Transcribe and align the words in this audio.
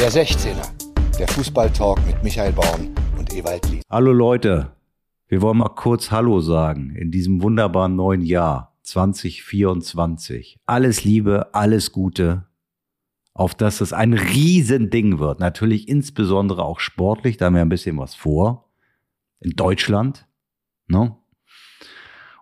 Der 0.00 0.12
16er, 0.12 1.18
der 1.18 1.26
Fußballtalk 1.26 2.06
mit 2.06 2.22
Michael 2.22 2.52
Baum 2.52 2.94
und 3.18 3.34
Ewald 3.34 3.68
Lies. 3.68 3.82
Hallo 3.90 4.12
Leute, 4.12 4.70
wir 5.26 5.42
wollen 5.42 5.58
mal 5.58 5.70
kurz 5.70 6.12
Hallo 6.12 6.38
sagen 6.38 6.94
in 6.94 7.10
diesem 7.10 7.42
wunderbaren 7.42 7.96
neuen 7.96 8.22
Jahr 8.22 8.78
2024. 8.82 10.60
Alles 10.66 11.02
Liebe, 11.02 11.52
alles 11.52 11.90
Gute, 11.90 12.46
auf 13.34 13.56
dass 13.56 13.80
es 13.80 13.92
ein 13.92 14.12
Riesending 14.12 15.18
wird. 15.18 15.40
Natürlich 15.40 15.88
insbesondere 15.88 16.64
auch 16.64 16.78
sportlich, 16.78 17.36
da 17.36 17.46
haben 17.46 17.56
wir 17.56 17.62
ein 17.62 17.68
bisschen 17.68 17.98
was 17.98 18.14
vor. 18.14 18.70
In 19.40 19.56
Deutschland. 19.56 20.28
Ne? 20.86 21.16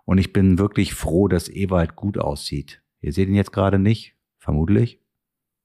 Und 0.05 0.19
ich 0.19 0.31
bin 0.31 0.59
wirklich 0.59 0.93
froh, 0.93 1.27
dass 1.27 1.49
Ewald 1.49 1.95
gut 1.95 2.19
aussieht. 2.19 2.83
Ihr 3.01 3.13
seht 3.13 3.29
ihn 3.29 3.35
jetzt 3.35 3.51
gerade 3.51 3.79
nicht, 3.79 4.15
vermutlich. 4.37 5.01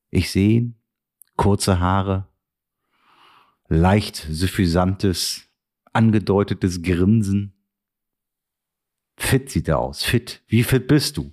Ich 0.09 0.31
sehe 0.31 0.53
ihn. 0.53 0.82
Kurze 1.37 1.81
Haare. 1.81 2.27
Leicht 3.69 4.27
suffisantes, 4.31 5.43
angedeutetes 5.93 6.83
Grinsen. 6.83 7.55
Fit 9.17 9.51
sieht 9.51 9.69
er 9.69 9.79
aus. 9.79 10.03
Fit. 10.03 10.43
Wie 10.47 10.63
fit 10.63 10.87
bist 10.87 11.17
du? 11.17 11.33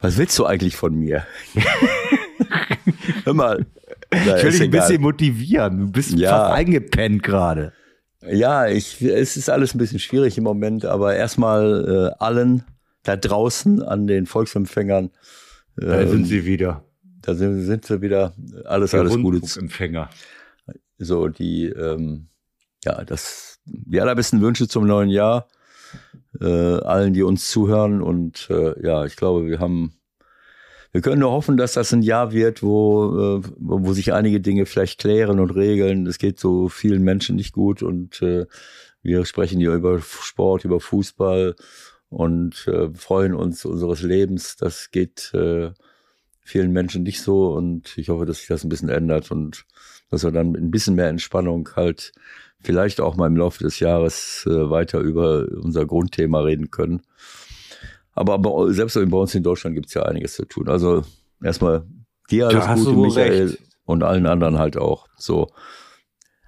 Was 0.00 0.16
willst 0.18 0.38
du 0.38 0.46
eigentlich 0.46 0.76
von 0.76 0.94
mir? 0.94 1.26
Hör 3.24 3.34
mal. 3.34 3.66
ich 4.10 4.26
will 4.26 4.50
dich 4.50 4.62
ein 4.62 4.70
bisschen 4.70 5.00
motivieren. 5.00 5.78
Du 5.78 5.92
bist 5.92 6.12
ja. 6.12 6.30
fast 6.30 6.54
eingepennt 6.54 7.22
gerade. 7.22 7.72
Ja, 8.28 8.66
ich, 8.68 9.00
es 9.00 9.36
ist 9.36 9.48
alles 9.48 9.74
ein 9.74 9.78
bisschen 9.78 9.98
schwierig 9.98 10.38
im 10.38 10.44
Moment, 10.44 10.84
aber 10.84 11.14
erstmal 11.14 12.12
äh, 12.18 12.22
allen 12.22 12.64
da 13.02 13.16
draußen 13.16 13.82
an 13.82 14.06
den 14.06 14.26
Volksempfängern. 14.26 15.10
Äh, 15.76 15.86
da 15.86 16.06
sind 16.06 16.26
sie 16.26 16.44
wieder. 16.44 16.84
Da 17.22 17.34
sind, 17.34 17.62
sind 17.62 17.84
sie 17.86 18.00
wieder. 18.00 18.34
Alles, 18.64 18.90
Der 18.90 19.00
alles 19.00 19.16
Gute. 19.16 19.60
Empfänger. 19.60 20.10
So, 20.98 21.28
die, 21.28 21.66
ähm, 21.66 22.28
ja, 22.84 23.04
das, 23.04 23.60
die 23.64 24.00
allerbesten 24.00 24.40
Wünsche 24.40 24.68
zum 24.68 24.86
neuen 24.86 25.08
Jahr. 25.08 25.48
Äh, 26.40 26.46
allen, 26.46 27.14
die 27.14 27.22
uns 27.22 27.50
zuhören. 27.50 28.02
Und 28.02 28.48
äh, 28.50 28.80
ja, 28.84 29.04
ich 29.04 29.16
glaube, 29.16 29.46
wir 29.46 29.58
haben 29.58 29.94
wir 30.92 31.00
können 31.00 31.20
nur 31.20 31.30
hoffen, 31.30 31.56
dass 31.56 31.72
das 31.72 31.92
ein 31.94 32.02
Jahr 32.02 32.32
wird, 32.32 32.62
wo, 32.62 33.38
äh, 33.38 33.48
wo 33.56 33.92
sich 33.94 34.12
einige 34.12 34.40
Dinge 34.40 34.66
vielleicht 34.66 35.00
klären 35.00 35.40
und 35.40 35.50
regeln. 35.50 36.06
Es 36.06 36.18
geht 36.18 36.38
so 36.38 36.68
vielen 36.68 37.02
Menschen 37.02 37.36
nicht 37.36 37.54
gut 37.54 37.82
und 37.82 38.20
äh, 38.20 38.44
wir 39.02 39.24
sprechen 39.24 39.58
hier 39.58 39.72
über 39.72 40.00
Sport, 40.00 40.66
über 40.66 40.80
Fußball 40.80 41.56
und 42.10 42.68
äh, 42.68 42.90
freuen 42.94 43.34
uns 43.34 43.64
unseres 43.64 44.02
Lebens. 44.02 44.56
Das 44.56 44.90
geht 44.90 45.32
äh, 45.32 45.70
vielen 46.42 46.72
Menschen 46.72 47.02
nicht 47.02 47.20
so 47.20 47.52
und 47.54 47.96
ich 47.96 48.08
hoffe, 48.08 48.26
dass 48.26 48.38
sich 48.38 48.48
das 48.48 48.64
ein 48.64 48.68
bisschen 48.68 48.88
ändert 48.88 49.30
und 49.30 49.64
dass 50.10 50.24
wir 50.24 50.32
dann 50.32 50.52
mit 50.52 50.62
ein 50.62 50.70
bisschen 50.70 50.94
mehr 50.94 51.08
Entspannung 51.08 51.68
halt 51.76 52.12
vielleicht 52.60 53.00
auch 53.00 53.16
mal 53.16 53.26
im 53.26 53.36
Laufe 53.36 53.62
des 53.62 53.80
Jahres 53.80 54.44
äh, 54.46 54.70
weiter 54.70 55.00
über 55.00 55.46
unser 55.60 55.86
Grundthema 55.86 56.40
reden 56.40 56.70
können. 56.70 57.02
Aber, 58.12 58.34
aber 58.34 58.72
selbst 58.72 58.94
bei 58.94 59.16
uns 59.16 59.34
in 59.34 59.42
Deutschland 59.42 59.74
gibt 59.74 59.88
es 59.88 59.94
ja 59.94 60.02
einiges 60.02 60.34
zu 60.34 60.44
tun. 60.44 60.68
Also 60.68 61.04
erstmal 61.42 61.84
dir 62.30 62.48
alles 62.48 62.64
da 62.64 62.74
Gute, 62.74 62.92
Michael, 62.92 63.46
recht. 63.48 63.58
und 63.84 64.02
allen 64.02 64.26
anderen 64.26 64.58
halt 64.58 64.76
auch. 64.76 65.08
So. 65.16 65.50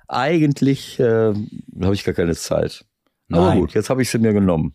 Eigentlich 0.06 1.00
äh, 1.00 1.32
habe 1.82 1.94
ich 1.94 2.04
gar 2.04 2.14
keine 2.14 2.34
Zeit. 2.34 2.84
Nein. 3.28 3.40
Aber 3.40 3.60
gut, 3.60 3.74
jetzt 3.74 3.88
habe 3.88 4.02
ich 4.02 4.10
sie 4.10 4.18
mir 4.18 4.32
genommen. 4.32 4.74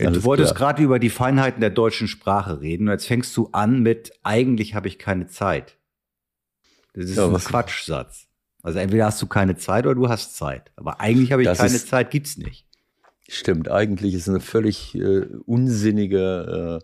Ja, 0.00 0.10
du 0.10 0.22
wolltest 0.22 0.54
gerade 0.54 0.82
über 0.82 0.98
die 0.98 1.10
Feinheiten 1.10 1.60
der 1.60 1.70
deutschen 1.70 2.06
Sprache 2.06 2.60
reden 2.60 2.86
und 2.86 2.92
jetzt 2.92 3.06
fängst 3.06 3.36
du 3.36 3.48
an 3.52 3.80
mit 3.80 4.12
eigentlich 4.22 4.74
habe 4.74 4.86
ich 4.86 4.98
keine 4.98 5.26
Zeit. 5.26 5.76
Das 6.94 7.06
ist 7.06 7.16
ja, 7.16 7.26
ein 7.26 7.34
Quatschsatz. 7.34 8.28
Also 8.62 8.78
entweder 8.78 9.06
hast 9.06 9.20
du 9.22 9.26
keine 9.26 9.56
Zeit 9.56 9.86
oder 9.86 9.94
du 9.94 10.08
hast 10.08 10.36
Zeit. 10.36 10.72
Aber 10.76 11.00
eigentlich 11.00 11.32
habe 11.32 11.42
ich 11.42 11.48
das 11.48 11.58
keine 11.58 11.74
ist, 11.74 11.88
Zeit, 11.88 12.10
gibt's 12.10 12.36
nicht. 12.36 12.66
Stimmt, 13.28 13.70
eigentlich 13.70 14.14
ist 14.14 14.22
es 14.22 14.28
eine 14.28 14.40
völlig 14.40 14.94
äh, 14.94 15.26
unsinnige, 15.46 16.80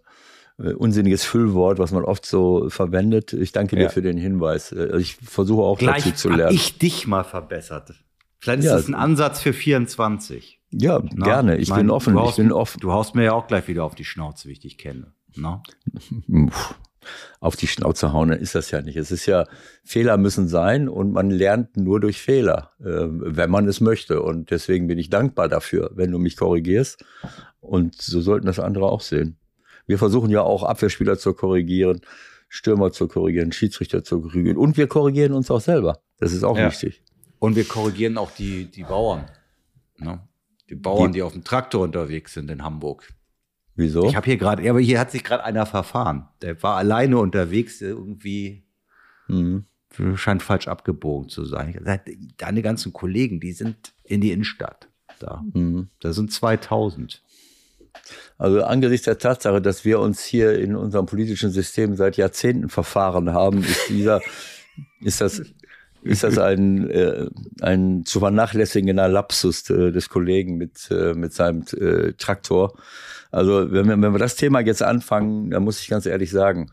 äh, 0.58 0.68
äh, 0.68 0.74
unsinniges 0.74 1.24
Füllwort, 1.24 1.78
was 1.78 1.90
man 1.90 2.04
oft 2.04 2.26
so 2.26 2.68
verwendet. 2.68 3.32
Ich 3.32 3.52
danke 3.52 3.76
ja. 3.76 3.84
dir 3.84 3.90
für 3.90 4.02
den 4.02 4.18
Hinweis. 4.18 4.72
Äh, 4.72 4.98
ich 4.98 5.16
versuche 5.16 5.62
auch 5.62 5.78
Gleich 5.78 6.04
dazu 6.04 6.16
zu 6.16 6.28
lernen. 6.30 6.54
ich 6.54 6.78
dich 6.78 7.06
mal 7.06 7.24
verbessert. 7.24 7.94
Vielleicht 8.38 8.60
ist 8.60 8.66
ja. 8.66 8.76
das 8.76 8.88
ein 8.88 8.94
Ansatz 8.94 9.40
für 9.40 9.52
24. 9.52 10.60
Ja, 10.80 11.02
Na, 11.14 11.24
gerne. 11.24 11.56
Ich, 11.56 11.68
mein, 11.68 11.80
bin 11.80 11.90
offen. 11.90 12.14
Haust, 12.14 12.38
ich 12.38 12.44
bin 12.44 12.52
offen. 12.52 12.80
Du 12.80 12.92
haust 12.92 13.14
mir 13.14 13.24
ja 13.24 13.32
auch 13.32 13.46
gleich 13.46 13.68
wieder 13.68 13.84
auf 13.84 13.94
die 13.94 14.04
Schnauze, 14.04 14.48
wie 14.48 14.52
ich 14.52 14.60
dich 14.60 14.78
kenne. 14.78 15.12
Na? 15.36 15.62
auf 17.40 17.56
die 17.56 17.66
Schnauze 17.66 18.12
hauen, 18.12 18.30
ist 18.30 18.54
das 18.54 18.70
ja 18.70 18.80
nicht. 18.80 18.96
Es 18.96 19.10
ist 19.10 19.26
ja, 19.26 19.46
Fehler 19.84 20.16
müssen 20.16 20.48
sein 20.48 20.88
und 20.88 21.12
man 21.12 21.30
lernt 21.30 21.76
nur 21.76 22.00
durch 22.00 22.20
Fehler, 22.20 22.72
äh, 22.80 22.84
wenn 22.86 23.50
man 23.50 23.68
es 23.68 23.80
möchte. 23.80 24.22
Und 24.22 24.50
deswegen 24.50 24.86
bin 24.86 24.98
ich 24.98 25.10
dankbar 25.10 25.48
dafür, 25.48 25.90
wenn 25.94 26.10
du 26.10 26.18
mich 26.18 26.36
korrigierst. 26.36 27.04
Und 27.60 28.00
so 28.00 28.20
sollten 28.20 28.46
das 28.46 28.58
andere 28.58 28.86
auch 28.86 29.00
sehen. 29.00 29.38
Wir 29.86 29.98
versuchen 29.98 30.30
ja 30.30 30.42
auch 30.42 30.62
Abwehrspieler 30.62 31.18
zu 31.18 31.34
korrigieren, 31.34 32.00
Stürmer 32.48 32.92
zu 32.92 33.08
korrigieren, 33.08 33.52
Schiedsrichter 33.52 34.02
zu 34.02 34.22
korrigieren. 34.22 34.56
Und 34.56 34.76
wir 34.76 34.86
korrigieren 34.86 35.32
uns 35.32 35.50
auch 35.50 35.60
selber. 35.60 36.00
Das 36.18 36.32
ist 36.32 36.44
auch 36.44 36.56
ja. 36.56 36.66
wichtig. 36.66 37.02
Und 37.38 37.56
wir 37.56 37.64
korrigieren 37.64 38.16
auch 38.16 38.30
die, 38.30 38.64
die 38.70 38.84
Bauern. 38.84 39.26
Ne? 39.98 40.20
Die 40.74 40.80
Bauern, 40.80 41.12
die, 41.12 41.18
die 41.18 41.22
auf 41.22 41.32
dem 41.32 41.44
Traktor 41.44 41.82
unterwegs 41.82 42.34
sind 42.34 42.50
in 42.50 42.62
Hamburg. 42.64 43.08
Wieso? 43.76 44.06
Ich 44.06 44.16
habe 44.16 44.26
hier 44.26 44.36
gerade, 44.36 44.68
aber 44.68 44.80
hier 44.80 44.98
hat 44.98 45.10
sich 45.10 45.24
gerade 45.24 45.44
einer 45.44 45.66
verfahren. 45.66 46.28
Der 46.42 46.60
war 46.62 46.76
alleine 46.76 47.18
unterwegs, 47.18 47.80
irgendwie 47.80 48.64
mhm. 49.28 49.64
scheint 50.16 50.42
falsch 50.42 50.68
abgebogen 50.68 51.28
zu 51.28 51.44
sein. 51.44 51.80
Deine 52.36 52.62
ganzen 52.62 52.92
Kollegen, 52.92 53.40
die 53.40 53.52
sind 53.52 53.94
in 54.04 54.20
die 54.20 54.32
Innenstadt 54.32 54.88
da. 55.18 55.44
Mhm. 55.52 55.88
Da 56.00 56.12
sind 56.12 56.32
2000. 56.32 57.22
Also 58.38 58.62
angesichts 58.64 59.04
der 59.04 59.18
Tatsache, 59.18 59.62
dass 59.62 59.84
wir 59.84 60.00
uns 60.00 60.24
hier 60.24 60.58
in 60.58 60.74
unserem 60.76 61.06
politischen 61.06 61.50
System 61.50 61.94
seit 61.96 62.16
Jahrzehnten 62.16 62.68
verfahren 62.68 63.32
haben, 63.32 63.62
ist 63.62 63.88
dieser, 63.88 64.20
ist 65.00 65.20
das, 65.20 65.42
ist 66.04 66.22
das 66.22 66.38
ein, 66.38 66.88
äh, 66.90 67.26
ein 67.60 68.04
zu 68.04 68.20
vernachlässigender 68.20 69.08
Lapsus 69.08 69.68
äh, 69.70 69.90
des 69.90 70.08
Kollegen 70.08 70.56
mit, 70.56 70.88
äh, 70.90 71.14
mit 71.14 71.32
seinem 71.32 71.64
äh, 71.72 72.12
Traktor. 72.12 72.74
Also 73.30 73.72
wenn 73.72 73.88
wir, 73.88 74.00
wenn 74.00 74.12
wir 74.12 74.18
das 74.18 74.36
Thema 74.36 74.60
jetzt 74.60 74.82
anfangen, 74.82 75.50
dann 75.50 75.64
muss 75.64 75.80
ich 75.80 75.88
ganz 75.88 76.06
ehrlich 76.06 76.30
sagen, 76.30 76.70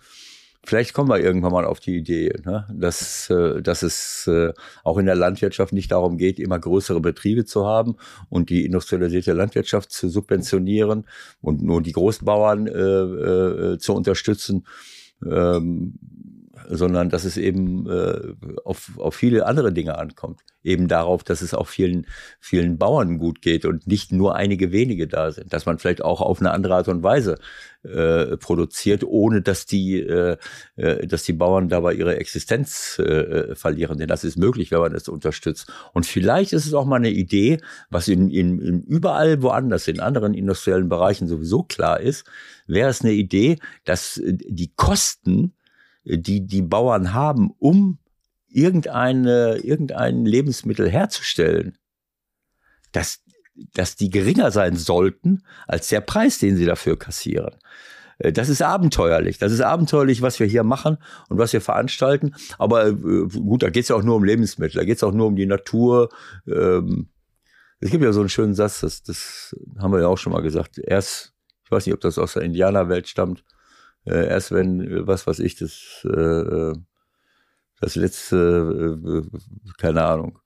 vielleicht 0.64 0.94
kommen 0.94 1.10
wir 1.10 1.20
irgendwann 1.20 1.52
mal 1.52 1.66
auf 1.66 1.80
die 1.80 1.98
Idee, 1.98 2.34
ne? 2.46 2.68
dass, 2.74 3.30
äh, 3.30 3.62
dass 3.62 3.84
es 3.84 4.28
äh, 4.28 4.54
auch 4.84 4.98
in 4.98 5.06
der 5.06 5.16
Landwirtschaft 5.16 5.74
nicht 5.74 5.92
darum 5.92 6.18
geht, 6.18 6.40
immer 6.40 6.60
größere 6.60 7.00
Betriebe 7.00 7.46
zu 7.46 7.66
haben 7.66 7.96
und 8.30 8.50
die 8.50 8.66
industrialisierte 8.66 9.34
Landwirtschaft 9.34 9.92
zu 9.92 10.10
subventionieren 10.10 11.06
und 11.42 11.64
nur 11.64 11.82
die 11.82 11.94
Großbauern 11.94 12.68
äh, 12.68 12.72
äh, 12.72 13.78
zu 13.80 13.94
unterstützen. 13.94 14.66
Ähm, 15.26 16.00
sondern 16.72 17.10
dass 17.10 17.26
es 17.26 17.36
eben 17.38 17.90
äh, 17.90 18.34
auf, 18.64 18.92
auf 18.98 19.16
viele 19.16 19.46
andere 19.46 19.74
Dinge 19.74 19.98
ankommt. 19.98 20.42
Eben 20.64 20.88
darauf, 20.88 21.24
dass 21.24 21.42
es 21.42 21.54
auch 21.54 21.68
vielen, 21.68 22.08
vielen 22.40 22.78
Bauern 22.78 23.18
gut 23.18 23.42
geht 23.42 23.66
und 23.66 23.88
nicht 23.88 24.12
nur 24.12 24.36
einige 24.36 24.72
wenige 24.72 25.08
da 25.08 25.32
sind. 25.32 25.52
Dass 25.52 25.66
man 25.66 25.80
vielleicht 25.80 26.04
auch 26.04 26.22
auf 26.22 26.40
eine 26.40 26.52
andere 26.52 26.76
Art 26.76 26.88
und 26.88 27.04
Weise 27.04 27.38
äh, 27.84 28.38
produziert, 28.38 29.04
ohne 29.04 29.42
dass 29.42 29.66
die, 29.66 30.00
äh, 30.00 30.38
äh 30.78 31.08
dass 31.08 31.24
die 31.24 31.34
Bauern 31.34 31.68
dabei 31.68 31.94
ihre 31.94 32.16
Existenz 32.18 33.00
äh, 33.00 33.04
äh, 33.04 33.56
verlieren. 33.56 33.98
Denn 33.98 34.08
das 34.08 34.24
ist 34.24 34.38
möglich, 34.38 34.72
wenn 34.72 34.80
man 34.80 34.96
es 34.96 35.10
unterstützt. 35.10 35.72
Und 35.94 36.06
vielleicht 36.06 36.54
ist 36.54 36.66
es 36.66 36.74
auch 36.74 36.86
mal 36.86 36.98
eine 36.98 37.12
Idee, 37.12 37.60
was 37.90 38.08
in, 38.08 38.30
in, 38.30 38.62
in 38.62 38.84
überall 38.84 39.42
woanders, 39.42 39.88
in 39.88 40.00
anderen 40.00 40.34
industriellen 40.34 40.88
Bereichen 40.88 41.28
sowieso 41.28 41.64
klar 41.64 42.00
ist, 42.00 42.26
wäre 42.66 42.90
es 42.90 43.02
eine 43.02 43.12
Idee, 43.12 43.58
dass 43.84 44.22
die 44.24 44.72
Kosten 44.76 45.54
die 46.04 46.46
die 46.46 46.62
Bauern 46.62 47.14
haben, 47.14 47.52
um 47.60 48.00
irgendeine, 48.48 49.58
irgendein 49.58 50.26
Lebensmittel 50.26 50.90
herzustellen, 50.90 51.78
dass, 52.92 53.22
dass 53.74 53.96
die 53.96 54.10
geringer 54.10 54.52
sein 54.52 54.76
sollten 54.76 55.44
als 55.68 55.90
der 55.90 56.02
Preis, 56.02 56.40
den 56.40 56.58
sie 56.58 56.66
dafür 56.66 56.98
kassieren. 57.00 57.56
Äh, 58.22 58.32
das 58.32 58.50
ist 58.50 58.62
abenteuerlich. 58.62 59.38
Das 59.38 59.52
ist 59.52 59.62
abenteuerlich, 59.62 60.22
was 60.22 60.40
wir 60.40 60.48
hier 60.48 60.64
machen 60.64 60.98
und 61.30 61.38
was 61.38 61.54
wir 61.54 61.62
veranstalten. 61.62 62.36
Aber 62.58 62.88
äh, 62.88 62.94
gut, 62.94 63.64
da 63.64 63.70
geht 63.70 63.84
es 63.84 63.90
ja 63.90 63.96
auch 63.96 64.04
nur 64.04 64.16
um 64.16 64.24
Lebensmittel, 64.24 64.80
da 64.80 64.86
geht 64.86 64.98
es 64.98 65.04
auch 65.04 65.14
nur 65.14 65.28
um 65.28 65.36
die 65.36 65.46
Natur. 65.46 66.10
Ähm, 66.48 67.10
es 67.80 67.90
gibt 67.90 68.04
ja 68.04 68.14
so 68.14 68.20
einen 68.20 68.30
schönen 68.30 68.54
Satz, 68.54 68.82
das, 68.82 69.02
das 69.02 69.56
haben 69.80 69.92
wir 69.92 70.02
ja 70.02 70.08
auch 70.08 70.18
schon 70.18 70.34
mal 70.34 70.44
gesagt. 70.44 70.78
Erst, 70.78 71.34
ich 71.66 71.72
weiß 71.72 71.86
nicht, 71.86 71.96
ob 71.96 72.02
das 72.02 72.20
aus 72.20 72.34
der 72.34 72.44
Indianerwelt 72.44 73.08
stammt, 73.08 73.44
äh, 74.06 74.28
erst 74.28 74.52
wenn, 74.52 74.82
äh, 74.82 75.08
was 75.08 75.28
weiß 75.28 75.40
ich, 75.40 75.56
das, 75.56 76.06
äh, 76.06 76.10
äh 76.10 76.76
das 77.80 77.96
letzte, 77.96 79.00
äh, 79.04 79.38
keine 79.80 80.04
Ahnung, 80.04 80.40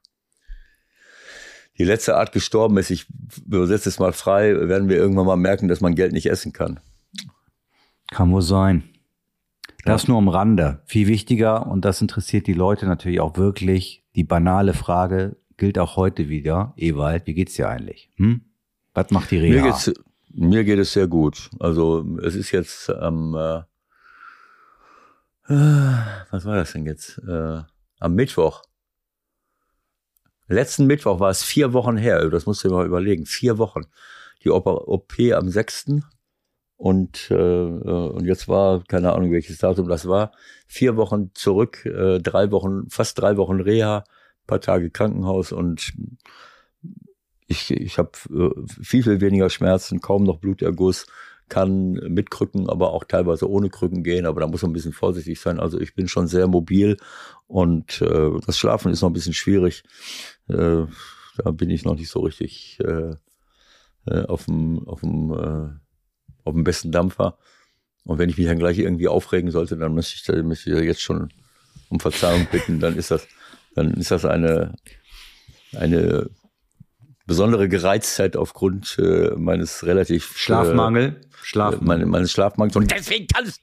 die 1.77 1.83
letzte 1.83 2.15
Art 2.15 2.31
gestorben 2.31 2.77
ist, 2.77 2.89
ich 2.89 3.07
übersetze 3.45 3.89
es 3.89 3.99
mal 3.99 4.13
frei, 4.13 4.55
werden 4.69 4.87
wir 4.87 4.95
irgendwann 4.95 5.25
mal 5.25 5.35
merken, 5.35 5.67
dass 5.67 5.81
man 5.81 5.95
Geld 5.95 6.13
nicht 6.13 6.27
essen 6.27 6.53
kann. 6.53 6.79
Kann 8.11 8.31
wohl 8.31 8.41
sein. 8.41 8.83
Das 9.83 10.07
nur 10.07 10.17
am 10.17 10.29
Rande. 10.29 10.81
Viel 10.85 11.07
wichtiger, 11.07 11.67
und 11.67 11.85
das 11.85 12.01
interessiert 12.01 12.47
die 12.47 12.53
Leute 12.53 12.87
natürlich 12.87 13.19
auch 13.19 13.37
wirklich, 13.37 14.03
die 14.15 14.23
banale 14.23 14.73
Frage 14.73 15.35
gilt 15.57 15.77
auch 15.77 15.95
heute 15.95 16.29
wieder. 16.29 16.73
Ewald, 16.77 17.27
wie 17.27 17.33
geht's 17.33 17.55
dir 17.55 17.69
eigentlich? 17.69 18.09
Hm? 18.15 18.41
Was 18.93 19.11
macht 19.11 19.31
die 19.31 19.37
Reha? 19.37 19.63
Mir, 19.63 19.71
geht's, 19.71 19.93
mir 20.35 20.63
geht 20.63 20.79
es 20.79 20.93
sehr 20.93 21.07
gut. 21.07 21.49
Also 21.59 22.05
es 22.21 22.35
ist 22.35 22.51
jetzt 22.51 22.89
am, 22.89 23.33
äh, 23.35 23.61
was 26.31 26.45
war 26.45 26.57
das 26.57 26.73
denn 26.73 26.85
jetzt? 26.85 27.19
Äh, 27.19 27.61
am 27.99 28.15
Mittwoch. 28.15 28.63
Letzten 30.47 30.85
Mittwoch 30.85 31.19
war 31.19 31.29
es 31.31 31.43
vier 31.43 31.73
Wochen 31.73 31.97
her. 31.97 32.29
Das 32.29 32.45
musst 32.45 32.63
du 32.63 32.67
dir 32.67 32.75
mal 32.75 32.85
überlegen. 32.85 33.25
Vier 33.25 33.57
Wochen. 33.57 33.85
Die 34.43 34.51
OP 34.51 35.13
am 35.33 35.49
6. 35.49 36.01
Und, 36.77 37.31
äh, 37.31 37.35
und 37.35 38.25
jetzt 38.25 38.47
war, 38.47 38.83
keine 38.83 39.13
Ahnung, 39.13 39.31
welches 39.31 39.59
Datum 39.59 39.87
das 39.87 40.07
war, 40.07 40.33
vier 40.67 40.97
Wochen 40.97 41.31
zurück, 41.33 41.85
äh, 41.85 42.19
drei 42.19 42.51
Wochen, 42.51 42.89
fast 42.89 43.19
drei 43.19 43.37
Wochen 43.37 43.61
Reha, 43.61 44.03
paar 44.45 44.59
Tage 44.59 44.91
Krankenhaus 44.91 45.53
und 45.53 45.93
ich, 47.47 47.71
ich 47.71 47.97
habe 47.97 48.11
äh, 48.29 48.83
viel, 48.83 49.03
viel 49.03 49.21
weniger 49.21 49.49
Schmerzen, 49.49 50.01
kaum 50.01 50.23
noch 50.23 50.39
Bluterguss, 50.39 51.05
kann 51.47 51.93
mit 51.93 52.31
Krücken, 52.31 52.69
aber 52.69 52.91
auch 52.91 53.03
teilweise 53.03 53.49
ohne 53.49 53.69
Krücken 53.69 54.03
gehen, 54.03 54.25
aber 54.25 54.41
da 54.41 54.47
muss 54.47 54.63
man 54.63 54.71
ein 54.71 54.73
bisschen 54.73 54.93
vorsichtig 54.93 55.39
sein. 55.39 55.59
Also 55.59 55.79
ich 55.79 55.93
bin 55.93 56.07
schon 56.07 56.27
sehr 56.27 56.47
mobil 56.47 56.97
und 57.47 58.01
äh, 58.01 58.31
das 58.45 58.57
Schlafen 58.57 58.91
ist 58.91 59.01
noch 59.01 59.09
ein 59.09 59.13
bisschen 59.13 59.33
schwierig. 59.33 59.83
Äh, 60.47 60.85
da 61.37 61.51
bin 61.51 61.69
ich 61.69 61.85
noch 61.85 61.95
nicht 61.95 62.09
so 62.09 62.21
richtig 62.21 62.79
äh, 62.83 63.15
äh 64.07 64.25
auf 64.25 64.45
dem 64.45 64.87
auf 64.87 65.03
äh, 65.03 65.69
auf 66.45 66.53
dem 66.53 66.63
besten 66.63 66.91
Dampfer. 66.91 67.37
Und 68.05 68.19
wenn 68.19 68.29
ich 68.29 68.37
mich 68.37 68.47
dann 68.47 68.59
gleich 68.59 68.77
irgendwie 68.79 69.07
aufregen 69.07 69.51
sollte, 69.51 69.77
dann 69.77 69.93
müsste 69.93 70.15
ich, 70.15 70.23
dann 70.23 70.47
müsste 70.47 70.71
ich 70.71 70.85
jetzt 70.85 71.01
schon 71.01 71.29
um 71.89 71.99
Verzeihung 71.99 72.47
bitten. 72.51 72.79
Dann 72.79 72.95
ist 72.97 73.11
das, 73.11 73.27
dann 73.73 73.93
ist 73.95 74.11
das 74.11 74.25
eine, 74.25 74.75
eine 75.73 76.29
besondere 77.25 77.67
Gereiztheit 77.67 78.37
aufgrund 78.37 78.97
äh, 78.99 79.31
meines 79.35 79.85
relativ 79.85 80.37
Schlafmangel, 80.37 81.21
äh, 81.21 81.27
Schlafmangel. 81.43 82.05
meines 82.05 82.31
Schlafmangels. 82.31 82.75
Und 82.75 82.91
deswegen 82.91 83.27
kann 83.27 83.45
es 83.45 83.59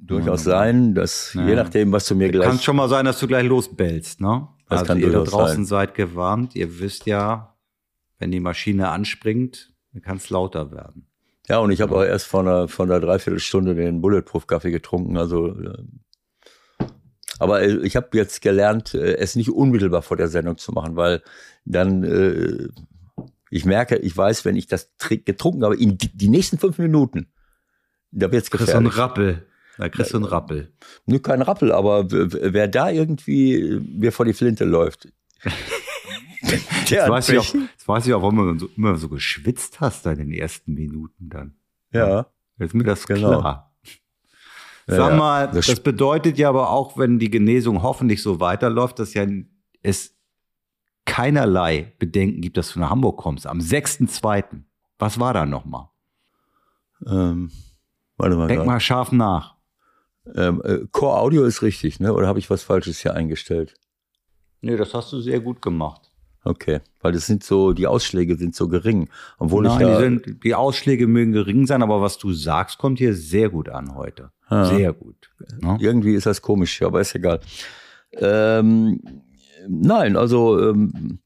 durchaus 0.00 0.44
sein, 0.44 0.94
dass 0.94 1.34
ja. 1.34 1.46
je 1.46 1.54
nachdem, 1.54 1.92
was 1.92 2.06
du 2.06 2.14
mir 2.14 2.30
gleich. 2.30 2.48
Kann 2.48 2.58
schon 2.58 2.76
mal 2.76 2.88
sein, 2.88 3.04
dass 3.04 3.18
du 3.20 3.26
gleich 3.26 3.46
losbellst, 3.46 4.20
ne? 4.20 4.48
Das 4.68 4.88
also 4.88 4.94
ihr 4.94 5.10
da 5.10 5.22
draußen 5.22 5.64
sein. 5.64 5.64
seid 5.64 5.94
gewarnt. 5.94 6.54
Ihr 6.54 6.78
wisst 6.80 7.06
ja, 7.06 7.56
wenn 8.18 8.30
die 8.30 8.40
Maschine 8.40 8.88
anspringt, 8.88 9.72
dann 9.92 10.02
kann 10.02 10.18
es 10.18 10.28
lauter 10.28 10.72
werden. 10.72 11.06
Ja, 11.48 11.58
und 11.58 11.70
ich 11.70 11.80
habe 11.80 11.96
auch 11.96 12.04
erst 12.04 12.26
vor 12.26 12.40
einer, 12.40 12.68
vor 12.68 12.84
einer 12.84 13.00
Dreiviertelstunde 13.00 13.74
den 13.74 14.02
Bulletproof-Kaffee 14.02 14.70
getrunken. 14.70 15.16
Also, 15.16 15.48
äh, 15.48 15.78
aber 17.38 17.62
äh, 17.62 17.78
ich 17.86 17.96
habe 17.96 18.08
jetzt 18.12 18.42
gelernt, 18.42 18.94
äh, 18.94 19.16
es 19.16 19.36
nicht 19.36 19.50
unmittelbar 19.50 20.02
vor 20.02 20.16
der 20.16 20.28
Sendung 20.28 20.58
zu 20.58 20.72
machen, 20.72 20.96
weil 20.96 21.22
dann 21.64 22.04
äh, 22.04 22.68
ich 23.50 23.64
merke, 23.64 23.96
ich 23.96 24.16
weiß, 24.16 24.44
wenn 24.44 24.56
ich 24.56 24.66
das 24.66 24.90
getrunken 24.98 25.64
habe, 25.64 25.76
in 25.76 25.96
die, 25.98 26.16
die 26.16 26.28
nächsten 26.28 26.58
fünf 26.58 26.78
Minuten, 26.78 27.28
da 28.10 28.30
wird's 28.30 28.50
gefährlich. 28.50 28.74
Kriegst 28.74 28.74
du 28.74 28.78
einen 28.78 29.08
Rappel. 29.08 29.46
Da 29.78 29.88
kriegst 29.88 30.12
du 30.12 30.16
einen 30.16 30.26
Rappel. 30.26 30.72
Nö, 31.06 31.20
kein 31.20 31.40
Rappel, 31.40 31.72
aber 31.72 32.10
wer 32.10 32.66
da 32.68 32.90
irgendwie 32.90 33.80
mir 33.80 34.12
vor 34.12 34.26
die 34.26 34.32
Flinte 34.32 34.64
läuft. 34.64 35.08
jetzt, 36.86 37.08
weiß 37.08 37.28
ich 37.28 37.38
auch, 37.38 37.54
jetzt 37.54 37.86
weiß 37.86 38.06
ich 38.06 38.14
auch, 38.14 38.22
warum 38.22 38.58
du 38.58 38.66
so, 38.66 38.70
immer 38.76 38.96
so 38.96 39.08
geschwitzt 39.08 39.80
hast 39.80 40.04
in 40.06 40.18
den 40.18 40.32
ersten 40.32 40.74
Minuten 40.74 41.28
dann. 41.28 41.54
Ja. 41.92 42.26
Jetzt 42.58 42.68
ist 42.70 42.74
mir 42.74 42.84
das 42.84 43.06
genau. 43.06 43.40
klar. 43.40 43.67
Sag 44.96 45.16
mal, 45.16 45.50
das, 45.50 45.66
das 45.66 45.80
bedeutet 45.80 46.38
ja 46.38 46.48
aber 46.48 46.70
auch, 46.70 46.96
wenn 46.96 47.18
die 47.18 47.30
Genesung 47.30 47.82
hoffentlich 47.82 48.22
so 48.22 48.40
weiterläuft, 48.40 48.98
dass 48.98 49.12
ja 49.12 49.26
es 49.82 50.16
keinerlei 51.04 51.92
Bedenken 51.98 52.40
gibt, 52.40 52.56
dass 52.56 52.72
du 52.72 52.80
nach 52.80 52.90
Hamburg 52.90 53.18
kommst. 53.18 53.46
Am 53.46 53.58
6.2. 53.58 54.62
Was 54.98 55.20
war 55.20 55.34
da 55.34 55.44
nochmal? 55.44 55.88
Ähm, 57.06 57.50
warte 58.16 58.36
mal. 58.36 58.48
Denk 58.48 58.60
grad. 58.60 58.66
mal 58.66 58.80
scharf 58.80 59.12
nach. 59.12 59.56
Ähm, 60.34 60.62
äh, 60.64 60.78
Core 60.90 61.18
Audio 61.18 61.44
ist 61.44 61.62
richtig, 61.62 62.00
ne? 62.00 62.12
Oder 62.12 62.26
habe 62.26 62.38
ich 62.38 62.50
was 62.50 62.62
Falsches 62.62 63.00
hier 63.00 63.14
eingestellt? 63.14 63.74
Nee, 64.60 64.76
das 64.76 64.94
hast 64.94 65.12
du 65.12 65.20
sehr 65.20 65.40
gut 65.40 65.62
gemacht. 65.62 66.07
Okay, 66.48 66.80
weil 67.00 67.12
das 67.12 67.26
sind 67.26 67.44
so, 67.44 67.72
die 67.72 67.86
Ausschläge 67.86 68.36
sind 68.36 68.54
so 68.54 68.68
gering. 68.68 69.08
Obwohl 69.38 69.64
Nein, 69.64 69.74
ich 69.74 69.86
ja, 69.86 69.96
die, 69.96 70.02
sind, 70.02 70.44
die 70.44 70.54
Ausschläge 70.54 71.06
mögen 71.06 71.32
gering 71.32 71.66
sein, 71.66 71.82
aber 71.82 72.00
was 72.00 72.16
du 72.16 72.32
sagst, 72.32 72.78
kommt 72.78 72.98
hier 72.98 73.14
sehr 73.14 73.50
gut 73.50 73.68
an 73.68 73.94
heute. 73.94 74.30
Ha. 74.48 74.64
Sehr 74.64 74.92
gut. 74.94 75.30
Ja? 75.62 75.74
Ne? 75.74 75.78
Irgendwie 75.80 76.14
ist 76.14 76.26
das 76.26 76.40
komisch, 76.40 76.80
aber 76.82 77.00
ist 77.00 77.14
egal. 77.14 77.40
Ähm, 78.12 79.00
nein, 79.68 80.16
also 80.16 80.58
ähm, 80.70 81.20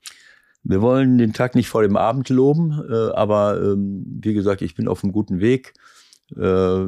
wir 0.64 0.82
wollen 0.82 1.18
den 1.18 1.32
Tag 1.32 1.54
nicht 1.54 1.68
vor 1.68 1.82
dem 1.82 1.96
Abend 1.96 2.28
loben, 2.28 2.82
äh, 2.90 3.12
aber 3.12 3.60
ähm, 3.62 4.04
wie 4.22 4.34
gesagt, 4.34 4.62
ich 4.62 4.74
bin 4.74 4.88
auf 4.88 5.04
einem 5.04 5.12
guten 5.12 5.40
Weg. 5.40 5.74
Äh, 6.36 6.86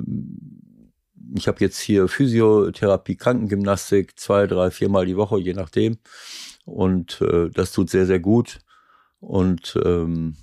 ich 1.36 1.48
habe 1.48 1.60
jetzt 1.60 1.78
hier 1.78 2.08
Physiotherapie, 2.08 3.16
Krankengymnastik, 3.16 4.18
zwei, 4.18 4.46
drei, 4.46 4.70
viermal 4.70 5.06
die 5.06 5.16
Woche, 5.16 5.38
je 5.38 5.54
nachdem. 5.54 5.98
Und 6.64 7.20
äh, 7.20 7.50
das 7.50 7.72
tut 7.72 7.90
sehr, 7.90 8.06
sehr 8.06 8.20
gut. 8.20 8.60
Und 9.20 9.78
ähm, 9.84 10.36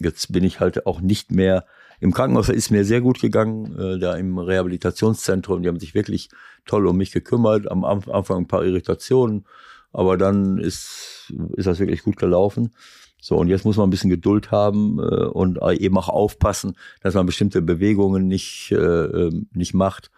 jetzt 0.00 0.32
bin 0.32 0.44
ich 0.44 0.60
halt 0.60 0.86
auch 0.86 1.00
nicht 1.00 1.30
mehr 1.30 1.64
im 2.00 2.12
Krankenhaus. 2.12 2.48
Ist 2.48 2.70
mir 2.70 2.84
sehr 2.84 3.00
gut 3.00 3.20
gegangen, 3.20 3.78
äh, 3.78 3.98
da 3.98 4.16
im 4.16 4.38
Rehabilitationszentrum. 4.38 5.62
Die 5.62 5.68
haben 5.68 5.80
sich 5.80 5.94
wirklich 5.94 6.28
toll 6.64 6.86
um 6.86 6.96
mich 6.96 7.12
gekümmert. 7.12 7.70
Am 7.70 7.84
Anfang 7.84 8.38
ein 8.38 8.48
paar 8.48 8.64
Irritationen, 8.64 9.46
aber 9.92 10.16
dann 10.16 10.58
ist, 10.58 11.32
ist 11.56 11.66
das 11.66 11.78
wirklich 11.78 12.02
gut 12.02 12.16
gelaufen. 12.16 12.74
So, 13.20 13.36
und 13.36 13.48
jetzt 13.48 13.64
muss 13.64 13.76
man 13.76 13.88
ein 13.88 13.90
bisschen 13.90 14.10
Geduld 14.10 14.50
haben 14.50 14.98
äh, 14.98 15.24
und 15.24 15.58
eben 15.80 15.96
auch 15.98 16.08
aufpassen, 16.08 16.76
dass 17.00 17.14
man 17.14 17.26
bestimmte 17.26 17.62
Bewegungen 17.62 18.26
nicht, 18.28 18.70
äh, 18.72 18.76
ähm, 18.76 19.48
nicht 19.52 19.74
macht. 19.74 20.10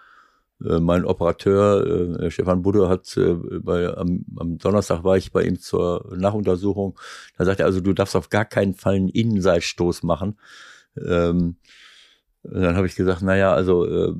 Äh, 0.64 0.80
mein 0.80 1.04
Operateur, 1.04 2.20
äh, 2.20 2.30
Stefan 2.30 2.62
Budde, 2.62 2.88
hat 2.88 3.16
äh, 3.16 3.34
bei, 3.60 3.96
am, 3.96 4.24
am, 4.36 4.58
Donnerstag 4.58 5.04
war 5.04 5.16
ich 5.16 5.30
bei 5.30 5.44
ihm 5.44 5.60
zur 5.60 6.12
Nachuntersuchung. 6.16 6.98
Da 7.36 7.44
sagte 7.44 7.62
er 7.62 7.66
also, 7.66 7.80
du 7.80 7.92
darfst 7.92 8.16
auf 8.16 8.28
gar 8.28 8.44
keinen 8.44 8.74
Fall 8.74 8.94
einen 8.94 9.08
Innenseitstoß 9.08 10.02
machen. 10.02 10.36
Ähm, 10.96 11.56
dann 12.42 12.76
habe 12.76 12.86
ich 12.86 12.96
gesagt, 12.96 13.22
naja, 13.22 13.52
also 13.52 13.86
äh, 13.86 14.14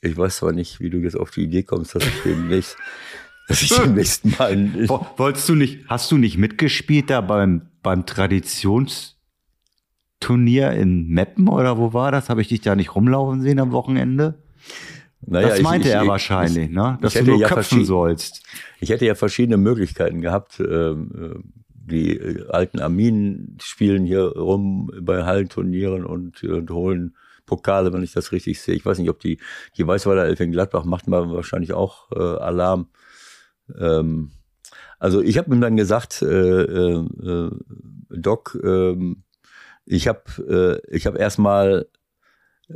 ich 0.00 0.16
weiß 0.16 0.38
zwar 0.38 0.52
nicht, 0.52 0.80
wie 0.80 0.90
du 0.90 0.98
jetzt 0.98 1.16
auf 1.16 1.30
die 1.30 1.42
Idee 1.42 1.62
kommst, 1.62 1.94
dass 1.94 2.06
ich 2.06 2.22
demnächst, 2.24 2.76
dass 3.48 3.62
ich 3.62 3.70
demnächst 3.70 4.24
mal. 4.38 4.88
Wolltest 5.16 5.48
du 5.48 5.54
nicht, 5.54 5.88
hast 5.88 6.10
du 6.10 6.16
nicht 6.16 6.38
mitgespielt 6.38 7.10
da 7.10 7.20
beim, 7.20 7.68
beim 7.82 8.06
Traditionsturnier 8.06 10.72
in 10.72 11.08
Meppen 11.08 11.48
oder 11.48 11.76
wo 11.76 11.92
war 11.92 12.10
das? 12.10 12.30
Habe 12.30 12.40
ich 12.40 12.48
dich 12.48 12.62
da 12.62 12.74
nicht 12.74 12.94
rumlaufen 12.94 13.42
sehen 13.42 13.60
am 13.60 13.72
Wochenende? 13.72 14.42
Naja, 15.24 15.48
das 15.48 15.62
meinte 15.62 15.88
ich, 15.88 15.94
ich, 15.94 16.00
er 16.00 16.06
wahrscheinlich, 16.06 16.64
ich, 16.64 16.70
ne? 16.70 16.98
dass 17.00 17.14
du 17.14 17.24
nur 17.24 17.38
ja 17.38 17.48
köpfen 17.48 17.84
sollst. 17.84 18.42
Ich 18.80 18.90
hätte 18.90 19.06
ja 19.06 19.14
verschiedene 19.14 19.56
Möglichkeiten 19.56 20.20
gehabt. 20.20 20.60
Ähm, 20.60 21.44
die 21.68 22.44
alten 22.48 22.80
Arminen 22.80 23.56
spielen 23.60 24.04
hier 24.04 24.36
rum 24.36 24.90
bei 25.00 25.24
Hallenturnieren 25.24 26.04
und, 26.04 26.42
und 26.42 26.70
holen 26.70 27.16
Pokale, 27.46 27.92
wenn 27.92 28.02
ich 28.02 28.12
das 28.12 28.32
richtig 28.32 28.60
sehe. 28.60 28.74
Ich 28.74 28.84
weiß 28.84 28.98
nicht, 28.98 29.10
ob 29.10 29.20
die, 29.20 29.38
die 29.76 29.86
Weißweiler 29.86 30.24
Elf 30.24 30.40
in 30.40 30.52
Gladbach 30.52 30.84
macht 30.84 31.08
man 31.08 31.32
wahrscheinlich 31.32 31.72
auch 31.72 32.10
äh, 32.12 32.18
Alarm. 32.18 32.88
Ähm, 33.78 34.30
also 34.98 35.20
ich 35.20 35.38
habe 35.38 35.54
ihm 35.54 35.60
dann 35.60 35.76
gesagt, 35.76 36.22
äh, 36.22 36.26
äh, 36.26 37.50
Doc, 38.10 38.58
äh, 38.62 38.96
ich 39.84 40.08
habe 40.08 40.80
äh, 40.88 40.94
ich 40.94 41.06
hab 41.06 41.18
erstmal 41.18 41.88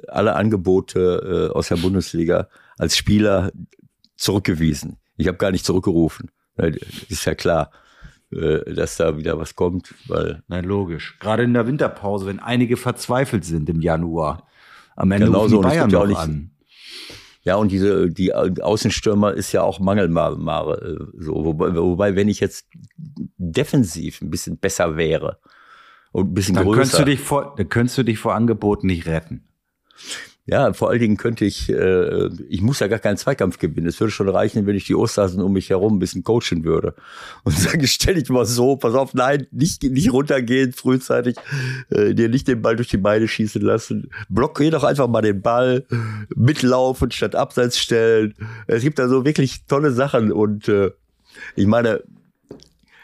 alle 0.08 0.36
Angebote 0.36 1.50
äh, 1.50 1.56
aus 1.56 1.68
der 1.68 1.76
Bundesliga 1.76 2.48
als 2.78 2.96
Spieler 2.96 3.52
zurückgewiesen. 4.16 4.96
Ich 5.16 5.28
habe 5.28 5.38
gar 5.38 5.50
nicht 5.50 5.64
zurückgerufen. 5.64 6.30
Ist 7.08 7.24
ja 7.24 7.34
klar, 7.34 7.70
äh, 8.32 8.72
dass 8.74 8.96
da 8.96 9.16
wieder 9.16 9.38
was 9.38 9.54
kommt. 9.54 9.94
Weil 10.08 10.42
Nein, 10.48 10.64
logisch. 10.64 11.16
Gerade 11.20 11.44
in 11.44 11.54
der 11.54 11.66
Winterpause, 11.66 12.26
wenn 12.26 12.40
einige 12.40 12.76
verzweifelt 12.76 13.44
sind 13.44 13.68
im 13.68 13.80
Januar. 13.80 14.46
Am 14.96 15.10
Ende 15.12 15.26
genau 15.26 15.46
so, 15.48 15.60
Bayern 15.60 15.90
noch 15.90 16.06
nicht, 16.06 16.16
an. 16.16 16.50
Ja, 17.42 17.56
und 17.56 17.70
diese, 17.70 18.10
die 18.10 18.34
Außenstürmer 18.34 19.32
ist 19.34 19.52
ja 19.52 19.62
auch 19.62 19.78
Mangelmare. 19.78 21.06
Äh, 21.16 21.22
so. 21.22 21.44
Wobei, 21.44 21.74
wobei, 21.76 22.16
wenn 22.16 22.28
ich 22.28 22.40
jetzt 22.40 22.66
defensiv 22.96 24.20
ein 24.22 24.30
bisschen 24.30 24.58
besser 24.58 24.96
wäre 24.96 25.38
und 26.12 26.30
ein 26.30 26.34
bisschen 26.34 26.56
dann 26.56 26.64
größer. 26.64 26.80
Könntest 26.80 26.98
du 26.98 27.04
dich 27.04 27.20
vor, 27.20 27.54
dann 27.56 27.68
könntest 27.68 27.98
du 27.98 28.02
dich 28.02 28.18
vor 28.18 28.34
Angeboten 28.34 28.88
nicht 28.88 29.06
retten. 29.06 29.44
Ja, 30.48 30.72
vor 30.72 30.90
allen 30.90 31.00
Dingen 31.00 31.16
könnte 31.16 31.44
ich, 31.44 31.68
äh, 31.68 32.28
ich 32.48 32.62
muss 32.62 32.78
ja 32.78 32.86
gar 32.86 33.00
keinen 33.00 33.16
Zweikampf 33.16 33.58
gewinnen. 33.58 33.88
Es 33.88 33.98
würde 33.98 34.12
schon 34.12 34.28
reichen, 34.28 34.64
wenn 34.64 34.76
ich 34.76 34.86
die 34.86 34.94
Osterhasen 34.94 35.42
um 35.42 35.52
mich 35.52 35.70
herum 35.70 35.96
ein 35.96 35.98
bisschen 35.98 36.22
coachen 36.22 36.62
würde. 36.62 36.94
Und 37.42 37.52
sagen, 37.58 37.84
stell 37.88 38.14
dich 38.14 38.28
mal 38.28 38.46
so, 38.46 38.76
pass 38.76 38.94
auf, 38.94 39.12
nein, 39.12 39.48
nicht, 39.50 39.82
nicht 39.82 40.12
runtergehen 40.12 40.72
frühzeitig, 40.72 41.36
äh, 41.90 42.14
dir 42.14 42.28
nicht 42.28 42.46
den 42.46 42.62
Ball 42.62 42.76
durch 42.76 42.88
die 42.88 42.96
Beine 42.96 43.26
schießen 43.26 43.60
lassen. 43.60 44.08
Blockier 44.28 44.70
doch 44.70 44.84
einfach 44.84 45.08
mal 45.08 45.22
den 45.22 45.42
Ball, 45.42 45.84
mitlaufen 46.36 47.10
statt 47.10 47.34
abseits 47.34 47.76
stellen. 47.76 48.34
Es 48.68 48.82
gibt 48.82 49.00
da 49.00 49.08
so 49.08 49.24
wirklich 49.24 49.64
tolle 49.66 49.90
Sachen 49.90 50.30
und 50.30 50.68
äh, 50.68 50.92
ich 51.56 51.66
meine, 51.66 52.04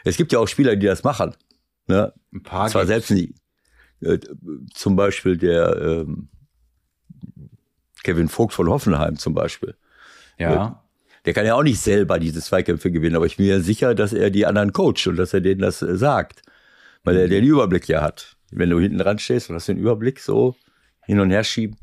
es 0.05 0.15
gibt 0.15 0.31
ja 0.31 0.39
auch 0.39 0.47
Spieler, 0.47 0.77
die 0.77 0.85
das 0.85 1.03
machen. 1.03 1.35
Ne? 1.87 2.13
Ein 2.33 2.43
paar 2.43 2.69
Zwar 2.69 2.85
gibt's. 2.85 3.07
selbst 3.07 3.11
nicht. 3.11 3.33
Äh, 4.01 4.19
zum 4.73 4.95
Beispiel 4.95 5.35
der 5.35 5.75
ähm, 5.81 6.29
Kevin 8.03 8.29
Vogt 8.29 8.53
von 8.53 8.69
Hoffenheim 8.69 9.17
zum 9.17 9.33
Beispiel. 9.33 9.75
Ja. 10.37 10.83
Der 11.25 11.33
kann 11.33 11.45
ja 11.45 11.55
auch 11.55 11.63
nicht 11.63 11.79
selber 11.79 12.19
diese 12.19 12.41
Zweikämpfe 12.41 12.91
gewinnen, 12.91 13.15
aber 13.15 13.25
ich 13.25 13.37
bin 13.37 13.45
ja 13.45 13.59
sicher, 13.59 13.95
dass 13.95 14.11
er 14.11 14.29
die 14.29 14.45
anderen 14.45 14.73
coacht 14.73 15.07
und 15.07 15.15
dass 15.15 15.33
er 15.33 15.41
denen 15.41 15.61
das 15.61 15.81
äh, 15.81 15.95
sagt. 15.95 16.41
Weil 17.05 17.17
er 17.17 17.27
den 17.27 17.43
Überblick 17.43 17.87
ja 17.87 18.01
hat. 18.01 18.37
Wenn 18.51 18.69
du 18.69 18.79
hinten 18.79 18.97
dran 18.97 19.19
stehst 19.19 19.49
und 19.49 19.55
hast 19.55 19.67
den 19.67 19.77
Überblick, 19.77 20.19
so 20.19 20.55
hin 21.05 21.19
und 21.19 21.31
her 21.31 21.43
schieben. 21.43 21.77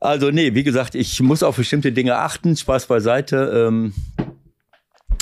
Also, 0.00 0.30
nee, 0.30 0.54
wie 0.54 0.64
gesagt, 0.64 0.94
ich 0.94 1.20
muss 1.20 1.42
auf 1.42 1.56
bestimmte 1.56 1.92
Dinge 1.92 2.16
achten. 2.16 2.56
Spaß 2.56 2.86
beiseite. 2.86 3.68
Ähm, 3.68 3.92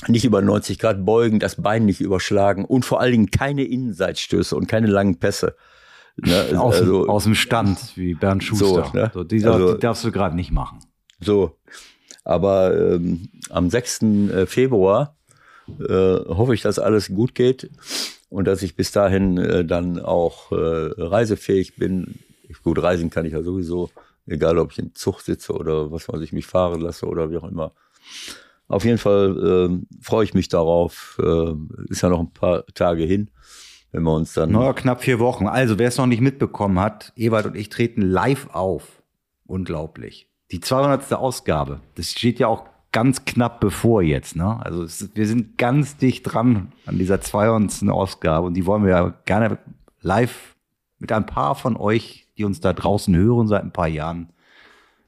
nicht 0.06 0.24
über 0.24 0.40
90 0.40 0.78
Grad 0.78 1.04
beugen, 1.04 1.40
das 1.40 1.60
Bein 1.60 1.84
nicht 1.84 2.00
überschlagen 2.00 2.64
und 2.64 2.84
vor 2.84 3.00
allen 3.00 3.12
Dingen 3.12 3.30
keine 3.30 3.64
Innenseitstöße 3.64 4.54
und 4.54 4.68
keine 4.68 4.86
langen 4.86 5.18
Pässe. 5.18 5.56
Ne? 6.20 6.44
Aus, 6.60 6.76
Also, 6.76 7.06
aus 7.08 7.25
dem 7.25 7.34
Stand, 7.34 7.78
wie 7.96 8.14
Bernd 8.14 8.42
Schuster. 8.44 8.84
So, 8.92 8.96
ne? 8.96 9.10
So, 9.14 9.25
die, 9.25 9.40
darf- 9.40 9.54
Also- 9.54 9.75
die 9.75 9.80
darfst 9.80 10.04
du 10.04 10.12
gerade 10.12 10.34
nicht 10.37 10.50
machen. 10.50 10.78
So. 11.20 11.56
Aber 12.25 12.76
ähm, 12.94 13.28
am 13.50 13.70
6. 13.70 14.02
äh, 14.02 14.46
Februar 14.46 15.16
äh, 15.80 15.92
hoffe 15.92 16.54
ich, 16.54 16.62
dass 16.62 16.78
alles 16.78 17.08
gut 17.08 17.34
geht 17.34 17.70
und 18.28 18.46
dass 18.46 18.62
ich 18.62 18.76
bis 18.76 18.92
dahin 18.92 19.38
äh, 19.38 19.64
dann 19.64 19.98
auch 20.00 20.52
äh, 20.52 20.56
reisefähig 20.98 21.76
bin. 21.76 22.18
Gut, 22.62 22.82
reisen 22.82 23.10
kann 23.10 23.25
ich 23.26 23.32
ja 23.32 23.42
sowieso, 23.42 23.90
egal 24.26 24.58
ob 24.58 24.72
ich 24.72 24.78
im 24.78 24.94
Zug 24.94 25.20
sitze 25.22 25.52
oder 25.54 25.90
was 25.90 26.08
weiß 26.08 26.20
ich, 26.20 26.32
mich 26.32 26.46
fahren 26.46 26.80
lasse 26.80 27.06
oder 27.06 27.30
wie 27.30 27.37
auch 27.38 27.48
immer. 27.48 27.72
Auf 28.68 28.84
jeden 28.84 28.98
Fall 28.98 29.37
ähm, 29.70 29.87
freue 30.02 30.25
ich 30.25 30.34
mich 30.34 30.48
darauf. 30.48 31.18
Äh, 31.22 31.52
ist 31.88 32.02
ja 32.02 32.10
noch 32.10 32.20
ein 32.20 32.32
paar 32.32 32.66
Tage 32.75 33.04
hin, 33.04 33.30
wenn 33.92 34.02
wir 34.02 34.14
uns 34.14 34.35
dann. 34.35 34.50
Naja, 34.52 34.73
knapp 34.73 35.02
vier 35.02 35.18
Wochen. 35.18 35.47
Also, 35.47 35.78
wer 35.78 35.88
es 35.88 35.97
noch 35.99 36.07
nicht 36.07 36.21
mitbekommen 36.21 36.78
hat, 36.78 37.12
Ewald 37.16 37.47
und 37.47 37.57
ich 37.57 37.68
treten 37.68 38.02
live 38.02 38.49
auf. 38.52 39.02
Unglaublich. 39.47 40.28
Die 40.50 40.61
200. 40.61 41.12
Ausgabe. 41.14 41.80
Das 41.95 42.11
steht 42.11 42.38
ja 42.38 42.47
auch 42.49 42.64
ganz 42.92 43.25
knapp 43.25 43.61
bevor 43.61 44.02
jetzt. 44.02 44.37
Ne? 44.37 44.59
Also, 44.64 44.83
es 44.83 45.11
wir 45.14 45.26
sind 45.26 45.59
ganz 45.59 45.97
dicht 45.97 46.23
dran 46.25 46.73
an 46.87 46.99
dieser 46.99 47.21
200. 47.21 47.88
Ausgabe 47.90 48.47
und 48.47 48.54
die 48.54 48.66
wollen 48.66 48.85
wir 48.85 48.90
ja 48.90 49.14
gerne 49.25 49.59
live 50.00 50.57
mit 50.99 51.12
ein 51.12 51.26
paar 51.26 51.54
von 51.54 51.76
euch, 51.76 52.26
die 52.38 52.45
uns 52.45 52.61
da 52.61 52.73
draußen 52.73 53.14
hören 53.14 53.47
seit 53.49 53.62
ein 53.62 53.73
paar 53.73 53.88
Jahren, 53.88 54.30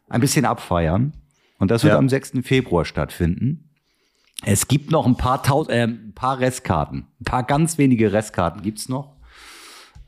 ein 0.08 0.20
bisschen 0.20 0.44
abfeiern. 0.44 1.12
Und 1.58 1.70
das 1.70 1.82
wird 1.84 1.92
Ja. 1.92 1.98
am 1.98 2.08
6. 2.08 2.42
Februar 2.42 2.84
stattfinden. 2.84 3.69
Es 4.44 4.68
gibt 4.68 4.90
noch 4.90 5.06
ein 5.06 5.16
paar, 5.16 5.42
Taus 5.42 5.68
äh, 5.68 5.82
ein 5.86 6.12
paar 6.14 6.38
Restkarten. 6.40 7.06
Ein 7.20 7.24
paar 7.24 7.42
ganz 7.44 7.78
wenige 7.78 8.12
Restkarten 8.12 8.62
gibt's 8.62 8.88
noch. 8.88 9.16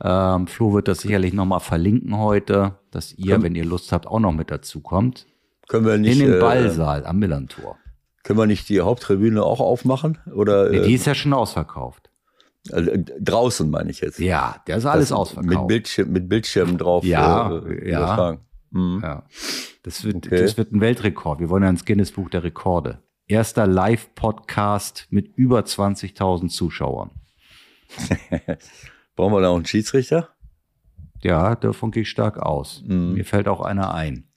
Ähm, 0.03 0.47
Flo 0.47 0.73
wird 0.73 0.87
das 0.87 0.99
sicherlich 1.01 1.33
noch 1.33 1.45
mal 1.45 1.59
verlinken 1.59 2.17
heute, 2.17 2.75
dass 2.91 3.13
ihr, 3.13 3.41
wenn 3.41 3.55
ihr 3.55 3.63
Lust 3.65 3.91
habt, 3.91 4.07
auch 4.07 4.19
noch 4.19 4.33
mit 4.33 4.51
dazu 4.51 4.81
kommt. 4.81 5.27
können 5.67 5.85
wir 5.85 5.95
In 5.95 6.01
nicht, 6.01 6.19
den 6.19 6.33
äh, 6.33 6.39
Ballsaal 6.39 7.05
am 7.05 7.19
Millantor. 7.19 7.77
können 8.23 8.39
wir 8.39 8.47
nicht 8.47 8.67
die 8.69 8.81
Haupttribüne 8.81 9.43
auch 9.43 9.59
aufmachen? 9.59 10.17
Oder 10.33 10.69
Nee, 10.69 10.77
äh, 10.77 10.87
die 10.87 10.93
ist 10.95 11.05
ja 11.05 11.13
schon 11.15 11.31
ausverkauft. 11.33 12.09
Also, 12.71 12.89
äh, 12.91 13.03
draußen 13.21 13.69
meine 13.69 13.91
ich 13.91 14.01
jetzt. 14.01 14.19
Ja, 14.19 14.55
der 14.67 14.77
ist 14.77 14.85
alles 14.85 15.09
Das 15.09 15.17
ausverkauft. 15.17 15.47
Mit, 15.59 15.67
Bildschirm, 15.67 16.11
mit 16.11 16.27
Bildschirmen 16.27 16.77
drauf. 16.77 17.05
Ja, 17.05 17.59
äh, 17.59 17.91
ja. 17.91 18.37
Mhm. 18.71 18.99
Ja. 19.03 19.23
Das 19.83 20.03
wird, 20.03 20.15
Okay. 20.27 20.41
das 20.41 20.57
wird 20.57 20.71
ein 20.73 20.81
Weltrekord. 20.81 21.39
Wir 21.39 21.49
wollen 21.49 21.63
ja 21.63 21.69
ins 21.69 21.85
Guinness 21.85 22.11
Buch 22.11 22.29
der 22.29 22.43
Rekorde. 22.43 22.99
Erster 23.27 23.67
Live-Podcast 23.67 25.07
mit 25.09 25.35
über 25.37 25.61
20.000 25.61 26.49
Zuschauern. 26.49 27.11
Brauchen 29.15 29.33
wir 29.33 29.41
da 29.41 29.49
auch 29.49 29.55
einen 29.55 29.65
Schiedsrichter? 29.65 30.29
Ja, 31.21 31.55
davon 31.55 31.91
gehe 31.91 32.01
ich 32.01 32.09
stark 32.09 32.37
aus. 32.37 32.83
Mhm. 32.85 33.13
Mir 33.13 33.23
fällt 33.25 33.47
auch 33.47 33.61
einer 33.61 33.93
ein. 33.93 34.27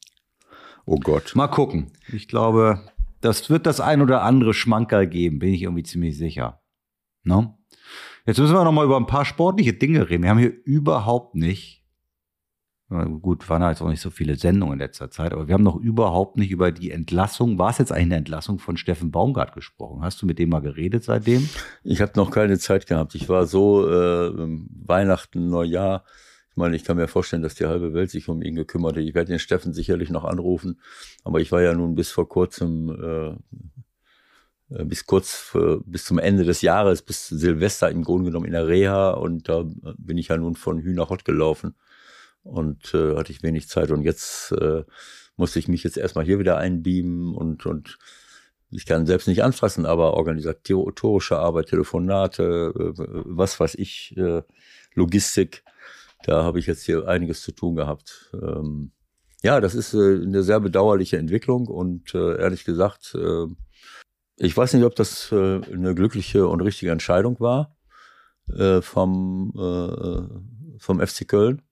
Oh 0.85 1.01
Gott. 1.01 1.35
Mal 1.35 1.49
gucken. 1.49 1.91
Ich 2.13 2.29
glaube, 2.29 2.81
das 3.21 3.51
wird 3.51 3.67
das 3.67 3.81
ein 3.81 4.03
oder 4.03 4.23
andere 4.23 4.55
Schmankerl 4.55 5.09
geben, 5.09 5.41
bin 5.41 5.53
ich 5.53 5.63
irgendwie 5.63 5.83
ziemlich 5.83 6.17
sicher. 6.17 6.63
Ne? 7.25 7.53
Jetzt 8.25 8.39
müssen 8.39 8.55
wir 8.55 8.63
noch 8.63 8.73
mal 8.73 8.85
über 8.85 8.97
ein 8.97 9.07
paar 9.07 9.25
sportliche 9.25 9.73
Dinge 9.73 10.09
reden. 10.09 10.23
Wir 10.23 10.31
haben 10.31 10.39
hier 10.39 10.55
überhaupt 10.65 11.35
nicht, 11.35 11.76
gut, 12.89 13.49
waren 13.51 13.65
halt 13.65 13.81
auch 13.83 13.89
nicht 13.89 14.01
so 14.01 14.11
viele 14.11 14.37
Sendungen 14.37 14.75
in 14.75 14.79
letzter 14.79 15.11
Zeit, 15.11 15.33
aber 15.33 15.49
wir 15.49 15.55
haben 15.55 15.65
noch 15.65 15.77
überhaupt 15.77 16.37
nicht 16.37 16.53
über 16.53 16.71
die 16.71 16.93
Entlassung, 16.93 17.59
war 17.59 17.71
es 17.71 17.79
jetzt 17.79 17.91
eigentlich 17.91 18.05
eine 18.05 18.17
Entlassung 18.17 18.61
von 18.61 18.77
Steffen 18.77 19.11
Baumgart 19.11 19.55
gesprochen? 19.55 20.03
Hast 20.03 20.23
du 20.23 20.27
mit 20.27 20.39
dem 20.39 20.51
mal 20.51 20.61
geredet 20.61 21.03
seitdem? 21.03 21.49
Ich 21.83 22.01
habe 22.01 22.13
noch 22.15 22.31
keine 22.31 22.59
Zeit 22.59 22.87
gehabt. 22.87 23.17
Ich 23.17 23.29
war 23.29 23.47
so 23.47 23.89
äh, 23.89 24.33
Weihnachten, 24.87 25.49
Neujahr. 25.49 26.05
Ich 26.51 26.57
meine, 26.57 26.77
ich 26.77 26.85
kann 26.85 26.97
mir 26.97 27.09
vorstellen, 27.09 27.43
dass 27.43 27.57
die 27.57 27.67
halbe 27.67 27.93
Welt 27.93 28.11
sich 28.11 28.29
um 28.29 28.41
ihn 28.41 28.55
gekümmert 28.55 28.97
hat. 28.97 29.03
Ich 29.03 29.15
werde 29.15 29.33
den 29.33 29.41
Steffen 29.41 29.75
sicherlich 29.75 30.11
noch 30.11 30.25
anrufen. 30.25 30.81
Aber 31.25 31.41
ich 31.41 31.51
war 31.51 31.61
ja 31.61 31.75
nun 31.75 31.97
bis 31.97 32.11
vor 32.13 32.29
kurzem, 32.29 32.89
äh, 34.71 34.75
äh, 34.75 34.85
bis 34.85 35.05
kurz, 35.07 35.55
äh, 35.55 35.77
bis 35.85 36.05
zum 36.05 36.19
Ende 36.19 36.45
des 36.45 36.63
Jahres, 36.63 37.03
bis 37.03 37.27
Silvester 37.29 37.91
im 37.91 38.05
Grunde 38.05 38.31
genommen 38.31 38.47
in 38.47 38.53
der 38.53 38.69
Reha. 38.69 39.11
Und 39.11 39.49
da 39.49 39.65
bin 39.99 40.19
ich 40.19 40.29
ja 40.29 40.37
nun 40.37 40.55
von 40.55 40.79
Hühner 40.79 41.03
nach 41.03 41.11
Hott 41.11 41.25
gelaufen. 41.25 41.75
Und 42.47 42.95
äh, 42.95 43.17
hatte 43.17 43.33
ich 43.33 43.43
wenig 43.43 43.69
Zeit. 43.69 43.91
Und 43.91 44.03
jetzt 44.03 44.53
äh, 44.53 44.85
musste 45.37 45.59
ich 45.59 45.69
mich 45.69 45.85
jetzt 45.85 45.99
erstmal 45.99 46.25
hier 46.25 46.39
wieder 46.39 46.57
einbeamen 46.57 47.35
und, 47.35 47.67
und 47.67 47.99
ich 48.71 48.87
kann 48.87 49.07
selbst 49.07 49.29
nicht 49.29 49.43
anfassen, 49.43 49.87
aber 49.87 50.15
organisatorische 50.15 51.39
Arbeit, 51.39 51.67
Telefonate, 51.67 52.73
äh, 52.75 52.93
was 53.25 53.59
weiß 53.61 53.75
ich, 53.77 54.17
äh, 54.17 54.43
Logistik, 54.95 55.63
da 56.25 56.43
habe 56.43 56.59
ich 56.59 56.67
jetzt 56.67 56.85
hier 56.85 57.07
einiges 57.07 57.43
zu 57.43 57.53
tun 57.53 57.77
gehabt. 57.77 58.31
Ähm, 58.35 58.93
ja, 59.43 59.61
das 59.61 59.75
ist 59.75 59.95
äh, 59.95 60.21
eine 60.23 60.43
sehr 60.43 60.61
bedauerliche 60.61 61.19
Entwicklung 61.19 61.69
und 61.69 62.15
äh, 62.15 62.39
ehrlich 62.41 62.65
gesagt, 62.65 63.15
äh, 63.15 63.47
ich 64.39 64.57
weiß 64.57 64.75
nicht, 64.75 64.85
ob 64.85 64.95
das 64.95 65.33
eine 65.33 65.95
glückliche 65.95 66.47
und 66.47 66.61
richtige 66.61 66.93
Entscheidung 66.93 67.41
war 67.41 67.75
äh, 68.55 68.83
vom, 68.83 69.53
äh, 69.57 70.79
vom 70.79 71.01
FC 71.01 71.27
Köln. 71.27 71.63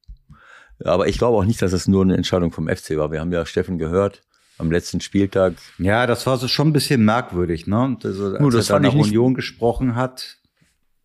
Aber 0.85 1.09
ich 1.09 1.19
glaube 1.19 1.39
auch 1.39 1.45
nicht, 1.45 1.63
dass 1.63 1.73
es 1.73 1.89
nur 1.89 2.03
eine 2.03 2.17
Entscheidung 2.17 2.53
vom 2.53 2.69
FC 2.69 2.97
war. 2.97 3.11
Wir 3.11 3.21
haben 3.21 3.33
ja 3.33 3.47
Steffen 3.47 3.79
gehört 3.79 4.23
am 4.59 4.71
letzten 4.71 5.01
Spieltag. 5.01 5.55
Ja, 5.79 6.07
das 6.07 6.27
war 6.27 6.37
so 6.37 6.47
schon 6.47 6.69
ein 6.69 6.73
bisschen 6.73 7.05
merkwürdig, 7.05 7.67
ne? 7.67 7.97
Also, 8.03 8.27
als 8.27 8.41
Nur, 8.41 8.51
das 8.51 8.69
er 8.69 8.75
fand 8.75 8.85
da 8.85 8.89
ich 8.91 8.95
nach 8.95 9.05
Union 9.05 9.35
gesprochen 9.35 9.97
hat. 9.97 10.39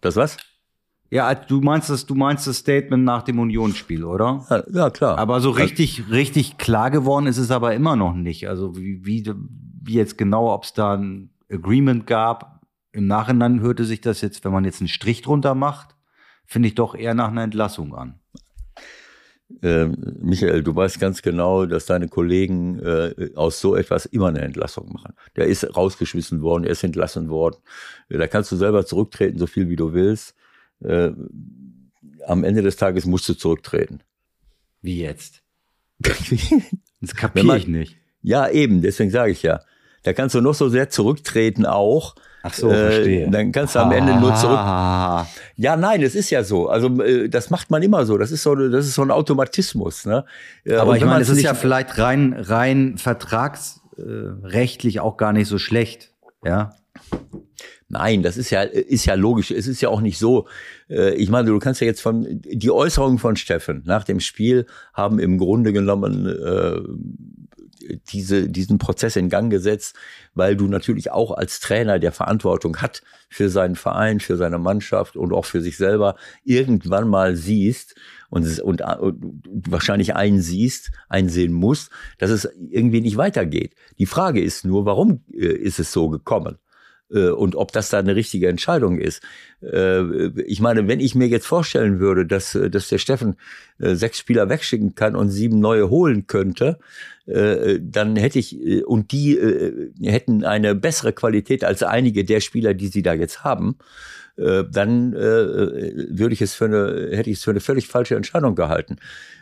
Das 0.01 0.15
was? 0.15 0.37
Ja, 1.11 1.33
du 1.33 1.59
meinst 1.61 1.89
das, 1.89 2.05
du 2.05 2.13
meinst 2.13 2.45
das 2.45 2.57
Statement 2.57 3.03
nach 3.03 3.23
dem 3.23 3.39
Unionsspiel, 3.39 4.03
oder? 4.03 4.45
Ja, 4.49 4.63
ja 4.71 4.89
klar. 4.91 5.17
Aber 5.17 5.41
so 5.41 5.49
richtig, 5.49 6.03
richtig 6.11 6.57
klar 6.57 6.91
geworden 6.91 7.25
ist 7.25 7.39
es 7.39 7.49
aber 7.49 7.73
immer 7.73 7.95
noch 7.95 8.13
nicht. 8.13 8.47
Also 8.47 8.77
wie, 8.77 9.03
wie, 9.05 9.33
wie 9.81 9.93
jetzt 9.93 10.17
genau, 10.17 10.53
ob 10.53 10.65
es 10.65 10.73
da 10.73 10.95
ein 10.95 11.31
Agreement 11.51 12.05
gab. 12.05 12.61
Im 12.91 13.07
Nachhinein 13.07 13.61
hörte 13.61 13.85
sich 13.85 14.01
das 14.01 14.21
jetzt, 14.21 14.43
wenn 14.45 14.51
man 14.51 14.65
jetzt 14.65 14.81
einen 14.81 14.87
Strich 14.87 15.21
drunter 15.23 15.55
macht, 15.55 15.95
finde 16.45 16.67
ich 16.67 16.75
doch 16.75 16.95
eher 16.95 17.15
nach 17.15 17.29
einer 17.29 17.43
Entlassung 17.43 17.95
an. 17.95 18.19
Ähm, 19.63 19.95
Michael, 20.21 20.63
du 20.63 20.75
weißt 20.75 20.99
ganz 20.99 21.21
genau, 21.21 21.65
dass 21.65 21.85
deine 21.85 22.07
Kollegen 22.07 22.79
äh, 22.79 23.31
aus 23.35 23.59
so 23.59 23.75
etwas 23.75 24.05
immer 24.05 24.27
eine 24.27 24.41
Entlassung 24.41 24.91
machen. 24.93 25.13
Der 25.35 25.47
ist 25.47 25.75
rausgeschmissen 25.75 26.41
worden, 26.41 26.63
er 26.63 26.71
ist 26.71 26.83
entlassen 26.83 27.29
worden. 27.29 27.57
Da 28.09 28.27
kannst 28.27 28.51
du 28.51 28.55
selber 28.55 28.85
zurücktreten, 28.85 29.39
so 29.39 29.47
viel 29.47 29.69
wie 29.69 29.75
du 29.75 29.93
willst. 29.93 30.35
Äh, 30.81 31.11
am 32.25 32.43
Ende 32.43 32.61
des 32.61 32.75
Tages 32.75 33.05
musst 33.05 33.27
du 33.27 33.33
zurücktreten. 33.33 34.01
Wie 34.81 34.99
jetzt? 34.99 35.41
Das 37.01 37.15
kapiere 37.15 37.55
ich 37.55 37.65
nicht. 37.65 37.95
ja, 38.21 38.49
eben, 38.49 38.81
deswegen 38.81 39.09
sage 39.09 39.31
ich 39.31 39.41
ja. 39.41 39.61
Da 40.03 40.11
kannst 40.11 40.35
du 40.35 40.41
noch 40.41 40.53
so 40.53 40.67
sehr 40.67 40.89
zurücktreten 40.89 41.65
auch. 41.65 42.15
Ach 42.41 42.53
so, 42.53 42.69
Äh, 42.69 42.91
verstehe. 42.91 43.29
Dann 43.29 43.51
kannst 43.51 43.75
du 43.75 43.79
am 43.79 43.91
Ende 43.91 44.17
nur 44.19 44.33
zurück. 44.35 44.57
Ah, 44.57 45.27
Ja, 45.57 45.75
nein, 45.75 46.01
es 46.01 46.15
ist 46.15 46.29
ja 46.29 46.43
so. 46.43 46.69
Also 46.69 46.87
äh, 47.03 47.27
das 47.29 47.49
macht 47.49 47.69
man 47.69 47.83
immer 47.83 48.05
so. 48.05 48.17
Das 48.17 48.31
ist 48.31 48.43
so, 48.43 48.55
das 48.55 48.85
ist 48.85 48.95
so 48.95 49.01
ein 49.01 49.11
Automatismus. 49.11 50.05
Ne? 50.05 50.23
Äh, 50.65 50.75
Aber 50.75 50.95
ich 50.95 51.03
meine, 51.03 51.21
es 51.21 51.29
ist 51.29 51.41
ja 51.41 51.53
vielleicht 51.53 51.97
rein, 51.97 52.33
rein 52.33 52.97
vertragsrechtlich 52.97 54.99
auch 54.99 55.17
gar 55.17 55.33
nicht 55.33 55.47
so 55.47 55.57
schlecht. 55.57 56.11
Ja. 56.45 56.73
Nein, 57.91 58.21
das 58.21 58.37
ist 58.37 58.51
ja, 58.51 58.61
ist 58.61 59.05
ja 59.05 59.15
logisch. 59.15 59.49
Es 59.49 59.67
ist 59.67 59.81
ja 59.81 59.89
auch 59.89 60.01
nicht 60.01 60.19
so. 60.19 60.47
Äh, 60.89 61.15
ich 61.15 61.29
meine, 61.29 61.49
du 61.49 61.57
kannst 61.59 61.81
ja 61.81 61.87
jetzt 61.87 62.01
von, 62.01 62.25
die 62.29 62.69
Äußerungen 62.71 63.17
von 63.17 63.35
Steffen 63.35 63.81
nach 63.85 64.03
dem 64.03 64.19
Spiel 64.19 64.67
haben 64.93 65.17
im 65.17 65.39
Grunde 65.39 65.73
genommen 65.73 66.27
äh, 66.27 66.79
diese, 68.07 68.49
diesen 68.49 68.77
Prozess 68.77 69.15
in 69.15 69.29
Gang 69.29 69.51
gesetzt, 69.51 69.95
weil 70.33 70.55
du 70.55 70.67
natürlich 70.67 71.11
auch 71.11 71.31
als 71.31 71.59
Trainer, 71.59 71.99
der 71.99 72.11
Verantwortung 72.11 72.77
hat 72.77 73.01
für 73.29 73.49
seinen 73.49 73.75
Verein, 73.75 74.19
für 74.19 74.37
seine 74.37 74.57
Mannschaft 74.57 75.15
und 75.15 75.33
auch 75.33 75.45
für 75.45 75.61
sich 75.61 75.77
selber, 75.77 76.15
irgendwann 76.43 77.07
mal 77.07 77.35
siehst 77.35 77.95
und, 78.29 78.59
und, 78.59 78.81
und 78.81 79.43
wahrscheinlich 79.69 80.15
einsiehst, 80.15 80.91
einsehen 81.09 81.53
musst, 81.53 81.91
dass 82.17 82.29
es 82.29 82.45
irgendwie 82.69 83.01
nicht 83.01 83.17
weitergeht. 83.17 83.75
Die 83.97 84.05
Frage 84.05 84.41
ist 84.41 84.65
nur, 84.65 84.85
warum 84.85 85.23
äh, 85.33 85.45
ist 85.45 85.79
es 85.79 85.91
so 85.91 86.09
gekommen? 86.09 86.57
Äh, 87.11 87.29
und 87.29 87.55
ob 87.55 87.71
das 87.71 87.89
da 87.89 87.99
eine 87.99 88.15
richtige 88.15 88.47
Entscheidung 88.47 88.99
ist. 88.99 89.21
Äh, 89.61 90.27
ich 90.43 90.59
meine, 90.61 90.87
wenn 90.87 90.99
ich 90.99 91.15
mir 91.15 91.27
jetzt 91.27 91.47
vorstellen 91.47 91.99
würde, 91.99 92.25
dass, 92.25 92.55
äh, 92.55 92.69
dass 92.69 92.89
der 92.89 92.97
Steffen 92.97 93.35
sechs 93.81 94.17
Spieler 94.17 94.49
wegschicken 94.49 94.93
kann 94.93 95.15
und 95.15 95.29
sieben 95.29 95.61
neue 95.61 95.89
holen 95.89 96.27
könnte, 96.27 96.79
dann 97.25 98.17
hätte 98.17 98.39
ich, 98.39 98.85
und 98.85 99.13
die 99.13 99.39
hätten 100.03 100.43
eine 100.43 100.75
bessere 100.75 101.13
Qualität 101.13 101.63
als 101.63 101.81
einige 101.81 102.25
der 102.25 102.41
Spieler, 102.41 102.73
die 102.73 102.87
sie 102.87 103.03
da 103.03 103.13
jetzt 103.13 103.45
haben, 103.45 103.77
dann 104.39 105.13
würde 105.13 106.33
ich 106.33 106.41
es 106.41 106.53
für 106.53 106.65
eine, 106.65 107.09
hätte 107.11 107.29
ich 107.29 107.37
es 107.37 107.43
für 107.43 107.51
eine 107.51 107.59
völlig 107.59 107.87
falsche 107.87 108.15
Entscheidung 108.15 108.55
gehalten. 108.55 108.97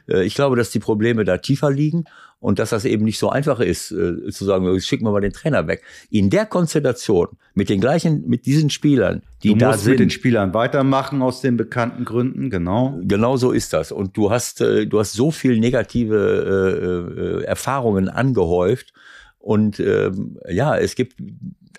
Ich 0.08 0.36
glaube, 0.36 0.56
dass 0.56 0.72
die 0.72 0.80
Probleme 0.80 1.26
da 1.26 1.38
tiefer 1.38 1.70
liegen 1.70 2.06
und 2.40 2.60
dass 2.60 2.70
das 2.70 2.86
eben 2.86 3.04
nicht 3.04 3.18
so 3.18 3.30
einfach 3.30 3.60
ist, 3.60 3.92
äh, 3.92 4.30
zu 4.30 4.46
sagen, 4.46 4.80
schicken 4.80 5.06
wir 5.06 5.12
mal 5.12 5.22
den 5.22 5.34
Trainer 5.34 5.68
weg. 5.68 5.82
In 6.10 6.30
der 6.30 6.46
Konstellation 6.46 7.30
mit 7.56 7.70
den 7.70 7.82
gleichen, 7.82 8.28
mit 8.28 8.46
diesen 8.46 8.70
Spielern, 8.70 9.24
die 9.42 9.54
du 9.54 9.58
da 9.58 9.72
musst 9.72 9.84
sind. 9.84 9.92
mit 9.92 10.00
den 10.02 10.10
Spielern 10.12 10.54
weitermachen 10.54 11.22
aus 11.22 11.42
den 11.42 11.58
bekannten 11.58 12.06
Gründen, 12.06 12.50
genau. 12.50 13.00
Genau 13.04 13.38
so 13.38 13.52
ist 13.52 13.74
das. 13.74 13.92
Und 13.92 14.16
du 14.16 14.30
hast, 14.30 14.62
äh, 14.62 14.86
du 14.86 15.00
hast 15.00 15.14
so 15.14 15.32
viel 15.32 15.60
negative 15.60 17.42
äh, 17.42 17.42
äh, 17.42 17.44
Erfahrungen 17.46 18.08
angehäuft. 18.08 18.94
Und 19.40 19.80
ähm, 19.80 20.38
ja, 20.48 20.78
es 20.78 20.96
gibt 20.96 21.16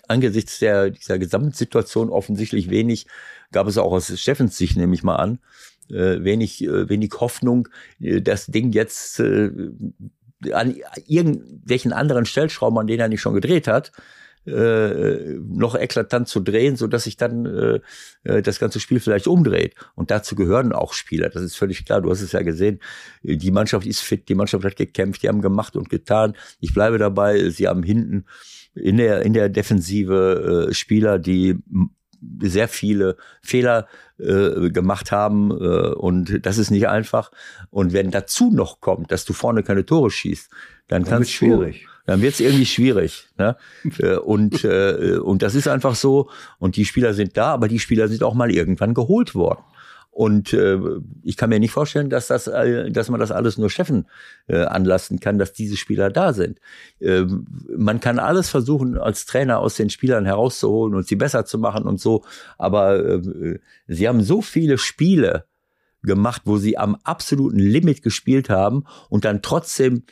angesichts 0.09 0.59
der, 0.59 0.89
dieser 0.89 1.19
Gesamtsituation 1.19 2.09
offensichtlich 2.09 2.69
wenig, 2.69 3.07
gab 3.51 3.67
es 3.67 3.77
auch 3.77 3.91
aus 3.91 4.19
Steffens 4.19 4.57
Sicht, 4.57 4.77
nehme 4.77 4.93
ich 4.93 5.03
mal 5.03 5.15
an, 5.15 5.39
äh, 5.89 6.23
wenig, 6.23 6.63
äh, 6.63 6.89
wenig 6.89 7.11
Hoffnung, 7.19 7.69
äh, 7.99 8.21
das 8.21 8.47
Ding 8.47 8.71
jetzt 8.71 9.19
äh, 9.19 9.51
an 10.51 10.75
irgendwelchen 11.05 11.93
anderen 11.93 12.25
Stellschrauben, 12.25 12.79
an 12.79 12.87
denen 12.87 13.01
er 13.01 13.09
nicht 13.09 13.21
schon 13.21 13.33
gedreht 13.33 13.67
hat, 13.67 13.91
äh, 14.45 15.37
noch 15.47 15.75
eklatant 15.75 16.27
zu 16.27 16.39
drehen, 16.39 16.75
so 16.75 16.87
dass 16.87 17.03
sich 17.03 17.17
dann 17.17 17.45
äh, 17.45 17.79
äh, 18.23 18.41
das 18.41 18.59
ganze 18.59 18.79
Spiel 18.79 18.99
vielleicht 18.99 19.27
umdreht. 19.27 19.75
Und 19.95 20.11
dazu 20.11 20.35
gehören 20.35 20.71
auch 20.71 20.93
Spieler. 20.93 21.29
Das 21.29 21.43
ist 21.43 21.55
völlig 21.55 21.85
klar. 21.85 22.01
Du 22.01 22.09
hast 22.09 22.21
es 22.21 22.31
ja 22.31 22.41
gesehen. 22.41 22.79
Die 23.21 23.51
Mannschaft 23.51 23.85
ist 23.85 23.99
fit. 23.99 24.29
Die 24.29 24.35
Mannschaft 24.35 24.63
hat 24.63 24.75
gekämpft. 24.77 25.23
Die 25.23 25.27
haben 25.27 25.41
gemacht 25.41 25.75
und 25.75 25.89
getan. 25.89 26.35
Ich 26.61 26.73
bleibe 26.73 26.97
dabei. 26.97 27.49
Sie 27.49 27.67
haben 27.67 27.83
hinten 27.83 28.25
in 28.81 28.97
der 28.97 29.21
in 29.23 29.33
der 29.33 29.49
Defensive 29.49 30.67
äh, 30.69 30.73
Spieler, 30.73 31.19
die 31.19 31.57
sehr 32.41 32.67
viele 32.67 33.15
Fehler 33.41 33.87
äh, 34.17 34.69
gemacht 34.69 35.11
haben 35.11 35.51
äh, 35.51 35.93
und 35.93 36.45
das 36.45 36.57
ist 36.57 36.71
nicht 36.71 36.87
einfach. 36.87 37.31
Und 37.69 37.93
wenn 37.93 38.11
dazu 38.11 38.51
noch 38.51 38.81
kommt, 38.81 39.11
dass 39.11 39.25
du 39.25 39.33
vorne 39.33 39.63
keine 39.63 39.85
Tore 39.85 40.11
schießt, 40.11 40.49
dann, 40.87 41.03
dann 41.03 41.09
kannst 41.09 41.31
schwierig. 41.31 41.83
Du, 41.83 41.89
dann 42.11 42.21
wird 42.21 42.33
es 42.33 42.39
irgendwie 42.39 42.65
schwierig. 42.65 43.27
Ne? 43.37 43.55
Äh, 43.99 44.15
und, 44.17 44.63
äh, 44.63 45.17
und 45.21 45.41
das 45.41 45.55
ist 45.55 45.67
einfach 45.67 45.95
so. 45.95 46.29
Und 46.57 46.75
die 46.75 46.85
Spieler 46.85 47.13
sind 47.13 47.37
da, 47.37 47.53
aber 47.53 47.67
die 47.67 47.79
Spieler 47.79 48.07
sind 48.07 48.23
auch 48.23 48.33
mal 48.33 48.51
irgendwann 48.51 48.93
geholt 48.93 49.35
worden. 49.35 49.63
Und 50.19 50.51
äh, 50.51 50.77
ich 51.23 51.37
kann 51.37 51.49
mir 51.49 51.61
nicht 51.61 51.71
vorstellen, 51.71 52.09
dass 52.09 52.27
das, 52.27 52.47
äh, 52.47 52.91
dass 52.91 53.09
man 53.09 53.21
das 53.21 53.31
alles 53.31 53.57
nur 53.57 53.69
Chefen 53.69 54.05
äh, 54.47 54.65
anlassen 54.65 55.21
kann, 55.21 55.39
dass 55.39 55.53
diese 55.53 55.77
Spieler 55.77 56.09
da 56.09 56.33
sind. 56.33 56.59
Äh, 56.99 57.23
man 57.73 58.01
kann 58.01 58.19
alles 58.19 58.49
versuchen, 58.49 58.97
als 58.97 59.25
Trainer 59.25 59.59
aus 59.59 59.75
den 59.75 59.89
Spielern 59.89 60.25
herauszuholen 60.25 60.93
und 60.93 61.07
sie 61.07 61.15
besser 61.15 61.45
zu 61.45 61.57
machen 61.57 61.85
und 61.85 62.01
so. 62.01 62.25
Aber 62.57 62.99
äh, 62.99 63.59
sie 63.87 64.09
haben 64.09 64.21
so 64.21 64.41
viele 64.41 64.77
Spiele 64.77 65.45
gemacht, 66.03 66.41
wo 66.43 66.57
sie 66.57 66.77
am 66.77 66.97
absoluten 67.05 67.59
Limit 67.59 68.01
gespielt 68.01 68.49
haben 68.49 68.83
und 69.07 69.23
dann 69.23 69.41
trotzdem 69.41 70.03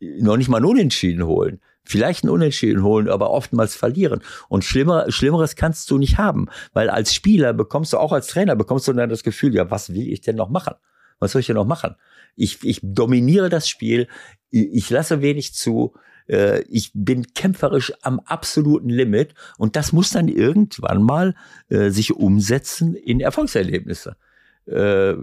noch 0.00 0.38
nicht 0.38 0.48
mal 0.48 0.64
Unentschieden 0.64 1.26
holen 1.26 1.60
vielleicht 1.88 2.24
ein 2.24 2.28
Unentschieden 2.28 2.82
holen, 2.82 3.08
aber 3.08 3.30
oftmals 3.30 3.74
verlieren. 3.74 4.20
Und 4.48 4.64
schlimmer, 4.64 5.10
Schlimmeres 5.10 5.56
kannst 5.56 5.90
du 5.90 5.98
nicht 5.98 6.18
haben, 6.18 6.46
weil 6.72 6.90
als 6.90 7.14
Spieler 7.14 7.52
bekommst 7.52 7.92
du, 7.92 7.98
auch 7.98 8.12
als 8.12 8.28
Trainer 8.28 8.56
bekommst 8.56 8.86
du 8.86 8.92
dann 8.92 9.08
das 9.08 9.22
Gefühl, 9.22 9.54
ja, 9.54 9.70
was 9.70 9.92
will 9.94 10.12
ich 10.12 10.20
denn 10.20 10.36
noch 10.36 10.50
machen? 10.50 10.74
Was 11.18 11.32
soll 11.32 11.40
ich 11.40 11.46
denn 11.46 11.56
noch 11.56 11.66
machen? 11.66 11.96
Ich, 12.36 12.62
ich 12.62 12.80
dominiere 12.82 13.48
das 13.48 13.68
Spiel, 13.68 14.06
ich 14.50 14.88
lasse 14.90 15.22
wenig 15.22 15.54
zu, 15.54 15.94
äh, 16.28 16.60
ich 16.68 16.92
bin 16.94 17.32
kämpferisch 17.34 17.92
am 18.02 18.20
absoluten 18.20 18.90
Limit 18.90 19.34
und 19.56 19.74
das 19.74 19.92
muss 19.92 20.10
dann 20.10 20.28
irgendwann 20.28 21.02
mal 21.02 21.34
äh, 21.68 21.90
sich 21.90 22.14
umsetzen 22.14 22.94
in 22.94 23.20
Erfolgserlebnisse 23.20 24.16
äh, 24.68 25.14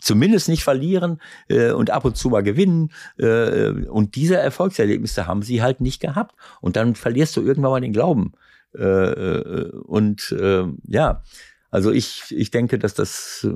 zumindest 0.00 0.48
nicht 0.48 0.64
verlieren 0.64 1.20
äh, 1.48 1.70
und 1.70 1.90
ab 1.90 2.04
und 2.04 2.16
zu 2.16 2.28
mal 2.28 2.42
gewinnen. 2.42 2.90
Äh, 3.18 3.70
und 3.88 4.16
diese 4.16 4.36
Erfolgserlebnisse 4.36 5.26
haben 5.26 5.42
sie 5.42 5.62
halt 5.62 5.80
nicht 5.80 6.00
gehabt. 6.00 6.34
Und 6.60 6.76
dann 6.76 6.94
verlierst 6.94 7.36
du 7.36 7.42
irgendwann 7.42 7.72
mal 7.72 7.80
den 7.80 7.92
Glauben. 7.92 8.32
Äh, 8.76 8.82
äh, 8.82 9.70
und 9.84 10.32
äh, 10.32 10.64
ja, 10.86 11.22
also 11.70 11.92
ich, 11.92 12.24
ich 12.30 12.50
denke, 12.50 12.78
dass 12.78 12.94
das, 12.94 13.46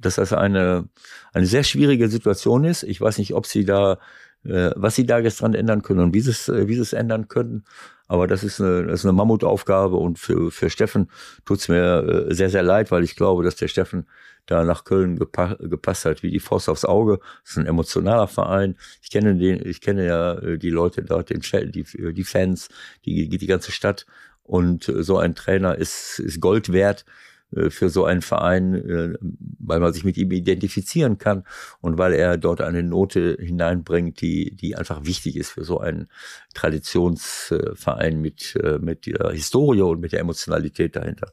dass 0.00 0.16
das 0.16 0.32
eine, 0.32 0.88
eine 1.32 1.46
sehr 1.46 1.62
schwierige 1.62 2.08
Situation 2.08 2.64
ist. 2.64 2.82
Ich 2.82 3.00
weiß 3.00 3.18
nicht, 3.18 3.34
ob 3.34 3.46
sie 3.46 3.64
da, 3.64 3.98
äh, 4.44 4.70
was 4.74 4.96
sie 4.96 5.06
da 5.06 5.20
dran 5.20 5.54
ändern 5.54 5.82
können 5.82 6.00
und 6.00 6.14
wie 6.14 6.20
sie 6.20 6.30
es, 6.30 6.48
wie 6.48 6.74
sie 6.74 6.80
es 6.80 6.92
ändern 6.92 7.28
können. 7.28 7.64
Aber 8.12 8.26
das 8.26 8.44
ist 8.44 8.60
eine, 8.60 8.84
das 8.88 9.00
ist 9.00 9.06
eine 9.06 9.14
Mammutaufgabe 9.14 9.96
und 9.96 10.18
für, 10.18 10.50
für 10.50 10.68
Steffen 10.68 11.08
tut's 11.46 11.68
mir 11.68 12.26
sehr, 12.28 12.50
sehr 12.50 12.62
leid, 12.62 12.90
weil 12.90 13.04
ich 13.04 13.16
glaube, 13.16 13.42
dass 13.42 13.56
der 13.56 13.68
Steffen 13.68 14.06
da 14.44 14.64
nach 14.64 14.84
Köln 14.84 15.18
gepa 15.18 15.54
gepasst 15.58 16.04
hat, 16.04 16.22
wie 16.22 16.30
die 16.30 16.38
Faust 16.38 16.68
aufs 16.68 16.84
Auge. 16.84 17.20
Das 17.42 17.52
ist 17.52 17.56
ein 17.56 17.64
emotionaler 17.64 18.28
Verein. 18.28 18.76
Ich 19.00 19.10
kenne 19.10 19.34
den, 19.36 19.66
ich 19.66 19.80
kenne 19.80 20.04
ja 20.04 20.34
äh, 20.34 20.58
die 20.58 20.68
Leute 20.68 21.02
dort, 21.02 21.30
den, 21.30 21.40
die, 21.70 21.86
die 22.12 22.24
Fans, 22.24 22.68
die, 23.06 23.30
die 23.30 23.46
ganze 23.46 23.72
Stadt. 23.72 24.04
Und 24.42 24.90
äh, 24.90 25.02
so 25.02 25.16
ein 25.16 25.34
Trainer 25.34 25.78
ist, 25.78 26.18
ist 26.18 26.38
Gold 26.38 26.70
wert 26.70 27.06
äh, 27.06 27.31
für 27.68 27.88
so 27.88 28.04
einen 28.04 28.22
Verein, 28.22 29.16
weil 29.58 29.80
man 29.80 29.92
sich 29.92 30.04
mit 30.04 30.16
ihm 30.16 30.30
identifizieren 30.30 31.18
kann 31.18 31.44
und 31.80 31.98
weil 31.98 32.14
er 32.14 32.38
dort 32.38 32.60
eine 32.60 32.82
Note 32.82 33.36
hineinbringt, 33.40 34.20
die, 34.20 34.56
die 34.56 34.76
einfach 34.76 35.04
wichtig 35.04 35.36
ist 35.36 35.50
für 35.50 35.64
so 35.64 35.78
einen 35.78 36.08
Traditionsverein 36.54 38.20
mit, 38.20 38.58
mit 38.80 39.06
der 39.06 39.30
Historie 39.30 39.82
und 39.82 40.00
mit 40.00 40.12
der 40.12 40.20
Emotionalität 40.20 40.96
dahinter. 40.96 41.32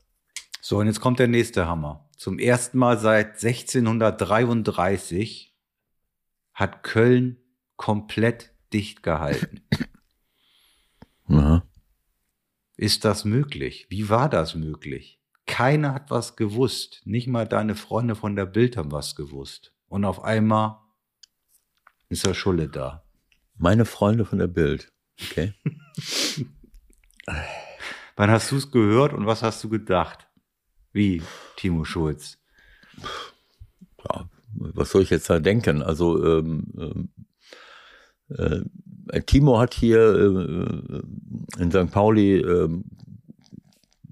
So, 0.61 0.77
und 0.77 0.87
jetzt 0.87 0.99
kommt 0.99 1.19
der 1.19 1.27
nächste 1.27 1.67
Hammer. 1.67 2.09
Zum 2.17 2.37
ersten 2.37 2.77
Mal 2.77 2.99
seit 2.99 3.43
1633 3.43 5.55
hat 6.53 6.83
Köln 6.83 7.37
komplett 7.77 8.51
dicht 8.73 9.03
gehalten. 9.03 9.61
Aha. 11.29 11.63
Ist 12.75 13.05
das 13.05 13.25
möglich? 13.25 13.87
Wie 13.89 14.09
war 14.09 14.29
das 14.29 14.55
möglich? 14.55 15.18
Keiner 15.49 15.95
hat 15.95 16.11
was 16.11 16.35
gewusst. 16.35 17.01
Nicht 17.05 17.27
mal 17.27 17.47
deine 17.47 17.75
Freunde 17.75 18.15
von 18.15 18.35
der 18.35 18.45
Bild 18.45 18.77
haben 18.77 18.91
was 18.91 19.15
gewusst. 19.15 19.73
Und 19.87 20.05
auf 20.05 20.23
einmal 20.23 20.77
ist 22.07 22.25
der 22.25 22.35
Schulle 22.35 22.69
da. 22.69 23.03
Meine 23.57 23.85
Freunde 23.85 24.25
von 24.25 24.37
der 24.37 24.47
Bild. 24.47 24.93
Okay. 25.19 25.55
Wann 28.15 28.29
hast 28.29 28.51
du 28.51 28.57
es 28.57 28.69
gehört 28.71 29.11
und 29.13 29.25
was 29.25 29.41
hast 29.41 29.63
du 29.63 29.69
gedacht? 29.69 30.27
Wie 30.93 31.23
Timo 31.57 31.83
Schulz? 31.83 32.37
Ja, 34.03 34.29
was 34.53 34.91
soll 34.91 35.01
ich 35.01 35.09
jetzt 35.09 35.31
da 35.31 35.39
denken? 35.39 35.81
Also 35.81 36.23
ähm, 36.23 37.09
äh, 38.29 38.61
äh, 39.11 39.21
Timo 39.23 39.57
hat 39.59 39.73
hier 39.73 39.99
äh, 39.99 41.61
in 41.61 41.71
St. 41.71 41.91
Pauli 41.91 42.37
äh, 42.37 42.69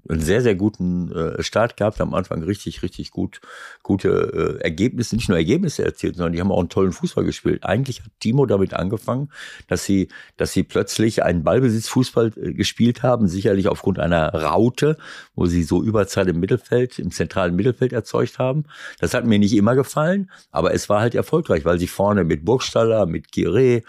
einen 0.08 0.20
sehr, 0.20 0.42
sehr 0.42 0.54
guten 0.54 1.12
äh, 1.12 1.42
Start 1.42 1.76
gehabt, 1.76 2.00
am 2.00 2.14
Anfang 2.14 2.42
richtig, 2.42 2.82
richtig 2.82 3.10
gut, 3.10 3.40
gute 3.82 4.58
äh, 4.60 4.62
Ergebnisse, 4.62 5.16
nicht 5.16 5.28
nur 5.28 5.38
Ergebnisse 5.38 5.84
erzielt, 5.84 6.16
sondern 6.16 6.32
die 6.32 6.40
haben 6.40 6.52
auch 6.52 6.60
einen 6.60 6.68
tollen 6.68 6.92
Fußball 6.92 7.24
gespielt. 7.24 7.64
Eigentlich 7.64 8.00
hat 8.00 8.10
Timo 8.20 8.46
damit 8.46 8.74
angefangen, 8.74 9.30
dass 9.66 9.84
sie, 9.84 10.08
dass 10.36 10.52
sie 10.52 10.62
plötzlich 10.62 11.22
einen 11.22 11.44
Ballbesitzfußball 11.44 12.32
äh, 12.36 12.52
gespielt 12.52 13.02
haben, 13.02 13.28
sicherlich 13.28 13.68
aufgrund 13.68 13.98
einer 13.98 14.34
Raute, 14.34 14.96
wo 15.34 15.46
sie 15.46 15.62
so 15.62 15.82
Überzahl 15.82 16.28
im 16.28 16.40
Mittelfeld, 16.40 16.98
im 16.98 17.10
zentralen 17.10 17.54
Mittelfeld 17.54 17.92
erzeugt 17.92 18.38
haben. 18.38 18.64
Das 19.00 19.14
hat 19.14 19.26
mir 19.26 19.38
nicht 19.38 19.54
immer 19.54 19.74
gefallen, 19.74 20.30
aber 20.50 20.72
es 20.74 20.88
war 20.88 21.00
halt 21.00 21.14
erfolgreich, 21.14 21.64
weil 21.64 21.78
sie 21.78 21.88
vorne 21.88 22.24
mit 22.24 22.44
Burgstaller, 22.44 23.06
mit 23.06 23.28
Giré, 23.28 23.82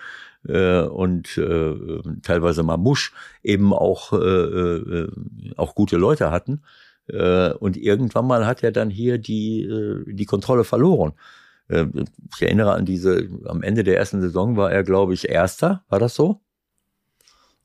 äh, 0.47 0.81
und 0.81 1.37
äh, 1.37 1.75
teilweise 2.21 2.63
Mamusch 2.63 3.13
eben 3.43 3.73
auch, 3.73 4.13
äh, 4.13 4.17
äh, 4.17 5.11
auch 5.57 5.75
gute 5.75 5.97
Leute 5.97 6.31
hatten. 6.31 6.61
Äh, 7.07 7.51
und 7.53 7.77
irgendwann 7.77 8.27
mal 8.27 8.45
hat 8.45 8.63
er 8.63 8.71
dann 8.71 8.89
hier 8.89 9.17
die, 9.17 9.63
äh, 9.63 10.03
die 10.07 10.25
Kontrolle 10.25 10.63
verloren. 10.63 11.13
Ich 11.71 12.41
erinnere 12.41 12.73
an 12.73 12.85
diese, 12.85 13.29
am 13.45 13.61
Ende 13.61 13.83
der 13.83 13.95
ersten 13.95 14.21
Saison 14.21 14.57
war 14.57 14.71
er, 14.71 14.81
glaube 14.81 15.13
ich, 15.13 15.29
Erster. 15.29 15.83
War 15.87 15.99
das 15.99 16.15
so? 16.15 16.41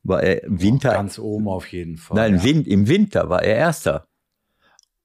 War 0.03 0.23
er 0.23 0.43
Winter? 0.47 0.91
Ganz 0.91 1.19
oben 1.19 1.49
auf 1.49 1.73
jeden 1.73 1.97
Fall. 1.97 2.17
Nein, 2.17 2.39
ja. 2.45 2.63
im 2.67 2.87
Winter 2.87 3.31
war 3.31 3.43
er 3.43 3.57
Erster 3.57 4.07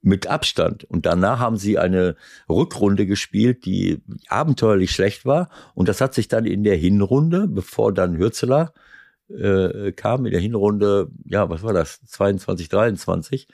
mit 0.01 0.27
Abstand. 0.27 0.85
Und 0.85 1.05
danach 1.05 1.39
haben 1.39 1.57
sie 1.57 1.77
eine 1.77 2.15
Rückrunde 2.47 3.05
gespielt, 3.05 3.65
die 3.65 4.01
abenteuerlich 4.27 4.91
schlecht 4.91 5.25
war. 5.25 5.49
Und 5.73 5.89
das 5.89 6.01
hat 6.01 6.13
sich 6.13 6.27
dann 6.27 6.45
in 6.45 6.63
der 6.63 6.77
Hinrunde, 6.77 7.47
bevor 7.47 7.93
dann 7.93 8.17
Hürzeler 8.17 8.73
äh, 9.29 9.91
kam, 9.91 10.25
in 10.25 10.31
der 10.31 10.41
Hinrunde, 10.41 11.09
ja, 11.25 11.49
was 11.49 11.63
war 11.63 11.73
das, 11.73 12.01
22, 12.05 12.69
23, 12.69 13.47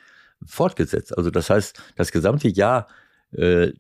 fortgesetzt. 0.46 1.18
Also 1.18 1.32
das 1.32 1.50
heißt, 1.50 1.82
das 1.96 2.12
gesamte 2.12 2.48
Jahr 2.48 2.88
äh, 3.32 3.72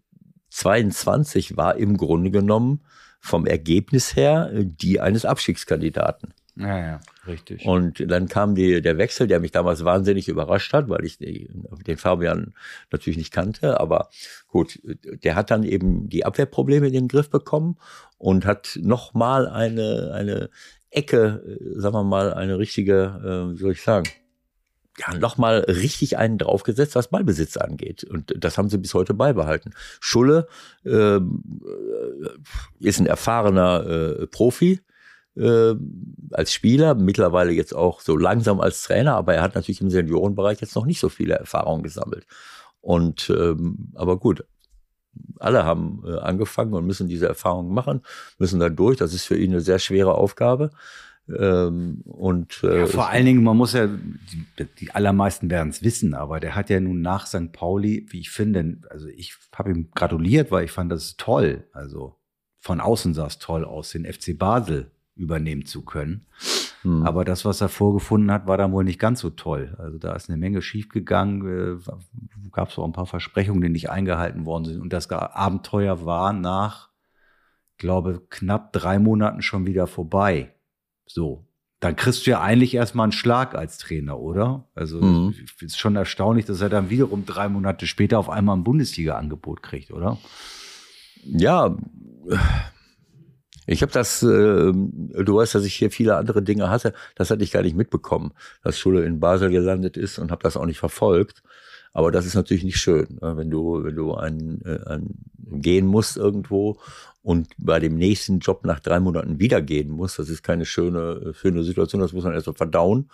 22 0.49 1.57
war 1.57 1.75
im 1.75 1.97
Grunde 1.97 2.31
genommen 2.31 2.85
vom 3.19 3.45
Ergebnis 3.45 4.15
her 4.15 4.51
äh, 4.53 4.65
die 4.65 4.99
eines 4.99 5.25
Abstiegskandidaten. 5.25 6.33
Ja, 6.55 6.79
ja, 6.79 6.99
richtig. 7.27 7.65
Und 7.65 8.03
dann 8.11 8.27
kam 8.27 8.55
die, 8.55 8.81
der 8.81 8.97
Wechsel, 8.97 9.27
der 9.27 9.39
mich 9.39 9.51
damals 9.51 9.83
wahnsinnig 9.85 10.27
überrascht 10.27 10.73
hat, 10.73 10.89
weil 10.89 11.05
ich 11.05 11.17
den 11.17 11.97
Fabian 11.97 12.53
natürlich 12.91 13.17
nicht 13.17 13.31
kannte. 13.31 13.79
Aber 13.79 14.09
gut, 14.47 14.79
der 14.83 15.35
hat 15.35 15.51
dann 15.51 15.63
eben 15.63 16.09
die 16.09 16.25
Abwehrprobleme 16.25 16.87
in 16.87 16.93
den 16.93 17.07
Griff 17.07 17.29
bekommen 17.29 17.77
und 18.17 18.45
hat 18.45 18.79
nochmal 18.81 19.47
eine, 19.47 20.11
eine 20.13 20.49
Ecke, 20.89 21.43
äh, 21.45 21.79
sagen 21.79 21.95
wir 21.95 22.03
mal, 22.03 22.33
eine 22.33 22.57
richtige, 22.57 23.49
äh, 23.51 23.53
wie 23.53 23.61
soll 23.61 23.73
ich 23.73 23.81
sagen, 23.81 24.09
ja, 24.97 25.13
nochmal 25.17 25.59
richtig 25.67 26.17
einen 26.17 26.37
draufgesetzt, 26.37 26.95
was 26.95 27.09
Ballbesitz 27.09 27.57
angeht. 27.57 28.03
Und 28.05 28.33
das 28.37 28.57
haben 28.57 28.69
sie 28.69 28.77
bis 28.77 28.93
heute 28.93 29.13
beibehalten. 29.13 29.73
Schulle 29.99 30.47
äh, 30.85 31.19
ist 32.79 32.99
ein 32.99 33.05
erfahrener 33.05 33.85
äh, 33.85 34.27
Profi, 34.27 34.79
äh, 35.37 35.75
als 36.31 36.53
Spieler, 36.53 36.95
mittlerweile 36.95 37.51
jetzt 37.51 37.73
auch 37.75 38.01
so 38.01 38.17
langsam 38.17 38.59
als 38.59 38.83
Trainer, 38.83 39.15
aber 39.15 39.35
er 39.35 39.41
hat 39.41 39.55
natürlich 39.55 39.81
im 39.81 39.89
Seniorenbereich 39.89 40.61
jetzt 40.61 40.75
noch 40.75 40.85
nicht 40.85 40.99
so 40.99 41.09
viele 41.09 41.35
Erfahrungen 41.35 41.83
gesammelt. 41.83 42.25
Und 42.81 43.29
ähm, 43.29 43.91
aber 43.95 44.17
gut, 44.17 44.45
alle 45.39 45.65
haben 45.65 46.03
äh, 46.05 46.17
angefangen 46.19 46.73
und 46.73 46.85
müssen 46.85 47.07
diese 47.07 47.27
Erfahrungen 47.27 47.73
machen, 47.73 48.01
müssen 48.37 48.59
da 48.59 48.69
durch. 48.69 48.97
Das 48.97 49.13
ist 49.13 49.25
für 49.25 49.37
ihn 49.37 49.51
eine 49.51 49.61
sehr 49.61 49.79
schwere 49.79 50.15
Aufgabe. 50.15 50.71
Ähm, 51.27 52.01
und 52.05 52.63
äh, 52.63 52.81
ja, 52.81 52.85
vor 52.85 53.09
allen 53.09 53.25
Dingen, 53.25 53.43
man 53.43 53.57
muss 53.57 53.73
ja, 53.73 53.87
die, 53.87 54.65
die 54.79 54.91
allermeisten 54.91 55.49
werden 55.49 55.69
es 55.69 55.81
wissen, 55.81 56.13
aber 56.13 56.39
der 56.39 56.53
hat 56.53 56.69
ja 56.69 56.79
nun 56.79 57.01
nach 57.01 57.25
St. 57.25 57.51
Pauli, 57.51 58.05
wie 58.09 58.19
ich 58.19 58.29
finde, 58.29 58.77
also 58.91 59.07
ich 59.07 59.35
habe 59.55 59.71
ihm 59.71 59.89
gratuliert, 59.95 60.51
weil 60.51 60.65
ich 60.65 60.71
fand 60.71 60.91
das 60.91 61.17
toll. 61.17 61.67
Also 61.73 62.15
von 62.59 62.79
außen 62.79 63.15
sah 63.15 63.25
es 63.25 63.39
toll 63.39 63.65
aus, 63.65 63.91
den 63.91 64.05
FC 64.05 64.37
Basel 64.37 64.91
übernehmen 65.15 65.65
zu 65.65 65.83
können. 65.83 66.25
Hm. 66.81 67.03
Aber 67.03 67.25
das, 67.25 67.45
was 67.45 67.61
er 67.61 67.69
vorgefunden 67.69 68.31
hat, 68.31 68.47
war 68.47 68.57
dann 68.57 68.71
wohl 68.71 68.83
nicht 68.83 68.99
ganz 68.99 69.19
so 69.19 69.29
toll. 69.29 69.75
Also 69.79 69.97
da 69.97 70.13
ist 70.13 70.29
eine 70.29 70.37
Menge 70.37 70.61
schiefgegangen, 70.61 71.79
äh, 71.79 71.91
gab 72.51 72.69
es 72.69 72.77
auch 72.77 72.85
ein 72.85 72.93
paar 72.93 73.05
Versprechungen, 73.05 73.61
die 73.61 73.69
nicht 73.69 73.89
eingehalten 73.89 74.45
worden 74.45 74.65
sind. 74.65 74.81
Und 74.81 74.93
das 74.93 75.09
Abenteuer 75.09 76.05
war 76.05 76.33
nach, 76.33 76.89
glaube 77.77 78.21
knapp 78.29 78.71
drei 78.73 78.99
Monaten 78.99 79.41
schon 79.41 79.65
wieder 79.65 79.87
vorbei. 79.87 80.53
So, 81.05 81.47
dann 81.79 81.95
kriegst 81.95 82.25
du 82.25 82.31
ja 82.31 82.41
eigentlich 82.41 82.73
erstmal 82.73 83.05
einen 83.05 83.11
Schlag 83.11 83.55
als 83.55 83.77
Trainer, 83.77 84.19
oder? 84.19 84.67
Also 84.75 85.01
mhm. 85.01 85.35
ist 85.59 85.79
schon 85.79 85.95
erstaunlich, 85.95 86.45
dass 86.45 86.61
er 86.61 86.69
dann 86.69 86.89
wiederum 86.89 87.25
drei 87.25 87.49
Monate 87.49 87.87
später 87.87 88.17
auf 88.19 88.29
einmal 88.29 88.57
ein 88.57 88.63
Bundesliga-Angebot 88.63 89.61
kriegt, 89.61 89.91
oder? 89.91 90.17
Ja, 91.23 91.75
ich 93.65 93.81
habe 93.81 93.91
das, 93.91 94.21
äh, 94.23 94.71
du 94.71 95.35
weißt, 95.35 95.55
dass 95.55 95.65
ich 95.65 95.75
hier 95.75 95.91
viele 95.91 96.15
andere 96.17 96.41
Dinge 96.41 96.69
hatte, 96.69 96.93
das 97.15 97.31
hatte 97.31 97.43
ich 97.43 97.51
gar 97.51 97.63
nicht 97.63 97.75
mitbekommen, 97.75 98.33
dass 98.63 98.77
Schule 98.77 99.05
in 99.05 99.19
Basel 99.19 99.49
gelandet 99.49 99.97
ist 99.97 100.19
und 100.19 100.31
habe 100.31 100.43
das 100.43 100.57
auch 100.57 100.65
nicht 100.65 100.79
verfolgt. 100.79 101.43
Aber 101.93 102.11
das 102.11 102.25
ist 102.25 102.35
natürlich 102.35 102.65
nicht 102.65 102.77
schön, 102.77 103.19
ne? 103.21 103.37
wenn 103.37 103.49
du, 103.49 103.83
wenn 103.83 103.95
du 103.95 104.15
ein, 104.15 104.61
äh, 104.65 104.79
ein, 104.85 105.15
gehen 105.37 105.85
musst 105.85 106.17
irgendwo 106.17 106.77
und 107.23 107.47
bei 107.57 107.79
dem 107.79 107.95
nächsten 107.95 108.39
Job 108.39 108.65
nach 108.65 108.81
drei 108.81 108.99
Monaten 108.99 109.39
wieder 109.39 109.61
gehen 109.61 109.89
musst. 109.89 110.19
Das 110.19 110.29
ist 110.29 110.43
keine 110.43 110.65
schöne, 110.65 111.33
schöne 111.33 111.63
Situation, 111.63 112.01
das 112.01 112.13
muss 112.13 112.25
man 112.25 112.33
erst 112.33 112.47
mal 112.47 112.53
verdauen. 112.53 113.09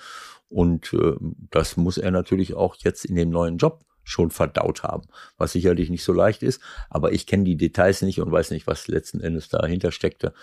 Und 0.50 0.92
äh, 0.94 1.14
das 1.52 1.78
muss 1.78 1.98
er 1.98 2.12
natürlich 2.12 2.56
auch 2.56 2.76
jetzt 2.80 3.06
in 3.06 3.16
dem 3.16 3.30
neuen 3.30 3.58
Job 3.58 3.86
schon 4.12 4.32
verdaut 4.32 4.84
haben, 4.84 5.04
was 5.38 5.54
sicherlich 5.54 5.90
nicht 5.90 6.04
so 6.04 6.14
leicht 6.14 6.44
ist. 6.44 6.62
Aber 6.90 7.12
ich 7.12 7.26
kenne 7.26 7.44
die 7.44 7.58
Details 7.58 8.02
nicht 8.02 8.22
und 8.22 8.32
weiß 8.32 8.52
nicht, 8.52 8.68
was 8.68 8.88
letzten 8.88 9.22
Endes 9.22 9.50
dahinter 9.50 9.92
steckte. 9.92 10.34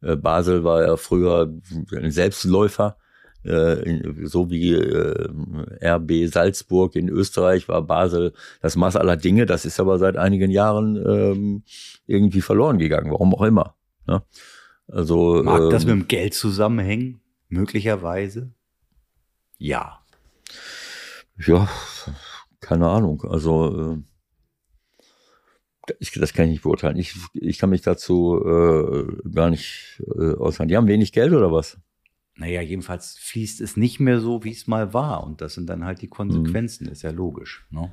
Äh, 0.00 0.16
Basel 0.16 0.64
war 0.64 0.82
ja 0.86 0.96
früher 0.96 1.52
ein 1.92 2.10
Selbstläufer, 2.10 2.96
äh, 3.42 4.02
so 4.24 4.50
wie 4.50 4.72
äh, 4.72 5.28
RB 5.82 6.28
Salzburg 6.32 6.96
in 6.96 7.08
Österreich 7.08 7.68
war 7.68 7.82
Basel 7.82 8.32
das 8.60 8.76
Maß 8.76 8.96
aller 8.96 9.16
Dinge. 9.16 9.46
Das 9.46 9.64
ist 9.64 9.78
aber 9.78 9.98
seit 9.98 10.16
einigen 10.16 10.50
Jahren 10.50 10.96
ähm, 10.96 11.62
irgendwie 12.06 12.40
verloren 12.40 12.78
gegangen, 12.78 13.10
warum 13.10 13.34
auch 13.34 13.42
immer. 13.42 13.76
Ne? 14.06 14.22
Also 14.88 15.42
mag 15.42 15.70
das 15.70 15.84
ähm, 15.84 15.90
mit 15.90 16.00
dem 16.00 16.08
Geld 16.08 16.34
zusammenhängen? 16.34 17.20
Möglicherweise? 17.48 18.52
Ja. 19.58 20.00
Ja, 21.38 21.68
keine 22.66 22.88
Ahnung. 22.88 23.22
Also 23.22 23.94
äh, 23.94 23.98
ich, 26.00 26.12
das 26.12 26.32
kann 26.32 26.46
ich 26.46 26.52
nicht 26.52 26.62
beurteilen. 26.62 26.96
Ich, 26.96 27.14
ich 27.32 27.58
kann 27.58 27.70
mich 27.70 27.82
dazu 27.82 28.42
äh, 28.44 29.30
gar 29.30 29.50
nicht 29.50 30.02
äh, 30.18 30.34
äußern. 30.34 30.68
Die 30.68 30.76
haben 30.76 30.88
wenig 30.88 31.12
Geld 31.12 31.32
oder 31.32 31.52
was? 31.52 31.78
Naja, 32.38 32.60
jedenfalls 32.60 33.16
fließt 33.18 33.62
es 33.62 33.76
nicht 33.76 33.98
mehr 33.98 34.20
so, 34.20 34.44
wie 34.44 34.50
es 34.50 34.66
mal 34.66 34.92
war. 34.92 35.24
Und 35.24 35.40
das 35.40 35.54
sind 35.54 35.70
dann 35.70 35.84
halt 35.84 36.02
die 36.02 36.08
Konsequenzen, 36.08 36.86
mhm. 36.86 36.92
ist 36.92 37.02
ja 37.02 37.10
logisch. 37.10 37.66
Ne? 37.70 37.90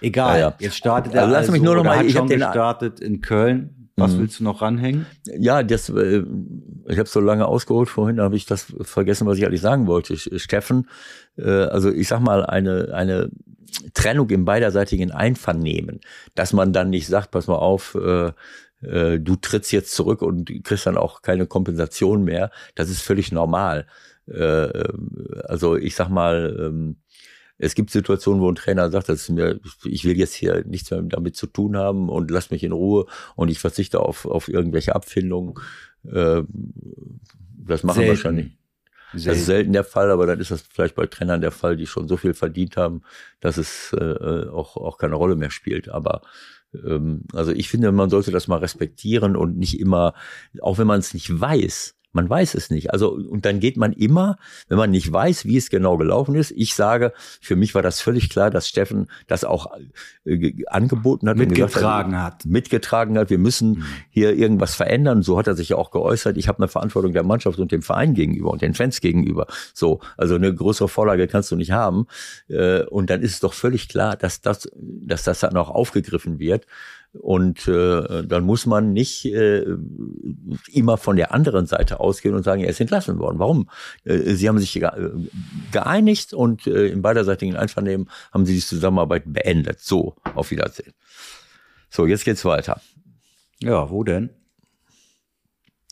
Egal, 0.00 0.40
ja, 0.40 0.48
ja. 0.48 0.56
jetzt 0.58 0.76
startet 0.76 1.14
er 1.14 1.22
also, 1.22 1.32
lass 1.32 1.46
mich 1.46 1.60
also, 1.60 1.64
nur 1.64 1.76
noch 1.76 1.84
mal, 1.84 2.04
ich 2.04 2.16
habe 2.16 2.28
gestartet 2.28 3.00
in 3.00 3.20
Köln. 3.20 3.81
Was 3.96 4.12
mhm. 4.12 4.20
willst 4.20 4.40
du 4.40 4.44
noch 4.44 4.62
ranhängen? 4.62 5.06
Ja, 5.38 5.62
das, 5.62 5.88
äh, 5.90 6.24
ich 6.88 6.98
habe 6.98 7.08
so 7.08 7.20
lange 7.20 7.46
ausgeholt 7.46 7.88
vorhin, 7.88 8.20
habe 8.20 8.36
ich 8.36 8.46
das 8.46 8.72
vergessen, 8.80 9.26
was 9.26 9.38
ich 9.38 9.44
eigentlich 9.44 9.60
sagen 9.60 9.86
wollte. 9.86 10.16
Steffen, 10.16 10.88
äh, 11.36 11.50
also 11.50 11.90
ich 11.90 12.08
sag 12.08 12.20
mal, 12.20 12.46
eine, 12.46 12.92
eine 12.94 13.30
Trennung 13.94 14.30
im 14.30 14.44
beiderseitigen 14.44 15.10
Einvernehmen, 15.10 16.00
dass 16.34 16.52
man 16.52 16.72
dann 16.72 16.90
nicht 16.90 17.06
sagt, 17.06 17.30
pass 17.30 17.46
mal 17.46 17.56
auf, 17.56 17.94
äh, 17.94 18.32
äh, 18.82 19.18
du 19.18 19.36
trittst 19.36 19.72
jetzt 19.72 19.94
zurück 19.94 20.22
und 20.22 20.64
kriegst 20.64 20.86
dann 20.86 20.96
auch 20.96 21.22
keine 21.22 21.46
Kompensation 21.46 22.24
mehr. 22.24 22.50
Das 22.74 22.90
ist 22.90 23.02
völlig 23.02 23.32
normal. 23.32 23.86
Äh, 24.26 24.68
also 25.44 25.76
ich 25.76 25.94
sag 25.94 26.08
mal, 26.08 26.56
ähm, 26.58 26.96
es 27.58 27.74
gibt 27.74 27.90
Situationen, 27.90 28.42
wo 28.42 28.48
ein 28.48 28.54
Trainer 28.54 28.90
sagt, 28.90 29.08
das 29.08 29.22
ist 29.22 29.30
mir, 29.30 29.60
ich 29.84 30.04
will 30.04 30.16
jetzt 30.16 30.34
hier 30.34 30.64
nichts 30.66 30.90
mehr 30.90 31.02
damit 31.02 31.36
zu 31.36 31.46
tun 31.46 31.76
haben 31.76 32.08
und 32.08 32.30
lass 32.30 32.50
mich 32.50 32.64
in 32.64 32.72
Ruhe 32.72 33.06
und 33.36 33.48
ich 33.48 33.58
verzichte 33.58 34.00
auf, 34.00 34.26
auf 34.26 34.48
irgendwelche 34.48 34.94
Abfindungen. 34.94 35.54
Äh, 36.04 36.42
das 37.64 37.82
machen 37.84 37.96
Selten. 37.96 38.10
wahrscheinlich. 38.10 38.46
Selten. 39.12 39.28
Das 39.28 39.38
ist 39.38 39.46
selten 39.46 39.72
der 39.74 39.84
Fall, 39.84 40.10
aber 40.10 40.26
dann 40.26 40.40
ist 40.40 40.50
das 40.50 40.62
vielleicht 40.62 40.94
bei 40.94 41.06
Trainern 41.06 41.42
der 41.42 41.50
Fall, 41.50 41.76
die 41.76 41.86
schon 41.86 42.08
so 42.08 42.16
viel 42.16 42.32
verdient 42.32 42.78
haben, 42.78 43.02
dass 43.40 43.58
es 43.58 43.92
äh, 43.92 44.48
auch, 44.48 44.76
auch 44.76 44.96
keine 44.96 45.16
Rolle 45.16 45.36
mehr 45.36 45.50
spielt. 45.50 45.90
Aber 45.90 46.22
ähm, 46.74 47.24
also 47.34 47.52
ich 47.52 47.68
finde, 47.68 47.92
man 47.92 48.10
sollte 48.10 48.30
das 48.30 48.48
mal 48.48 48.58
respektieren 48.58 49.36
und 49.36 49.58
nicht 49.58 49.78
immer, 49.78 50.14
auch 50.60 50.78
wenn 50.78 50.86
man 50.86 51.00
es 51.00 51.14
nicht 51.14 51.40
weiß, 51.40 51.94
man 52.12 52.28
weiß 52.28 52.54
es 52.54 52.70
nicht. 52.70 52.92
Also, 52.92 53.12
und 53.12 53.44
dann 53.46 53.58
geht 53.58 53.76
man 53.76 53.92
immer, 53.92 54.36
wenn 54.68 54.78
man 54.78 54.90
nicht 54.90 55.10
weiß, 55.10 55.44
wie 55.46 55.56
es 55.56 55.70
genau 55.70 55.96
gelaufen 55.96 56.34
ist. 56.34 56.50
Ich 56.52 56.74
sage, 56.74 57.12
für 57.40 57.56
mich 57.56 57.74
war 57.74 57.82
das 57.82 58.00
völlig 58.00 58.28
klar, 58.28 58.50
dass 58.50 58.68
Steffen 58.68 59.08
das 59.26 59.44
auch 59.44 59.66
äh, 60.24 60.64
angeboten 60.66 61.28
hat. 61.28 61.36
Mitgetragen 61.36 62.16
hat, 62.16 62.34
hat. 62.34 62.44
Mitgetragen 62.44 63.18
hat. 63.18 63.30
Wir 63.30 63.38
müssen 63.38 63.70
mhm. 63.70 63.84
hier 64.10 64.34
irgendwas 64.34 64.74
verändern. 64.74 65.22
So 65.22 65.38
hat 65.38 65.46
er 65.46 65.54
sich 65.54 65.70
ja 65.70 65.76
auch 65.76 65.90
geäußert. 65.90 66.36
Ich 66.36 66.48
habe 66.48 66.58
eine 66.58 66.68
Verantwortung 66.68 67.12
der 67.12 67.22
Mannschaft 67.22 67.58
und 67.58 67.72
dem 67.72 67.82
Verein 67.82 68.14
gegenüber 68.14 68.50
und 68.50 68.62
den 68.62 68.74
Fans 68.74 69.00
gegenüber. 69.00 69.46
So, 69.72 70.00
also 70.16 70.34
eine 70.34 70.54
größere 70.54 70.88
Vorlage 70.88 71.28
kannst 71.28 71.50
du 71.50 71.56
nicht 71.56 71.72
haben. 71.72 72.06
Äh, 72.48 72.82
und 72.84 73.08
dann 73.08 73.22
ist 73.22 73.32
es 73.32 73.40
doch 73.40 73.54
völlig 73.54 73.88
klar, 73.88 74.16
dass 74.16 74.42
das, 74.42 74.68
dass 74.74 75.24
das 75.24 75.40
dann 75.40 75.56
auch 75.56 75.70
aufgegriffen 75.70 76.38
wird. 76.38 76.66
Und 77.14 77.68
äh, 77.68 78.26
dann 78.26 78.44
muss 78.44 78.64
man 78.64 78.92
nicht 78.94 79.26
äh, 79.26 79.66
immer 80.72 80.96
von 80.96 81.16
der 81.16 81.34
anderen 81.34 81.66
Seite 81.66 82.00
ausgehen 82.00 82.34
und 82.34 82.42
sagen, 82.42 82.62
er 82.62 82.70
ist 82.70 82.80
entlassen 82.80 83.18
worden. 83.18 83.38
Warum? 83.38 83.68
Äh, 84.04 84.34
sie 84.34 84.48
haben 84.48 84.58
sich 84.58 84.82
geeinigt 85.70 86.32
und 86.32 86.66
äh, 86.66 86.86
im 86.88 87.02
beiderseitigen 87.02 87.54
Einvernehmen 87.56 88.08
haben 88.32 88.46
sie 88.46 88.54
die 88.54 88.60
Zusammenarbeit 88.60 89.24
beendet. 89.26 89.80
So, 89.80 90.16
auf 90.34 90.50
Wiedersehen. 90.50 90.94
So, 91.90 92.06
jetzt 92.06 92.24
geht's 92.24 92.44
weiter. 92.46 92.80
Ja, 93.60 93.90
wo 93.90 94.04
denn? 94.04 94.30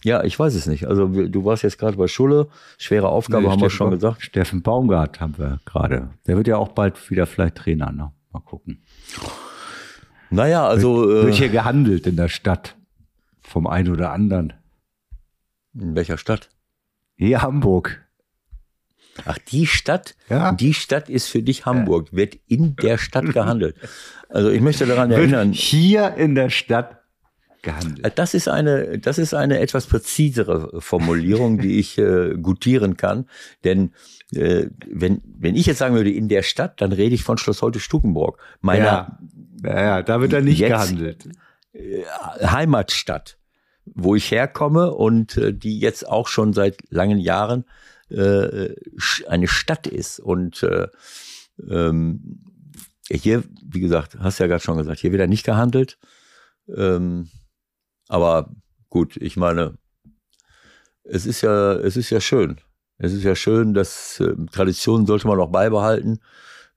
Ja, 0.03 0.25
ich 0.25 0.39
weiß 0.39 0.55
es 0.55 0.65
nicht. 0.67 0.87
Also 0.87 1.15
wir- 1.15 1.29
du 1.29 1.45
warst 1.45 1.63
jetzt 1.63 1.79
gerade 1.79 1.99
bei 1.99 2.09
Schulle, 2.09 2.49
schwere 2.79 3.11
Aufgabe, 3.11 3.43
Nee, 3.43 3.51
haben 3.51 3.61
wir 3.61 3.69
Steffen 3.69 3.77
schon 3.77 3.91
Ba- 3.91 3.97
gesagt. 3.97 4.23
Steffen 4.23 4.63
Baumgart 4.63 5.21
haben 5.21 5.37
wir 5.37 5.61
gerade. 5.67 6.09
Der 6.27 6.39
wird 6.39 6.47
ja 6.49 6.57
auch 6.57 6.69
bald 6.69 7.11
wieder 7.11 7.27
vielleicht 7.27 7.57
Trainer, 7.57 7.93
ne? 7.93 8.11
Mal 8.33 8.41
gucken. 8.41 8.83
Naja, 10.31 10.67
also 10.67 11.09
Wird 11.09 11.35
äh, 11.35 11.37
hier 11.39 11.49
gehandelt 11.49 12.07
in 12.07 12.17
der 12.17 12.29
Stadt. 12.29 12.77
Vom 13.43 13.67
einen 13.67 13.91
oder 13.91 14.13
anderen. 14.13 14.53
in 15.75 15.95
welcher 15.95 16.19
Stadt? 16.19 16.51
Hier 17.17 17.43
Hamburg. 17.43 18.05
Ach, 19.25 19.39
die 19.39 19.67
Stadt, 19.67 20.15
Ja. 20.29 20.53
die 20.53 20.73
Stadt 20.73 21.09
ist 21.09 21.29
für 21.29 21.43
dich 21.43 21.67
Hamburg, 21.67 22.13
wird 22.13 22.37
in 22.47 22.77
der 22.77 22.97
Stadt 22.97 23.33
gehandelt. 23.35 23.77
Also 24.29 24.51
ich 24.51 24.61
möchte 24.61 24.87
daran 24.87 25.11
Wird 25.11 25.19
erinnern, 25.19 25.53
hier 25.53 26.15
in 26.15 26.35
der 26.35 26.49
Stadt 26.49 27.00
gehandelt. 27.63 28.19
das 28.19 28.35
ist 28.35 28.49
eine, 28.49 28.99
das 28.99 29.19
ist 29.19 29.35
eine 29.35 29.59
etwas 29.61 29.87
präzisere 29.87 30.81
Formulierung, 30.81 31.59
die 31.59 31.79
ich 31.79 31.99
äh, 31.99 32.35
gutieren 32.41 32.97
kann. 32.97 33.27
Denn 33.65 33.93
äh, 34.35 34.67
wenn, 34.87 35.23
wenn 35.25 35.57
ich 35.57 35.67
jetzt 35.67 35.79
sagen 35.79 35.95
würde, 35.95 36.11
in 36.11 36.29
der 36.29 36.43
Stadt, 36.43 36.81
dann 36.81 36.93
rede 36.93 37.15
ich 37.15 37.25
von 37.25 37.39
Schloss 37.39 37.63
Holte 37.63 37.81
Stukenburg, 37.81 38.39
meiner 38.61 39.19
Ja. 39.63 39.71
ja, 39.71 39.83
ja, 39.83 40.03
da 40.03 40.21
wird 40.21 40.33
er 40.33 40.43
nicht 40.43 40.61
gehandelt. 40.61 41.29
Heimatstadt, 42.43 43.39
wo 43.85 44.15
ich 44.15 44.31
herkomme 44.31 44.93
und 44.93 45.37
äh, 45.37 45.53
die 45.53 45.79
jetzt 45.79 46.07
auch 46.09 46.29
schon 46.29 46.53
seit 46.53 46.79
langen 46.91 47.19
Jahren 47.19 47.65
äh, 48.11 48.75
eine 49.29 49.49
Stadt 49.49 49.87
ist. 49.87 50.21
Und 50.21 50.63
äh, 50.63 50.89
ähm, 51.69 52.41
hier, 53.11 53.45
wie 53.65 53.81
gesagt, 53.81 54.19
hast 54.19 54.39
ja 54.39 54.47
gerade 54.47 54.63
schon 54.63 54.79
gesagt, 54.79 55.01
hier 55.01 55.13
wird 55.13 55.21
er 55.21 55.27
nicht 55.27 55.45
gehandelt. 55.45 55.99
Ähm, 56.77 57.29
aber 58.11 58.51
gut, 58.89 59.17
ich 59.17 59.37
meine, 59.37 59.79
es 61.05 61.27
ist 61.27 61.43
ja, 61.43 61.75
es 61.75 61.97
ist 61.97 62.11
ja 62.11 62.21
schön. 62.21 62.61
Es 62.99 63.13
ist 63.13 63.23
ja 63.23 63.37
schön, 63.37 63.73
dass 63.73 64.21
äh, 64.21 64.35
Traditionen 64.53 65.07
sollte 65.07 65.29
man 65.29 65.39
auch 65.39 65.51
beibehalten. 65.51 66.19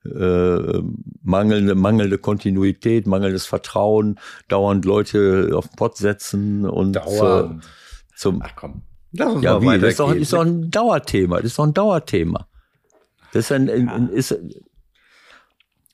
Äh, 0.06 0.82
mangelnde, 1.24 1.76
mangelnde 1.76 2.18
Kontinuität, 2.18 3.08
mangelndes 3.08 3.46
Vertrauen, 3.46 4.20
dauernd 4.48 4.86
Leute 4.86 5.52
auf 5.54 5.68
den 5.68 5.76
Pott 5.76 5.98
setzen 5.98 6.66
und 6.66 6.98
äh, 6.98 7.50
zum 8.16 8.42
Ach 8.44 8.52
komm. 8.56 8.84
Lass 9.12 9.34
uns 9.34 9.44
ja, 9.44 9.60
mal 9.60 9.78
wie, 9.78 9.82
das 9.82 9.92
ist 9.92 10.00
doch, 10.00 10.14
ist 10.14 10.34
doch 10.34 10.42
ein 10.42 10.70
Dauerthema. 10.70 11.38
Das 11.38 11.46
ist 11.46 11.60
doch 11.60 11.66
ein 11.66 11.74
Dauerthema. 11.74 12.48
Das 13.32 13.46
ist 13.46 13.52
ein, 13.52 13.70
ein, 13.70 13.90
ein 13.90 14.10
ist, 14.10 14.38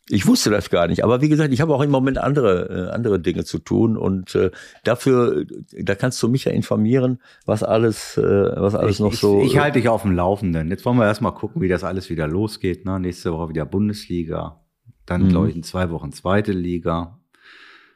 ich 0.10 0.26
wusste 0.26 0.50
das 0.50 0.70
gar 0.70 0.88
nicht, 0.88 1.04
aber 1.04 1.22
wie 1.22 1.30
gesagt, 1.30 1.54
ich 1.54 1.62
habe 1.62 1.74
auch 1.74 1.82
im 1.82 1.92
Moment 1.92 2.18
andere 2.18 2.88
äh, 2.90 2.92
andere 2.92 3.20
Dinge 3.20 3.46
zu 3.46 3.60
tun 3.60 3.96
und 3.96 4.34
äh, 4.36 4.50
dafür, 4.84 5.46
äh, 5.74 5.84
da 5.84 5.96
kannst 5.96 6.22
du 6.24 6.28
mich 6.28 6.46
ja 6.46 6.52
informieren, 6.52 7.20
was 7.46 7.64
alles, 7.64 8.18
äh, 8.18 8.22
was 8.22 8.76
alles 8.76 8.96
ich, 8.96 9.00
noch 9.00 9.14
ich, 9.14 9.20
so. 9.20 9.42
Ich 9.44 9.58
halte 9.58 9.80
dich 9.80 9.88
auf 9.88 10.02
dem 10.02 10.12
Laufenden. 10.14 10.70
Jetzt 10.70 10.84
wollen 10.86 10.98
wir 10.98 11.06
erstmal 11.06 11.34
gucken, 11.36 11.62
wie 11.62 11.68
das 11.68 11.84
alles 11.84 12.10
wieder 12.10 12.28
losgeht. 12.28 12.86
Ne? 12.86 13.00
Nächste 13.00 13.32
Woche 13.34 13.50
wieder 13.50 13.66
Bundesliga. 13.66 14.66
Dann, 15.06 15.24
Mhm. 15.26 15.30
glaube 15.30 15.50
ich, 15.50 15.56
in 15.56 15.64
zwei 15.64 15.90
Wochen 15.92 16.12
zweite 16.12 16.52
Liga. 16.52 17.20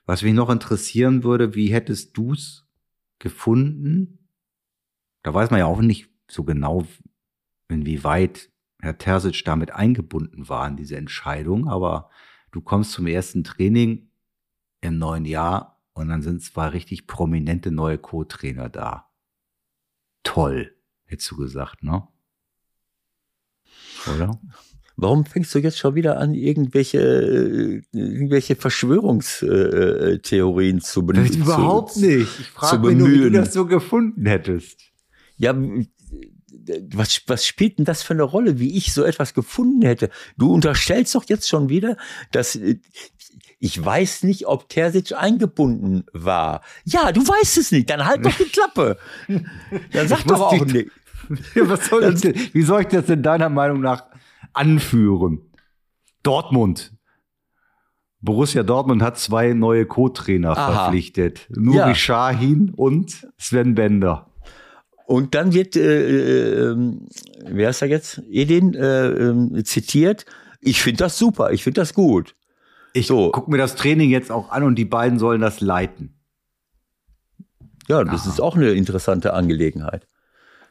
Was 0.05 0.21
mich 0.21 0.33
noch 0.33 0.49
interessieren 0.49 1.23
würde, 1.23 1.55
wie 1.55 1.67
hättest 1.73 2.15
du's 2.17 2.67
gefunden? 3.19 4.27
Da 5.23 5.33
weiß 5.33 5.49
man 5.49 5.59
ja 5.59 5.65
auch 5.65 5.81
nicht 5.81 6.09
so 6.29 6.43
genau, 6.43 6.83
inwieweit 7.69 8.49
Herr 8.83 8.97
Terzic 8.97 9.45
damit 9.45 9.71
eingebunden 9.71 10.49
war 10.49 10.67
in 10.67 10.75
diese 10.75 10.97
Entscheidung. 10.97 11.69
Aber 11.69 12.09
du 12.51 12.59
kommst 12.59 12.91
zum 12.91 13.07
ersten 13.07 13.45
Training 13.45 14.09
im 14.81 14.97
neuen 14.97 15.23
Jahr 15.23 15.81
und 15.93 16.09
dann 16.09 16.21
sind 16.21 16.43
zwei 16.43 16.67
richtig 16.67 17.07
prominente 17.07 17.71
neue 17.71 17.97
Co-Trainer 17.97 18.67
da. 18.67 19.09
Toll, 20.23 20.75
hättest 21.05 21.31
du 21.31 21.37
gesagt, 21.37 21.81
ne? 21.81 22.05
Oder? 24.13 24.37
Warum 24.97 25.25
fängst 25.25 25.55
du 25.55 25.59
jetzt 25.59 25.79
schon 25.79 25.95
wieder 25.95 26.19
an, 26.19 26.33
irgendwelche 26.33 26.99
äh, 26.99 27.83
irgendwelche 27.93 28.57
Verschwörungstheorien 28.57 30.81
zu 30.81 31.05
benutzen? 31.05 31.43
Überhaupt 31.43 31.95
nicht. 31.95 32.37
Ich 32.37 32.47
frage 32.47 32.85
mich 32.85 32.97
nur, 32.97 33.09
wie 33.09 33.19
du 33.19 33.31
das 33.31 33.53
so 33.53 33.65
gefunden 33.65 34.25
hättest. 34.25 34.91
Ja, 35.37 35.55
was, 36.91 37.21
was 37.27 37.45
spielt 37.45 37.77
denn 37.77 37.85
das 37.85 38.03
für 38.03 38.13
eine 38.13 38.23
Rolle, 38.23 38.59
wie 38.59 38.77
ich 38.77 38.93
so 38.93 39.03
etwas 39.03 39.33
gefunden 39.33 39.81
hätte? 39.81 40.09
Du 40.37 40.53
unterstellst 40.53 41.15
doch 41.15 41.25
jetzt 41.27 41.47
schon 41.49 41.69
wieder, 41.69 41.97
dass 42.31 42.55
äh, 42.55 42.79
ich 43.59 43.83
weiß 43.83 44.23
nicht, 44.23 44.45
ob 44.47 44.67
Terzic 44.67 45.13
eingebunden 45.13 46.03
war. 46.11 46.61
Ja, 46.83 47.13
du 47.13 47.21
weißt 47.21 47.57
es 47.57 47.71
nicht, 47.71 47.89
dann 47.89 48.05
halt 48.05 48.25
doch 48.25 48.35
die 48.35 48.43
Klappe. 48.43 48.97
Dann 49.93 50.07
sag 50.07 50.25
doch 50.25 50.41
auch 50.41 50.65
nicht. 50.65 50.91
Soll 51.89 52.01
das 52.01 52.21
denn? 52.21 52.35
Wie 52.51 52.63
soll 52.63 52.81
ich 52.81 52.87
das 52.87 53.05
denn 53.05 53.23
deiner 53.23 53.47
Meinung 53.47 53.79
nach 53.79 54.03
anführen? 54.51 55.39
Dortmund. 56.23 56.93
Borussia 58.19 58.63
Dortmund 58.63 59.01
hat 59.01 59.17
zwei 59.17 59.53
neue 59.53 59.85
Co-Trainer 59.85 60.55
verpflichtet. 60.55 61.47
Nuri 61.49 61.77
Ja. 61.77 61.95
Sahin 61.95 62.69
und 62.75 63.27
Sven 63.37 63.75
Bender. 63.75 64.32
Und 65.05 65.35
dann 65.35 65.53
wird, 65.53 65.75
äh, 65.75 66.71
ähm, 66.71 67.07
wer 67.45 67.69
ist 67.69 67.81
da 67.81 67.85
jetzt? 67.85 68.21
Edin 68.29 68.73
äh, 68.73 69.07
ähm, 69.07 69.63
zitiert. 69.65 70.25
Ich 70.61 70.81
finde 70.81 71.03
das 71.03 71.17
super, 71.17 71.51
ich 71.51 71.63
finde 71.63 71.81
das 71.81 71.93
gut. 71.93 72.35
Ich 72.93 73.07
So. 73.07 73.31
guck 73.31 73.47
mir 73.47 73.57
das 73.57 73.75
Training 73.75 74.09
jetzt 74.09 74.31
auch 74.31 74.51
an 74.51 74.63
und 74.63 74.75
die 74.75 74.85
beiden 74.85 75.19
sollen 75.19 75.41
das 75.41 75.59
leiten. 75.61 76.15
Ja, 77.89 78.03
das 78.03 78.21
Aha. 78.21 78.29
ist 78.29 78.39
auch 78.39 78.55
eine 78.55 78.71
interessante 78.71 79.33
Angelegenheit. 79.33 80.07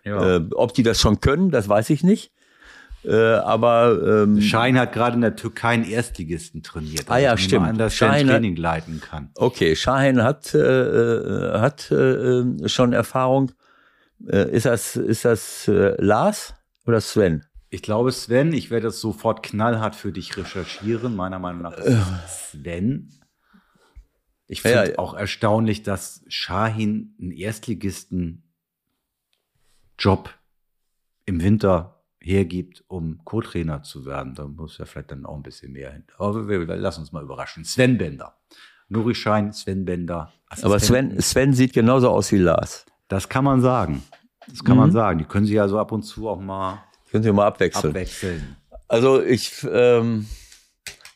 Ja. 0.04 0.36
Äh, 0.36 0.44
ob 0.54 0.72
die 0.72 0.82
das 0.82 1.00
schon 1.00 1.20
können, 1.20 1.50
das 1.50 1.68
weiß 1.68 1.90
ich 1.90 2.02
nicht. 2.02 2.32
Äh, 3.04 3.16
aber 3.16 4.22
ähm, 4.22 4.40
Schein 4.40 4.78
hat 4.78 4.92
gerade 4.92 5.16
in 5.16 5.22
der 5.22 5.34
Türkei 5.34 5.70
einen 5.70 5.84
Erstligisten 5.84 6.62
trainiert. 6.62 7.04
Ah 7.08 7.18
ja, 7.18 7.34
ich 7.34 7.40
nehme 7.40 7.48
stimmt. 7.48 7.66
An, 7.66 7.78
dass 7.78 7.92
ein 7.94 7.96
Schein 7.96 8.26
Training 8.28 8.56
leiten 8.56 9.00
kann. 9.00 9.30
Okay, 9.34 9.74
Shahin 9.74 10.22
hat, 10.22 10.54
äh, 10.54 10.58
äh, 10.58 11.58
hat 11.58 11.90
äh, 11.90 11.94
äh, 11.94 12.68
schon 12.68 12.92
Erfahrung. 12.92 13.50
Äh, 14.28 14.50
ist 14.50 14.66
das, 14.66 14.96
ist 14.96 15.24
das 15.24 15.68
äh, 15.68 15.94
Lars 16.00 16.54
oder 16.86 17.00
Sven? 17.00 17.44
Ich 17.70 17.82
glaube 17.82 18.12
Sven, 18.12 18.52
ich 18.52 18.70
werde 18.70 18.88
das 18.88 19.00
sofort 19.00 19.42
knallhart 19.42 19.96
für 19.96 20.12
dich 20.12 20.36
recherchieren. 20.36 21.16
Meiner 21.16 21.38
Meinung 21.38 21.62
nach 21.62 21.72
ist 21.78 21.86
es 21.86 22.50
Sven. 22.50 23.10
Ich 24.46 24.60
finde 24.60 24.76
Ja, 24.76 24.84
ja. 24.84 24.98
auch 24.98 25.14
erstaunlich, 25.14 25.82
dass 25.82 26.22
Shahin 26.28 27.14
einen 27.18 27.30
Erstligisten 27.32 28.52
Job 29.98 30.30
im 31.24 31.42
Winter 31.42 32.04
hergibt, 32.20 32.84
um 32.88 33.24
Co-Trainer 33.24 33.82
zu 33.82 34.04
werden. 34.04 34.34
Da 34.34 34.46
muss 34.46 34.78
ja 34.78 34.84
vielleicht 34.84 35.10
dann 35.10 35.24
auch 35.24 35.36
ein 35.36 35.42
bisschen 35.42 35.72
mehr 35.72 35.92
hin. 35.92 36.04
Aber 36.18 36.48
wir, 36.48 36.66
wir 36.68 36.76
lassen 36.76 37.00
uns 37.00 37.12
mal 37.12 37.22
überraschen. 37.22 37.64
Sven 37.64 37.98
Bender. 37.98 38.36
Nuri 38.88 39.14
Schein, 39.14 39.52
Sven 39.52 39.84
Bender. 39.84 40.32
Aber 40.60 40.78
Sven. 40.78 41.18
Sven 41.20 41.54
sieht 41.54 41.72
genauso 41.72 42.10
aus 42.10 42.30
wie 42.32 42.38
Lars. 42.38 42.84
Das 43.12 43.28
kann 43.28 43.44
man 43.44 43.60
sagen. 43.60 44.02
Das 44.48 44.64
kann 44.64 44.76
man 44.76 44.88
Mhm. 44.88 44.92
sagen. 44.94 45.18
Die 45.18 45.24
können 45.26 45.44
sich 45.46 45.60
also 45.60 45.78
ab 45.78 45.92
und 45.92 46.02
zu 46.02 46.28
auch 46.28 46.40
mal 46.40 46.82
Können 47.10 47.22
Sie 47.22 47.30
mal 47.32 47.46
abwechseln. 47.46 47.90
abwechseln. 47.90 48.56
Also 48.88 49.22
ich, 49.22 49.66
ähm, 49.70 50.26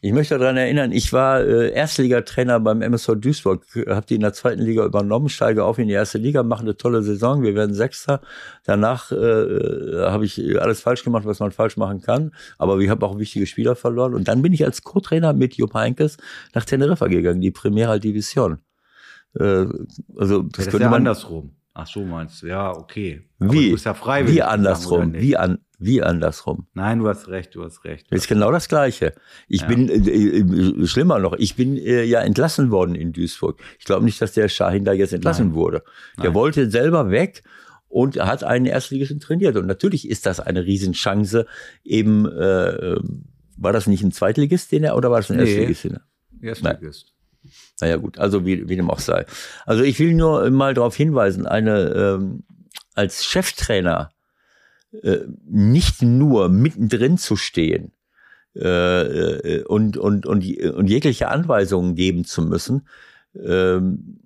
ich 0.03 0.13
möchte 0.13 0.37
daran 0.39 0.59
erinnern, 0.59 0.93
ich 0.93 1.13
war 1.15 1.41
äh, 1.41 1.71
Erstligatrainer 1.73 2.61
beim 2.61 2.83
MSV 2.83 3.15
Duisburg, 3.17 3.65
habe 3.89 4.05
die 4.07 4.15
in 4.17 4.21
der 4.21 4.35
zweiten 4.35 4.61
Liga 4.61 4.85
übernommen, 4.85 5.31
steige 5.31 5.65
auf 5.65 5.79
in 5.79 5.89
die 5.89 5.95
erste 5.95 6.19
Liga, 6.19 6.43
mache 6.43 6.61
eine 6.63 6.77
tolle 6.77 7.03
Saison, 7.03 7.43
wir 7.43 7.55
werden 7.55 7.75
Sechster. 7.75 8.21
Danach 8.65 9.11
äh, 9.11 9.17
habe 9.17 10.27
ich 10.27 10.61
alles 10.61 10.81
falsch 10.83 11.03
gemacht, 11.03 11.25
was 11.25 11.41
man 11.41 11.51
falsch 11.51 11.79
machen 11.79 12.03
kann, 12.03 12.33
aber 12.59 12.79
wir 12.79 12.91
haben 12.91 13.01
auch 13.03 13.19
wichtige 13.19 13.47
Spieler 13.47 13.75
verloren. 13.75 14.15
Und 14.15 14.29
dann 14.29 14.43
bin 14.43 14.53
ich 14.53 14.65
als 14.67 14.83
Co-Trainer 14.83 15.33
mit 15.33 15.55
Jupp 15.55 15.73
Heynckes 15.73 16.19
nach 16.55 16.67
Teneriffa 16.67 17.09
gegangen, 17.09 17.41
die 17.41 17.51
Primera 17.51 17.99
Division. 17.99 18.59
Äh, 19.35 19.65
also 20.17 20.43
das 20.43 20.53
Das 20.53 20.67
ist 20.67 20.71
könnte 20.73 20.85
ja 20.85 20.91
man 20.91 20.99
andersrum. 20.99 21.56
Ach 21.79 21.87
so, 21.87 22.03
meinst 22.05 22.43
du? 22.43 22.47
Ja, 22.47 22.71
okay. 22.75 23.23
Aber 23.39 23.53
wie 23.53 23.67
Du 23.67 23.73
bist 23.73 23.85
ja 23.85 23.93
freiwillig. 23.93 24.37
wie 24.37 24.43
andersrum, 24.43 25.13
wie 25.15 25.37
an 25.37 25.59
wie 25.79 26.03
andersrum. 26.03 26.67
Nein, 26.73 27.01
du 27.01 27.09
hast 27.09 27.29
recht, 27.29 27.55
du 27.55 27.63
hast 27.63 27.85
recht. 27.85 28.07
Das 28.11 28.21
ist 28.21 28.29
genau 28.29 28.51
das 28.51 28.67
Gleiche. 28.69 29.13
Ich 29.47 29.61
Ja. 29.61 29.67
bin, 29.67 29.91
äh, 29.91 30.09
äh, 30.09 30.87
schlimmer 30.87 31.19
noch, 31.19 31.35
ich 31.35 31.55
bin 31.55 31.77
äh, 31.77 32.03
ja 32.05 32.21
entlassen 32.21 32.71
worden 32.71 32.95
in 32.95 33.13
Duisburg. 33.13 33.61
Ich 33.79 33.85
glaube 33.85 34.07
nicht, 34.07 34.23
dass 34.23 34.33
der 34.33 34.49
Shahin 34.49 34.87
da 34.87 34.95
jetzt 34.95 35.13
entlassen 35.13 35.49
Nein. 35.49 35.55
wurde. 35.55 35.83
Der 36.17 36.25
Nein. 36.31 36.35
wollte 36.35 36.71
selber 36.71 37.11
weg 37.11 37.43
und 37.89 38.17
hat 38.19 38.43
einen 38.43 38.65
Erstligisten 38.65 39.21
trainiert. 39.21 39.55
Und 39.59 39.67
natürlich 39.67 40.09
ist 40.09 40.25
das 40.25 40.41
eine 40.41 40.65
Riesenchance. 40.65 41.47
Eben, 41.85 42.25
äh, 42.25 42.97
war 43.59 43.73
das 43.75 43.87
nicht 43.87 44.03
ein 44.03 44.13
Zweitligist, 44.13 44.73
den 44.73 44.83
er, 44.83 44.97
oder 44.97 45.11
war 45.11 45.19
das 45.19 45.31
ein 45.31 45.37
Nee. 45.37 45.43
Erstligist? 45.43 45.85
Den 45.85 45.95
er? 45.97 46.49
Erstligist. 46.49 47.13
Naja 47.81 47.97
gut, 47.97 48.19
also 48.19 48.47
wie, 48.47 48.69
wie 48.69 48.77
dem 48.77 48.91
auch 48.91 49.01
sei. 49.01 49.27
Also 49.67 49.83
ich 49.83 49.99
will 49.99 50.15
nur 50.15 50.51
mal 50.51 50.75
darauf 50.75 50.97
hinweisen, 50.97 51.47
eine 51.47 51.91
ähm, 51.91 52.45
als 52.95 53.25
Cheftrainer 53.25 54.11
äh, 55.03 55.19
nicht 55.45 56.03
nur 56.03 56.49
mittendrin 56.49 57.19
zu 57.19 57.37
stehen 57.37 57.93
äh, 58.55 59.59
äh, 59.59 59.65
und, 59.65 59.99
und, 59.99 60.25
und, 60.25 60.45
und 60.45 60.87
jegliche 60.89 61.29
Anweisungen 61.29 61.95
geben 61.95 62.25
zu 62.25 62.43
müssen, 62.43 62.89
ähm, 63.35 64.21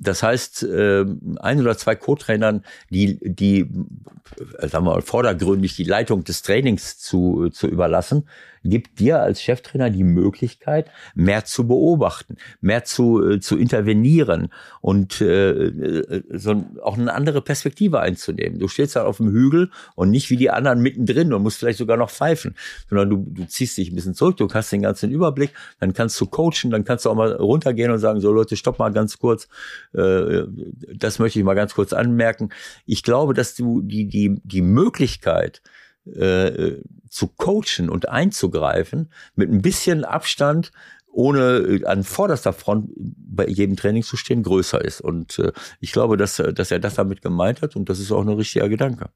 das 0.00 0.22
heißt, 0.22 0.64
äh, 0.64 1.04
ein 1.38 1.60
oder 1.60 1.78
zwei 1.78 1.94
Co-Trainern, 1.94 2.64
die, 2.90 3.18
die, 3.22 3.60
äh, 3.60 4.68
sagen 4.68 4.86
wir 4.86 4.94
mal, 4.94 5.02
vordergründig 5.02 5.76
die 5.76 5.84
Leitung 5.84 6.24
des 6.24 6.42
Trainings 6.42 6.98
zu, 6.98 7.48
zu 7.50 7.68
überlassen, 7.68 8.24
gibt 8.64 8.98
dir 8.98 9.20
als 9.20 9.42
Cheftrainer 9.42 9.90
die 9.90 10.04
Möglichkeit, 10.04 10.90
mehr 11.14 11.44
zu 11.44 11.68
beobachten, 11.68 12.36
mehr 12.60 12.84
zu, 12.84 13.22
äh, 13.22 13.40
zu 13.40 13.56
intervenieren 13.56 14.48
und 14.80 15.20
äh, 15.20 15.50
äh 15.50 16.22
so 16.32 16.64
auch 16.82 16.96
eine 16.96 17.12
andere 17.12 17.42
Perspektive 17.42 18.00
einzunehmen. 18.00 18.58
Du 18.58 18.68
stehst 18.68 18.96
da 18.96 19.04
auf 19.04 19.18
dem 19.18 19.30
Hügel 19.30 19.70
und 19.94 20.10
nicht 20.10 20.30
wie 20.30 20.36
die 20.36 20.50
anderen 20.50 20.80
mittendrin 20.80 21.32
und 21.32 21.42
musst 21.42 21.58
vielleicht 21.58 21.78
sogar 21.78 21.96
noch 21.96 22.10
pfeifen, 22.10 22.56
sondern 22.88 23.10
du, 23.10 23.24
du 23.28 23.46
ziehst 23.46 23.76
dich 23.76 23.90
ein 23.90 23.94
bisschen 23.94 24.14
zurück, 24.14 24.38
du 24.38 24.48
hast 24.52 24.72
den 24.72 24.82
ganzen 24.82 25.10
Überblick, 25.10 25.50
dann 25.80 25.92
kannst 25.92 26.20
du 26.20 26.26
coachen, 26.26 26.70
dann 26.70 26.84
kannst 26.84 27.04
du 27.04 27.10
auch 27.10 27.14
mal 27.14 27.32
runtergehen 27.32 27.90
und 27.90 27.98
sagen, 27.98 28.20
so 28.20 28.32
Leute, 28.32 28.56
stopp 28.56 28.78
mal 28.78 28.92
ganz 28.92 29.18
kurz, 29.18 29.48
äh, 29.92 29.93
das 29.94 31.18
möchte 31.18 31.38
ich 31.38 31.44
mal 31.44 31.54
ganz 31.54 31.74
kurz 31.74 31.92
anmerken. 31.92 32.50
Ich 32.84 33.02
glaube, 33.02 33.34
dass 33.34 33.54
du 33.54 33.80
die, 33.82 34.08
die, 34.08 34.40
die 34.42 34.62
Möglichkeit, 34.62 35.62
äh, 36.06 36.82
zu 37.08 37.28
coachen 37.28 37.88
und 37.88 38.08
einzugreifen, 38.08 39.10
mit 39.36 39.50
ein 39.50 39.62
bisschen 39.62 40.04
Abstand, 40.04 40.72
ohne 41.06 41.58
äh, 41.58 41.84
an 41.86 42.02
vorderster 42.04 42.52
Front 42.52 42.90
bei 42.96 43.46
jedem 43.46 43.76
Training 43.76 44.02
zu 44.02 44.16
stehen, 44.16 44.42
größer 44.42 44.84
ist. 44.84 45.00
Und 45.00 45.38
äh, 45.38 45.52
ich 45.80 45.92
glaube, 45.92 46.16
dass, 46.16 46.36
dass 46.36 46.70
er 46.70 46.80
das 46.80 46.94
damit 46.94 47.22
gemeint 47.22 47.62
hat 47.62 47.76
und 47.76 47.88
das 47.88 48.00
ist 48.00 48.12
auch 48.12 48.20
ein 48.20 48.28
richtiger 48.28 48.68
Gedanke. 48.68 49.10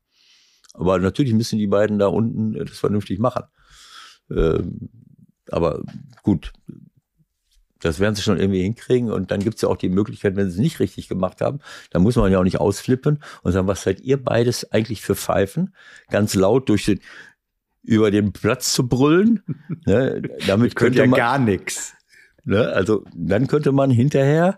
Aber 0.72 0.98
natürlich 0.98 1.34
müssen 1.34 1.58
die 1.58 1.66
beiden 1.66 1.98
da 1.98 2.06
unten 2.06 2.54
das 2.54 2.78
vernünftig 2.78 3.18
machen. 3.18 3.44
Ähm, 4.30 4.88
aber 5.50 5.82
gut, 6.22 6.52
das 7.80 8.00
werden 8.00 8.14
sie 8.14 8.22
schon 8.22 8.38
irgendwie 8.38 8.62
hinkriegen. 8.62 9.10
Und 9.10 9.30
dann 9.30 9.40
gibt 9.40 9.56
es 9.56 9.62
ja 9.62 9.68
auch 9.68 9.76
die 9.76 9.88
Möglichkeit, 9.88 10.36
wenn 10.36 10.50
sie 10.50 10.56
es 10.56 10.60
nicht 10.60 10.80
richtig 10.80 11.08
gemacht 11.08 11.40
haben, 11.40 11.60
dann 11.90 12.02
muss 12.02 12.16
man 12.16 12.30
ja 12.32 12.38
auch 12.38 12.44
nicht 12.44 12.60
ausflippen 12.60 13.22
und 13.42 13.52
sagen, 13.52 13.66
was 13.66 13.82
seid 13.82 14.00
ihr 14.00 14.22
beides 14.22 14.70
eigentlich 14.72 15.02
für 15.02 15.14
Pfeifen? 15.14 15.74
Ganz 16.10 16.34
laut 16.34 16.68
durch 16.68 16.84
den, 16.84 17.00
über 17.82 18.10
den 18.10 18.32
Platz 18.32 18.72
zu 18.72 18.88
brüllen. 18.88 19.42
Ne? 19.86 20.22
Damit 20.46 20.76
könnte 20.76 20.98
ja 20.98 21.06
man 21.06 21.18
gar 21.18 21.38
nichts. 21.38 21.94
Ne? 22.44 22.68
Also 22.68 23.04
dann 23.14 23.46
könnte 23.46 23.72
man 23.72 23.90
hinterher 23.90 24.56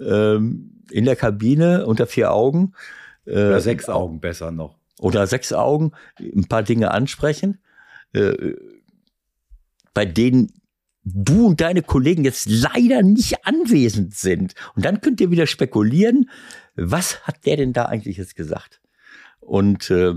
ähm, 0.00 0.82
in 0.90 1.04
der 1.04 1.16
Kabine 1.16 1.86
unter 1.86 2.06
vier 2.06 2.32
Augen 2.32 2.74
äh, 3.26 3.32
oder 3.32 3.60
sechs 3.60 3.88
Augen 3.88 4.20
besser 4.20 4.50
noch 4.50 4.78
oder 4.98 5.26
sechs 5.26 5.52
Augen 5.52 5.92
ein 6.18 6.46
paar 6.48 6.62
Dinge 6.62 6.90
ansprechen, 6.90 7.58
äh, 8.12 8.54
bei 9.94 10.04
denen 10.04 10.52
du 11.14 11.46
und 11.46 11.60
deine 11.60 11.82
Kollegen 11.82 12.24
jetzt 12.24 12.48
leider 12.48 13.02
nicht 13.02 13.46
anwesend 13.46 14.14
sind. 14.14 14.54
Und 14.74 14.84
dann 14.84 15.00
könnt 15.00 15.20
ihr 15.20 15.30
wieder 15.30 15.46
spekulieren, 15.46 16.30
was 16.76 17.26
hat 17.26 17.46
der 17.46 17.56
denn 17.56 17.72
da 17.72 17.86
eigentlich 17.86 18.16
jetzt 18.16 18.36
gesagt? 18.36 18.80
Und 19.40 19.90
äh, 19.90 20.14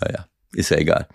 naja, 0.00 0.26
ist 0.52 0.70
ja 0.70 0.78
egal. 0.78 1.08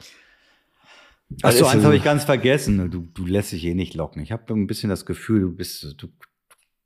Achso, 1.44 1.66
eins 1.66 1.84
habe 1.84 1.96
ich 1.96 2.04
ganz 2.04 2.24
vergessen. 2.24 2.90
Du, 2.90 3.02
du 3.02 3.26
lässt 3.26 3.52
dich 3.52 3.64
eh 3.66 3.76
nicht 3.76 3.94
locken. 3.94 4.22
Ich 4.22 4.32
habe 4.32 4.52
ein 4.54 4.68
bisschen 4.68 4.90
das 4.90 5.06
Gefühl, 5.06 5.42
du 5.42 5.52
bist, 5.56 5.96
du 5.98 6.08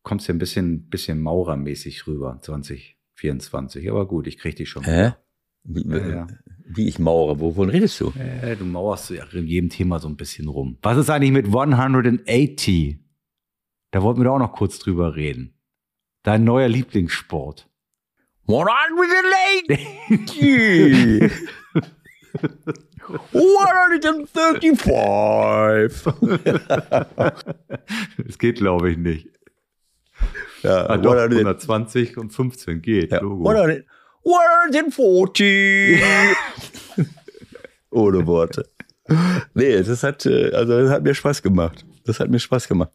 kommst 0.03 0.27
ja 0.27 0.33
ein 0.33 0.37
bisschen, 0.37 0.89
bisschen 0.89 1.21
Maurermäßig 1.21 2.07
rüber, 2.07 2.39
2024. 2.41 3.89
Aber 3.89 4.07
gut, 4.07 4.27
ich 4.27 4.37
krieg 4.37 4.55
dich 4.55 4.69
schon. 4.69 4.83
Hä? 4.83 5.13
Wie, 5.63 5.87
ja, 5.87 6.07
ja. 6.07 6.27
wie 6.65 6.87
ich 6.87 6.99
maure, 6.99 7.39
wovon 7.39 7.69
redest 7.69 7.99
du? 8.01 8.11
Äh, 8.19 8.55
du 8.55 8.65
mauerst 8.65 9.09
ja 9.11 9.23
in 9.31 9.47
jedem 9.47 9.69
Thema 9.69 9.99
so 9.99 10.07
ein 10.07 10.17
bisschen 10.17 10.47
rum. 10.47 10.77
Was 10.81 10.97
ist 10.97 11.09
eigentlich 11.09 11.31
mit 11.31 11.47
180? 11.47 12.99
Da 13.91 14.01
wollten 14.01 14.19
wir 14.19 14.25
doch 14.25 14.35
auch 14.35 14.39
noch 14.39 14.53
kurz 14.53 14.79
drüber 14.79 15.15
reden. 15.15 15.53
Dein 16.23 16.43
neuer 16.43 16.67
Lieblingssport. 16.67 17.69
180! 18.47 21.31
135! 23.33 26.13
Das 28.17 28.37
geht, 28.37 28.57
glaube 28.57 28.91
ich, 28.91 28.97
nicht. 28.97 29.29
Ja, 30.63 30.89
ah, 30.89 30.97
doch, 30.97 31.15
120 31.15 32.17
und 32.17 32.31
15 32.31 32.81
geht. 32.81 33.11
Ja, 33.11 33.19
100, 33.19 33.85
140. 34.25 36.01
Ohne 37.91 38.25
Worte. 38.25 38.65
Nee, 39.53 39.83
das 39.83 40.03
hat, 40.03 40.25
äh, 40.25 40.51
also 40.53 40.79
das 40.79 40.89
hat 40.89 41.03
mir 41.03 41.13
Spaß 41.13 41.41
gemacht. 41.41 41.85
Das 42.05 42.19
hat 42.19 42.29
mir 42.29 42.39
Spaß 42.39 42.67
gemacht. 42.67 42.91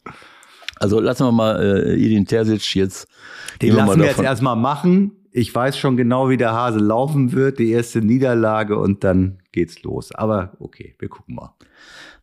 Also 0.76 1.00
lassen 1.00 1.26
wir 1.26 1.32
mal 1.32 1.60
äh, 1.60 1.94
Edin 1.94 2.26
Terzic 2.26 2.74
jetzt. 2.74 3.08
Den 3.60 3.74
lassen 3.74 4.00
wir, 4.00 4.06
jetzt 4.06 4.20
erstmal 4.20 4.56
machen. 4.56 5.12
Ich 5.30 5.54
weiß 5.54 5.76
schon 5.76 5.96
genau, 5.96 6.28
wie 6.30 6.36
der 6.36 6.52
Hase 6.52 6.78
laufen 6.78 7.32
wird. 7.32 7.58
Die 7.58 7.70
erste 7.70 8.00
Niederlage 8.00 8.78
und 8.78 9.04
dann 9.04 9.38
geht's 9.52 9.82
los. 9.82 10.14
Aber 10.14 10.52
okay, 10.58 10.94
wir 10.98 11.08
gucken 11.08 11.34
mal. 11.34 11.54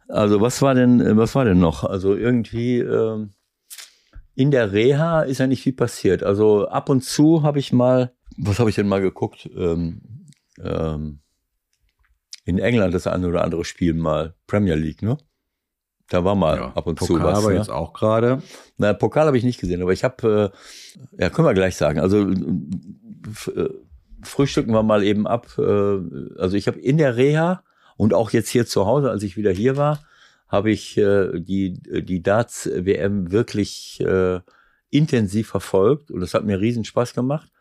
Also 0.07 0.41
was 0.41 0.61
war 0.61 0.75
denn, 0.75 1.17
was 1.17 1.35
war 1.35 1.45
denn 1.45 1.59
noch? 1.59 1.83
Also 1.83 2.15
irgendwie 2.15 2.79
ähm, 2.79 3.31
in 4.35 4.51
der 4.51 4.71
Reha 4.71 5.21
ist 5.21 5.39
ja 5.39 5.47
nicht 5.47 5.63
viel 5.63 5.73
passiert. 5.73 6.23
Also 6.23 6.67
ab 6.67 6.89
und 6.89 7.03
zu 7.03 7.43
habe 7.43 7.59
ich 7.59 7.73
mal 7.73 8.11
was 8.37 8.59
habe 8.59 8.69
ich 8.69 8.75
denn 8.75 8.87
mal 8.87 9.01
geguckt? 9.01 9.49
Ähm, 9.55 10.01
ähm, 10.63 11.19
in 12.45 12.59
England 12.59 12.93
das 12.93 13.07
eine 13.07 13.27
oder 13.27 13.43
andere 13.43 13.65
Spiel 13.65 13.93
mal 13.93 14.35
Premier 14.47 14.75
League, 14.75 15.01
ne? 15.01 15.17
Da 16.09 16.23
war 16.23 16.35
mal 16.35 16.57
ja, 16.57 16.71
ab 16.75 16.85
und 16.85 16.99
Pokal 16.99 17.17
zu 17.17 17.23
was. 17.23 17.37
aber 17.39 17.49
ne? 17.49 17.57
jetzt 17.57 17.71
auch 17.71 17.93
gerade. 17.93 18.43
Na, 18.77 18.93
Pokal 18.93 19.25
habe 19.25 19.37
ich 19.37 19.43
nicht 19.43 19.59
gesehen, 19.59 19.81
aber 19.81 19.91
ich 19.91 20.03
habe, 20.03 20.53
äh, 21.17 21.23
ja, 21.23 21.29
können 21.31 21.47
wir 21.47 21.55
gleich 21.55 21.75
sagen. 21.75 21.99
Also 21.99 22.29
äh, 22.29 23.69
frühstücken 24.21 24.71
wir 24.71 24.83
mal 24.83 25.03
eben 25.03 25.25
ab. 25.25 25.47
Äh, 25.57 25.63
also 26.37 26.53
ich 26.53 26.67
habe 26.67 26.79
in 26.79 26.97
der 26.97 27.17
Reha 27.17 27.63
und 27.97 28.13
auch 28.13 28.29
jetzt 28.31 28.49
hier 28.49 28.67
zu 28.67 28.85
Hause, 28.85 29.09
als 29.09 29.23
ich 29.23 29.35
wieder 29.35 29.51
hier 29.51 29.77
war, 29.77 30.03
habe 30.47 30.69
ich 30.69 30.95
äh, 30.97 31.39
die 31.39 31.73
die 31.73 32.21
Darts 32.21 32.69
WM 32.71 33.31
wirklich 33.31 33.99
äh, 34.01 34.41
intensiv 34.91 35.47
verfolgt 35.47 36.11
und 36.11 36.19
das 36.19 36.35
hat 36.35 36.45
mir 36.45 36.59
riesen 36.59 36.85
Spaß 36.85 37.15
gemacht. 37.15 37.51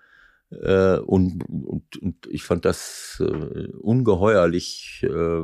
Äh, 0.62 0.98
und, 0.98 1.44
und, 1.48 1.96
und 2.00 2.26
ich 2.28 2.44
fand 2.44 2.64
das 2.64 3.22
äh, 3.24 3.68
ungeheuerlich 3.80 5.04
äh, 5.08 5.40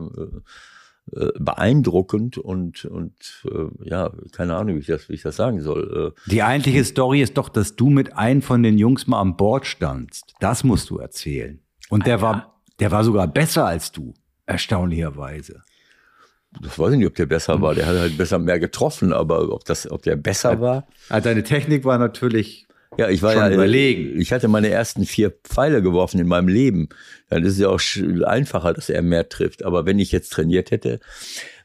äh, 1.12 1.32
beeindruckend 1.40 2.38
und, 2.38 2.84
und 2.84 3.44
äh, 3.50 3.88
ja, 3.88 4.12
keine 4.32 4.56
Ahnung, 4.56 4.76
wie 4.76 4.80
ich, 4.80 4.86
das, 4.86 5.08
wie 5.08 5.14
ich 5.14 5.22
das 5.22 5.36
sagen 5.36 5.60
soll. 5.60 6.14
Äh, 6.16 6.30
Die 6.30 6.42
eigentliche 6.42 6.84
Story 6.84 7.20
ist 7.20 7.36
doch, 7.36 7.48
dass 7.48 7.74
du 7.74 7.90
mit 7.90 8.16
einem 8.16 8.42
von 8.42 8.62
den 8.62 8.78
Jungs 8.78 9.06
mal 9.06 9.20
an 9.20 9.36
Bord 9.36 9.66
standst. 9.66 10.34
Das 10.40 10.62
musst 10.62 10.90
du 10.90 10.98
erzählen. 10.98 11.60
Und 11.88 12.06
der, 12.06 12.20
war, 12.22 12.62
der 12.78 12.92
war 12.92 13.02
sogar 13.02 13.26
besser 13.26 13.66
als 13.66 13.90
du, 13.90 14.14
erstaunlicherweise. 14.46 15.62
Das 16.60 16.78
weiß 16.78 16.92
ich 16.92 16.98
nicht, 16.98 17.08
ob 17.08 17.14
der 17.14 17.26
besser 17.26 17.60
war. 17.60 17.74
Der 17.74 17.86
hat 17.86 17.96
halt 17.96 18.16
besser 18.18 18.38
mehr 18.38 18.58
getroffen, 18.58 19.12
aber 19.12 19.52
ob 19.52 19.64
das, 19.64 19.90
ob 19.90 20.02
der 20.02 20.16
besser 20.16 20.60
war. 20.60 20.86
Also 21.08 21.28
deine 21.28 21.42
Technik 21.44 21.84
war 21.84 21.98
natürlich 21.98 22.66
ja, 22.98 23.08
ich 23.08 23.22
war 23.22 23.32
Schon 23.32 23.42
ja 23.42 23.52
überlegen. 23.52 24.20
Ich 24.20 24.32
hatte 24.32 24.48
meine 24.48 24.68
ersten 24.68 25.04
vier 25.04 25.30
Pfeile 25.30 25.80
geworfen 25.80 26.18
in 26.18 26.26
meinem 26.26 26.48
Leben. 26.48 26.88
Dann 27.28 27.44
ist 27.44 27.52
es 27.52 27.58
ja 27.60 27.68
auch 27.68 27.80
einfacher, 28.26 28.72
dass 28.72 28.88
er 28.88 29.02
mehr 29.02 29.28
trifft. 29.28 29.64
Aber 29.64 29.86
wenn 29.86 29.98
ich 29.98 30.10
jetzt 30.10 30.32
trainiert 30.32 30.70
hätte, 30.72 30.98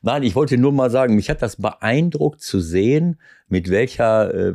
nein, 0.01 0.23
ich 0.23 0.35
wollte 0.35 0.57
nur 0.57 0.71
mal 0.71 0.91
sagen, 0.91 1.15
mich 1.15 1.29
hat 1.29 1.41
das 1.41 1.55
beeindruckt 1.55 2.41
zu 2.41 2.59
sehen, 2.59 3.19
mit 3.47 3.69
welcher 3.69 4.33
äh, 4.33 4.53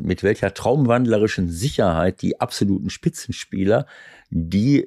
mit 0.00 0.22
welcher 0.22 0.54
traumwandlerischen 0.54 1.50
Sicherheit 1.50 2.22
die 2.22 2.40
absoluten 2.40 2.90
Spitzenspieler 2.90 3.86
die 4.30 4.86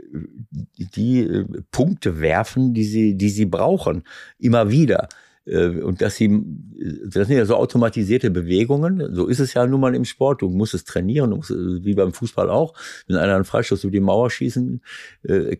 die 0.52 1.22
äh, 1.22 1.46
Punkte 1.72 2.22
werfen, 2.22 2.74
die 2.74 2.86
sie 2.86 3.16
die 3.16 3.30
sie 3.30 3.46
brauchen, 3.46 4.04
immer 4.40 4.72
wieder. 4.72 5.10
Äh, 5.52 5.82
und 5.82 6.02
dass 6.02 6.16
sie, 6.16 6.42
das 7.06 7.28
sind 7.28 7.38
ja 7.38 7.46
so 7.46 7.56
automatisierte 7.56 8.32
Bewegungen, 8.32 9.14
so 9.14 9.28
ist 9.28 9.40
es 9.40 9.54
ja 9.54 9.68
nun 9.68 9.82
mal 9.82 9.94
im 9.94 10.06
Sport, 10.06 10.42
du 10.42 10.50
musst 10.50 10.74
es 10.74 10.86
trainieren, 10.86 11.32
musst, 11.32 11.52
äh, 11.52 11.84
wie 11.84 11.94
beim 11.94 12.14
Fußball 12.14 12.50
auch, 12.50 12.74
wenn 13.08 13.18
einer 13.18 13.36
einen 13.36 13.44
Freistoß 13.44 13.84
über 13.84 13.92
die 13.92 14.00
Mauer 14.00 14.32
schießen, 14.32 14.82
äh, 15.24 15.58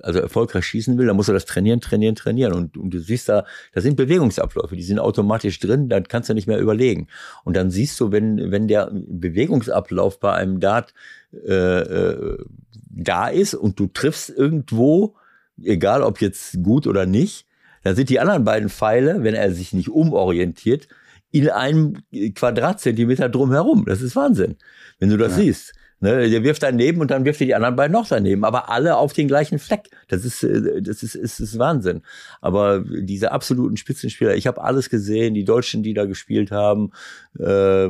also 0.00 0.20
erfolgreich 0.20 0.66
schießen 0.66 0.98
will, 0.98 1.06
dann 1.06 1.16
muss 1.16 1.28
er 1.28 1.34
das 1.34 1.46
trainieren, 1.46 1.80
trainieren, 1.80 2.14
trainieren. 2.14 2.52
Und, 2.52 2.76
und 2.76 2.92
du 2.92 3.00
siehst 3.00 3.28
da, 3.28 3.46
da 3.72 3.80
sind 3.80 3.96
Bewegungsabläufe, 3.96 4.76
die 4.76 4.82
sind 4.82 4.98
automatisch 4.98 5.58
drin, 5.58 5.88
dann 5.88 6.04
kannst 6.04 6.28
du 6.28 6.34
nicht 6.34 6.46
mehr 6.46 6.60
überlegen. 6.60 7.08
Und 7.44 7.56
dann 7.56 7.70
siehst 7.70 7.98
du, 8.00 8.12
wenn, 8.12 8.50
wenn 8.50 8.68
der 8.68 8.90
Bewegungsablauf 8.92 10.20
bei 10.20 10.34
einem 10.34 10.60
Dart 10.60 10.92
äh, 11.32 11.52
äh, 11.52 12.44
da 12.90 13.28
ist 13.28 13.54
und 13.54 13.80
du 13.80 13.86
triffst 13.86 14.30
irgendwo, 14.30 15.14
egal 15.62 16.02
ob 16.02 16.20
jetzt 16.20 16.62
gut 16.62 16.86
oder 16.86 17.06
nicht, 17.06 17.47
dann 17.82 17.96
sind 17.96 18.10
die 18.10 18.20
anderen 18.20 18.44
beiden 18.44 18.68
Pfeile, 18.68 19.22
wenn 19.22 19.34
er 19.34 19.52
sich 19.52 19.72
nicht 19.72 19.88
umorientiert, 19.88 20.88
in 21.30 21.50
einem 21.50 22.02
Quadratzentimeter 22.34 23.28
drumherum. 23.28 23.84
Das 23.86 24.00
ist 24.00 24.16
Wahnsinn, 24.16 24.56
wenn 24.98 25.10
du 25.10 25.16
das 25.16 25.32
ja. 25.32 25.44
siehst. 25.44 25.74
Ne, 26.00 26.30
der 26.30 26.44
wirft 26.44 26.62
daneben 26.62 27.00
und 27.00 27.10
dann 27.10 27.24
wirft 27.24 27.40
er 27.40 27.48
die 27.48 27.56
anderen 27.56 27.74
beiden 27.74 27.92
noch 27.92 28.06
daneben, 28.06 28.44
aber 28.44 28.70
alle 28.70 28.96
auf 28.96 29.14
den 29.14 29.26
gleichen 29.26 29.58
Fleck. 29.58 29.90
Das 30.06 30.24
ist, 30.24 30.44
äh, 30.44 30.80
das 30.80 31.02
ist, 31.02 31.16
ist, 31.16 31.40
ist 31.40 31.58
Wahnsinn. 31.58 32.02
Aber 32.40 32.84
diese 32.86 33.32
absoluten 33.32 33.76
Spitzenspieler, 33.76 34.36
ich 34.36 34.46
habe 34.46 34.62
alles 34.62 34.90
gesehen, 34.90 35.34
die 35.34 35.44
Deutschen, 35.44 35.82
die 35.82 35.94
da 35.94 36.04
gespielt 36.04 36.52
haben, 36.52 36.92
äh, 37.36 37.88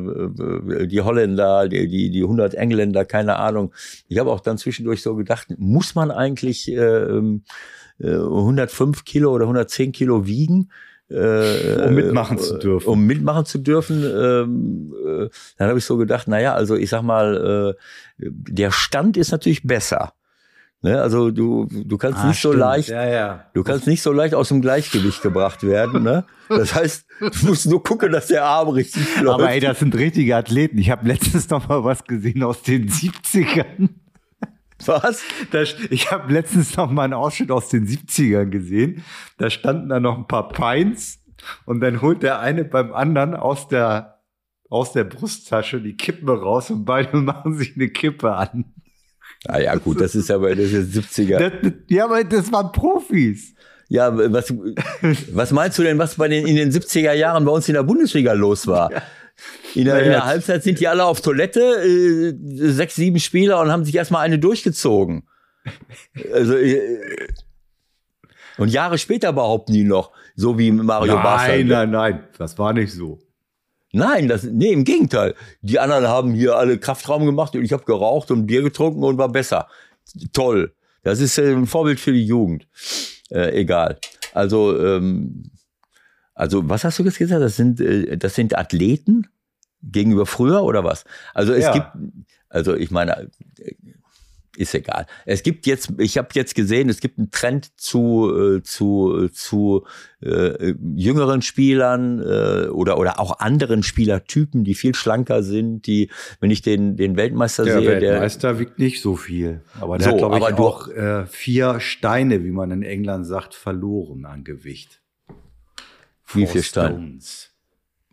die 0.86 1.02
Holländer, 1.02 1.68
die, 1.68 1.86
die, 1.86 2.10
die 2.10 2.22
100 2.22 2.54
Engländer, 2.54 3.04
keine 3.04 3.36
Ahnung. 3.36 3.74
Ich 4.08 4.18
habe 4.18 4.32
auch 4.32 4.40
dann 4.40 4.56
zwischendurch 4.56 5.02
so 5.02 5.14
gedacht, 5.14 5.48
muss 5.58 5.94
man 5.94 6.10
eigentlich 6.10 6.72
äh, 6.72 7.20
105 8.00 9.04
Kilo 9.04 9.32
oder 9.32 9.44
110 9.44 9.92
Kilo 9.92 10.26
wiegen? 10.26 10.70
Äh, 11.10 11.86
um 11.86 11.94
mitmachen 11.94 12.38
zu 12.38 12.58
dürfen. 12.58 12.88
Um 12.88 13.06
mitmachen 13.06 13.46
zu 13.46 13.58
dürfen. 13.58 14.02
Ähm, 14.04 14.94
äh, 15.06 15.28
dann 15.56 15.68
habe 15.68 15.78
ich 15.78 15.84
so 15.84 15.96
gedacht, 15.96 16.28
naja, 16.28 16.54
also 16.54 16.76
ich 16.76 16.90
sag 16.90 17.02
mal, 17.02 17.76
äh, 18.18 18.26
der 18.28 18.70
Stand 18.72 19.16
ist 19.16 19.32
natürlich 19.32 19.62
besser. 19.62 20.12
Ne, 20.80 21.02
also 21.02 21.32
du, 21.32 21.66
du 21.68 21.98
kannst 21.98 22.20
ah, 22.20 22.28
nicht 22.28 22.38
stimmt. 22.38 22.54
so 22.54 22.60
leicht, 22.60 22.88
ja, 22.90 23.04
ja. 23.04 23.44
du 23.52 23.64
kannst 23.64 23.88
nicht 23.88 24.00
so 24.00 24.12
leicht 24.12 24.32
aus 24.32 24.46
dem 24.46 24.60
Gleichgewicht 24.60 25.22
gebracht 25.22 25.64
werden. 25.64 26.04
Ne? 26.04 26.24
Das 26.48 26.72
heißt, 26.72 27.04
du 27.18 27.46
musst 27.48 27.66
nur 27.66 27.82
gucken, 27.82 28.12
dass 28.12 28.28
der 28.28 28.44
Arm 28.44 28.68
richtig 28.68 29.02
läuft. 29.20 29.40
Aber 29.40 29.50
ey, 29.50 29.58
das 29.58 29.80
sind 29.80 29.96
richtige 29.96 30.36
Athleten. 30.36 30.78
Ich 30.78 30.90
habe 30.90 31.08
letztens 31.08 31.50
noch 31.50 31.68
mal 31.68 31.82
was 31.82 32.04
gesehen 32.04 32.44
aus 32.44 32.62
den 32.62 32.88
70ern. 32.88 33.88
Was? 34.86 35.22
Das, 35.50 35.74
ich 35.90 36.10
habe 36.10 36.32
letztens 36.32 36.76
noch 36.76 36.90
mal 36.90 37.04
einen 37.04 37.14
Ausschnitt 37.14 37.50
aus 37.50 37.68
den 37.68 37.86
70ern 37.86 38.46
gesehen. 38.46 39.04
Da 39.36 39.50
standen 39.50 39.88
da 39.88 40.00
noch 40.00 40.16
ein 40.18 40.26
paar 40.26 40.48
Pints 40.48 41.20
und 41.64 41.80
dann 41.80 42.02
holt 42.02 42.22
der 42.22 42.40
eine 42.40 42.64
beim 42.64 42.92
anderen 42.92 43.34
aus 43.34 43.68
der, 43.68 44.20
aus 44.70 44.92
der 44.92 45.04
Brusttasche 45.04 45.80
die 45.80 45.96
Kippe 45.96 46.40
raus 46.40 46.70
und 46.70 46.84
beide 46.84 47.16
machen 47.18 47.54
sich 47.54 47.74
eine 47.76 47.88
Kippe 47.88 48.34
an. 48.34 48.66
Ah 49.46 49.58
ja, 49.58 49.74
gut, 49.76 50.00
das 50.00 50.14
ist 50.14 50.30
aber 50.30 50.54
das 50.54 50.72
ist 50.72 50.96
70er. 50.96 51.38
Das, 51.38 51.72
ja, 51.88 52.04
aber 52.04 52.24
das 52.24 52.50
waren 52.50 52.72
Profis. 52.72 53.54
Ja, 53.88 54.12
was, 54.32 54.52
was 55.32 55.52
meinst 55.52 55.78
du 55.78 55.82
denn, 55.82 55.98
was 55.98 56.16
bei 56.16 56.28
den, 56.28 56.46
in 56.46 56.56
den 56.56 56.70
70er 56.70 57.12
Jahren 57.12 57.44
bei 57.44 57.52
uns 57.52 57.68
in 57.68 57.74
der 57.74 57.84
Bundesliga 57.84 58.32
los 58.32 58.66
war? 58.66 58.92
Ja. 58.92 59.02
In 59.74 59.84
der, 59.84 60.02
in 60.02 60.10
der 60.10 60.24
Halbzeit 60.24 60.62
sind 60.62 60.80
die 60.80 60.88
alle 60.88 61.04
auf 61.04 61.20
Toilette, 61.20 61.60
äh, 61.60 62.34
sechs, 62.70 62.96
sieben 62.96 63.20
Spieler 63.20 63.60
und 63.60 63.70
haben 63.70 63.84
sich 63.84 63.94
erstmal 63.94 64.24
eine 64.24 64.38
durchgezogen. 64.38 65.28
Also, 66.32 66.56
äh, 66.56 67.28
und 68.58 68.68
Jahre 68.68 68.98
später 68.98 69.32
behaupten 69.32 69.72
die 69.72 69.84
noch, 69.84 70.10
so 70.34 70.58
wie 70.58 70.70
Mario 70.72 71.14
nein, 71.14 71.22
Barca. 71.22 71.48
Nein, 71.48 71.66
nein, 71.68 71.90
nein, 71.90 72.24
das 72.38 72.58
war 72.58 72.72
nicht 72.72 72.92
so. 72.92 73.20
Nein, 73.92 74.28
das, 74.28 74.42
nee, 74.42 74.72
im 74.72 74.84
Gegenteil. 74.84 75.34
Die 75.62 75.78
anderen 75.78 76.08
haben 76.08 76.34
hier 76.34 76.56
alle 76.56 76.78
Kraftraum 76.78 77.24
gemacht 77.24 77.54
und 77.54 77.62
ich 77.62 77.72
habe 77.72 77.84
geraucht 77.84 78.30
und 78.30 78.46
Bier 78.46 78.62
getrunken 78.62 79.02
und 79.02 79.16
war 79.16 79.30
besser. 79.30 79.68
Toll. 80.32 80.74
Das 81.02 81.20
ist 81.20 81.38
äh, 81.38 81.52
ein 81.52 81.66
Vorbild 81.66 82.00
für 82.00 82.12
die 82.12 82.24
Jugend. 82.24 82.66
Äh, 83.30 83.60
egal. 83.60 83.98
Also, 84.34 84.78
ähm, 84.78 85.50
also 86.38 86.68
was 86.68 86.84
hast 86.84 86.98
du 86.98 87.04
jetzt 87.04 87.18
gesagt? 87.18 87.42
Das 87.42 87.56
sind, 87.56 87.80
äh, 87.80 88.16
das 88.16 88.34
sind 88.34 88.56
Athleten 88.56 89.26
gegenüber 89.82 90.24
früher 90.24 90.62
oder 90.62 90.84
was? 90.84 91.04
Also 91.34 91.52
es 91.52 91.64
ja. 91.64 91.72
gibt, 91.72 91.86
also 92.48 92.74
ich 92.74 92.90
meine, 92.90 93.28
äh, 93.58 93.74
ist 94.56 94.74
egal. 94.74 95.06
Es 95.24 95.44
gibt 95.44 95.66
jetzt, 95.66 95.92
ich 95.98 96.18
habe 96.18 96.28
jetzt 96.32 96.54
gesehen, 96.54 96.88
es 96.88 97.00
gibt 97.00 97.18
einen 97.18 97.30
Trend 97.30 97.80
zu 97.80 98.56
äh, 98.56 98.62
zu 98.62 99.28
zu 99.32 99.84
äh, 100.20 100.74
jüngeren 100.96 101.42
Spielern 101.42 102.18
äh, 102.20 102.68
oder 102.68 102.98
oder 102.98 103.20
auch 103.20 103.38
anderen 103.38 103.84
Spielertypen, 103.84 104.64
die 104.64 104.74
viel 104.74 104.96
schlanker 104.96 105.44
sind, 105.44 105.86
die, 105.86 106.10
wenn 106.40 106.50
ich 106.50 106.62
den 106.62 106.96
den 106.96 107.16
Weltmeister 107.16 107.64
der 107.64 107.78
sehe, 107.78 108.00
der 108.00 108.12
Weltmeister 108.12 108.58
wiegt 108.58 108.80
nicht 108.80 109.00
so 109.00 109.14
viel, 109.14 109.60
aber 109.80 109.98
der 109.98 110.06
so, 110.06 110.10
hat 110.10 110.18
glaube 110.18 110.38
ich 110.38 110.44
auch 110.44 110.88
äh, 110.88 111.26
vier 111.26 111.78
Steine, 111.78 112.42
wie 112.42 112.50
man 112.50 112.72
in 112.72 112.82
England 112.82 113.26
sagt, 113.26 113.54
verloren 113.54 114.24
an 114.24 114.42
Gewicht. 114.42 114.97
Wie 116.34 116.46
viel 116.46 116.62
Steine? 116.62 117.18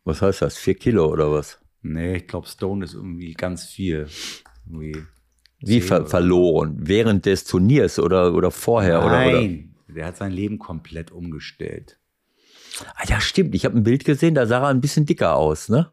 Was 0.03 0.22
heißt 0.22 0.41
das? 0.41 0.57
Vier 0.57 0.76
Kilo 0.76 1.07
oder 1.11 1.32
was? 1.32 1.59
Nee, 1.82 2.18
ich 2.18 2.28
glaube, 2.28 2.47
Stone 2.47 2.86
ist 2.86 2.93
irgendwie 2.93 3.34
ganz 3.34 3.66
viel. 3.66 4.07
Irgendwie 4.66 5.03
Wie 5.59 5.82
ver 5.82 6.05
verloren? 6.05 6.78
Während 6.80 7.26
des 7.26 7.43
Turniers 7.43 7.99
oder, 7.99 8.34
oder 8.34 8.51
vorher? 8.51 8.99
Nein, 9.01 9.30
oder, 9.30 9.39
oder? 9.39 9.95
der 9.95 10.05
hat 10.07 10.18
sein 10.18 10.32
Leben 10.32 10.59
komplett 10.59 11.11
umgestellt. 11.11 11.99
Ah, 12.95 13.03
ja, 13.07 13.22
stimmt. 13.22 13.55
Ich 13.55 13.66
habe 13.66 13.78
ein 13.78 13.84
Bild 13.84 14.05
gesehen, 14.05 14.36
da 14.36 14.45
sah 14.45 14.61
er 14.61 14.68
ein 14.68 14.82
bisschen 14.82 15.05
dicker 15.05 15.36
aus, 15.36 15.70
ne? 15.70 15.91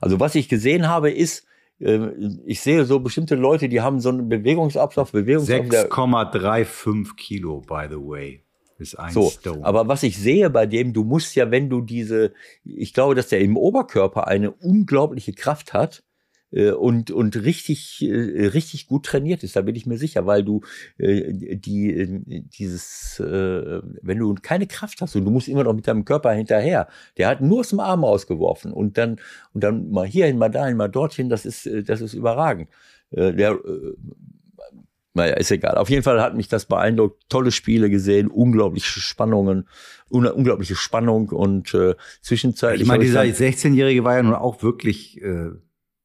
Also 0.00 0.20
was 0.20 0.34
ich 0.34 0.48
gesehen 0.48 0.86
habe, 0.86 1.10
ist, 1.10 1.46
äh, 1.80 2.10
ich 2.46 2.60
sehe 2.60 2.84
so 2.84 3.00
bestimmte 3.00 3.34
Leute, 3.34 3.68
die 3.68 3.80
haben 3.80 4.00
so 4.00 4.10
einen 4.10 4.28
Bewegungsablauf, 4.28 5.12
Bewegungsablauf. 5.12 5.90
6,35 5.90 7.16
Kilo, 7.16 7.60
by 7.60 7.86
the 7.88 7.96
way 7.96 8.44
ist 8.78 8.98
ein 8.98 9.12
so, 9.12 9.30
Stone. 9.30 9.64
Aber 9.64 9.88
was 9.88 10.02
ich 10.02 10.16
sehe 10.16 10.50
bei 10.50 10.66
dem, 10.66 10.92
du 10.92 11.04
musst 11.04 11.34
ja, 11.34 11.50
wenn 11.50 11.68
du 11.68 11.80
diese, 11.80 12.32
ich 12.64 12.94
glaube, 12.94 13.14
dass 13.14 13.28
der 13.28 13.40
im 13.40 13.56
Oberkörper 13.56 14.26
eine 14.28 14.50
unglaubliche 14.52 15.32
Kraft 15.32 15.72
hat 15.72 16.04
äh, 16.52 16.70
und 16.70 17.10
und 17.10 17.36
richtig 17.36 18.02
äh, 18.02 18.46
richtig 18.46 18.86
gut 18.86 19.06
trainiert 19.06 19.42
ist, 19.42 19.56
da 19.56 19.62
bin 19.62 19.74
ich 19.74 19.86
mir 19.86 19.98
sicher, 19.98 20.26
weil 20.26 20.44
du 20.44 20.62
äh, 20.96 21.56
die 21.56 21.92
äh, 21.92 22.42
dieses 22.58 23.20
äh, 23.20 23.82
wenn 24.02 24.18
du 24.18 24.34
keine 24.34 24.66
Kraft 24.66 25.00
hast 25.00 25.16
und 25.16 25.24
du 25.24 25.30
musst 25.30 25.48
immer 25.48 25.64
noch 25.64 25.74
mit 25.74 25.86
deinem 25.86 26.04
Körper 26.04 26.32
hinterher, 26.32 26.88
der 27.16 27.28
hat 27.28 27.40
nur 27.40 27.60
aus 27.60 27.70
dem 27.70 27.80
Arm 27.80 28.04
ausgeworfen 28.04 28.72
und 28.72 28.96
dann 28.96 29.20
und 29.52 29.64
dann 29.64 29.90
mal 29.90 30.06
hierhin, 30.06 30.38
mal 30.38 30.50
dahin, 30.50 30.76
mal 30.76 30.88
dorthin, 30.88 31.28
das 31.28 31.44
ist 31.44 31.66
äh, 31.66 31.82
das 31.82 32.00
ist 32.00 32.14
überragend. 32.14 32.68
Der 33.10 33.58
naja, 35.18 35.34
ist 35.34 35.50
egal. 35.50 35.76
Auf 35.76 35.90
jeden 35.90 36.02
Fall 36.02 36.22
hat 36.22 36.34
mich 36.34 36.48
das 36.48 36.66
beeindruckt. 36.66 37.28
Tolle 37.28 37.50
Spiele 37.50 37.90
gesehen, 37.90 38.28
unglaubliche 38.28 39.00
Spannungen, 39.00 39.68
unglaubliche 40.08 40.76
Spannung 40.76 41.28
und 41.30 41.74
äh, 41.74 41.94
zwischenzeitlich. 42.22 42.82
Ich 42.82 42.88
meine, 42.88 43.04
dieser 43.04 43.22
16-Jährige 43.22 44.04
war 44.04 44.16
ja 44.16 44.22
nun 44.22 44.34
auch 44.34 44.62
wirklich 44.62 45.20
äh, 45.20 45.50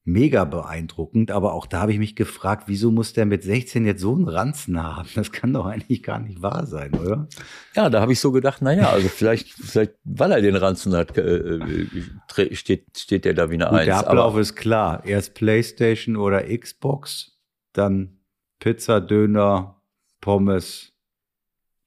mega 0.04 0.44
beeindruckend, 0.44 1.32
aber 1.32 1.54
auch 1.54 1.66
da 1.66 1.82
habe 1.82 1.94
ich 1.94 2.00
mich 2.00 2.16
gefragt, 2.16 2.64
wieso 2.66 2.92
muss 2.92 3.14
der 3.14 3.26
mit 3.26 3.44
16 3.44 3.86
jetzt 3.86 4.02
so 4.02 4.16
einen 4.16 4.28
Ranzen 4.28 4.82
haben? 4.82 5.08
Das 5.16 5.32
kann 5.32 5.54
doch 5.54 5.66
eigentlich 5.66 6.04
gar 6.04 6.20
nicht 6.20 6.42
wahr 6.42 6.66
sein, 6.66 6.94
oder? 6.94 7.28
Ja, 7.76 7.90
da 7.90 8.02
habe 8.02 8.12
ich 8.12 8.20
so 8.20 8.32
gedacht, 8.32 8.62
naja, 8.62 8.90
also 8.90 9.08
vielleicht, 9.08 9.50
vielleicht, 9.50 9.94
weil 10.04 10.32
er 10.32 10.42
den 10.42 10.56
Ranzen 10.56 10.94
hat, 10.96 11.18
äh, 11.18 11.58
äh 11.58 12.56
steht, 12.56 12.98
steht 12.98 13.26
der 13.26 13.34
da 13.34 13.50
wie 13.50 13.56
eine 13.56 13.66
Gut, 13.66 13.74
Eins. 13.74 13.86
Der 13.86 14.00
Ablauf 14.00 14.34
aber, 14.34 14.42
ist 14.42 14.56
klar. 14.56 15.06
Erst 15.06 15.36
Playstation 15.36 16.18
oder 16.18 16.44
Xbox, 16.44 17.38
dann 17.74 18.23
Pizza, 18.64 19.02
Döner, 19.02 19.76
Pommes, 20.22 20.94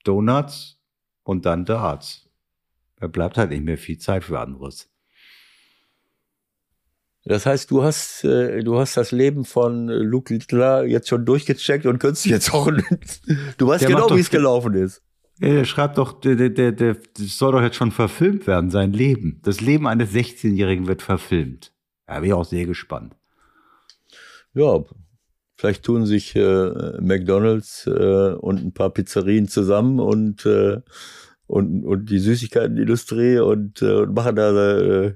Donuts 0.03 0.79
und 1.23 1.47
dann 1.47 1.65
Darts. 1.65 2.29
Da 2.97 3.07
bleibt 3.07 3.39
halt 3.39 3.49
nicht 3.49 3.63
mehr 3.63 3.79
viel 3.79 3.97
Zeit 3.97 4.23
für 4.23 4.39
anderes. 4.39 4.87
Das 7.25 7.47
heißt, 7.47 7.71
du 7.71 7.81
hast, 7.81 8.23
äh, 8.25 8.61
du 8.63 8.77
hast 8.77 8.95
das 8.95 9.11
Leben 9.11 9.43
von 9.43 9.87
Luke 9.87 10.31
Littler 10.31 10.85
jetzt 10.85 11.09
schon 11.09 11.25
durchgecheckt 11.25 11.87
und 11.87 11.97
könntest 11.97 12.27
jetzt 12.27 12.53
auch, 12.53 12.67
du 13.57 13.67
weißt 13.67 13.81
der 13.81 13.89
genau, 13.89 14.15
wie 14.15 14.19
es 14.19 14.29
gelaufen 14.29 14.75
ist. 14.75 15.01
Der 15.41 15.65
schreibt 15.65 15.97
doch, 15.97 16.21
der, 16.21 16.35
der, 16.35 16.49
der, 16.51 16.71
der 16.73 16.97
soll 17.17 17.53
doch 17.53 17.61
jetzt 17.63 17.77
schon 17.77 17.91
verfilmt 17.91 18.45
werden, 18.45 18.69
sein 18.69 18.93
Leben. 18.93 19.41
Das 19.43 19.61
Leben 19.61 19.87
eines 19.87 20.13
16-Jährigen 20.13 20.85
wird 20.85 21.01
verfilmt. 21.01 21.73
Da 22.05 22.19
bin 22.19 22.25
ich 22.25 22.33
auch 22.33 22.45
sehr 22.45 22.67
gespannt. 22.67 23.15
Ja, 24.53 24.83
Vielleicht 25.57 25.83
tun 25.83 26.05
sich 26.05 26.35
äh, 26.35 27.01
McDonalds 27.01 27.87
äh, 27.87 28.33
und 28.33 28.63
ein 28.63 28.73
paar 28.73 28.91
Pizzerien 28.91 29.47
zusammen 29.47 29.99
und, 29.99 30.45
äh, 30.45 30.81
und, 31.47 31.83
und 31.83 32.09
die 32.09 32.19
Süßigkeitenindustrie 32.19 33.39
und, 33.39 33.81
äh, 33.81 34.01
und 34.01 34.13
machen 34.13 34.35
da 34.35 34.77
äh, 34.77 35.15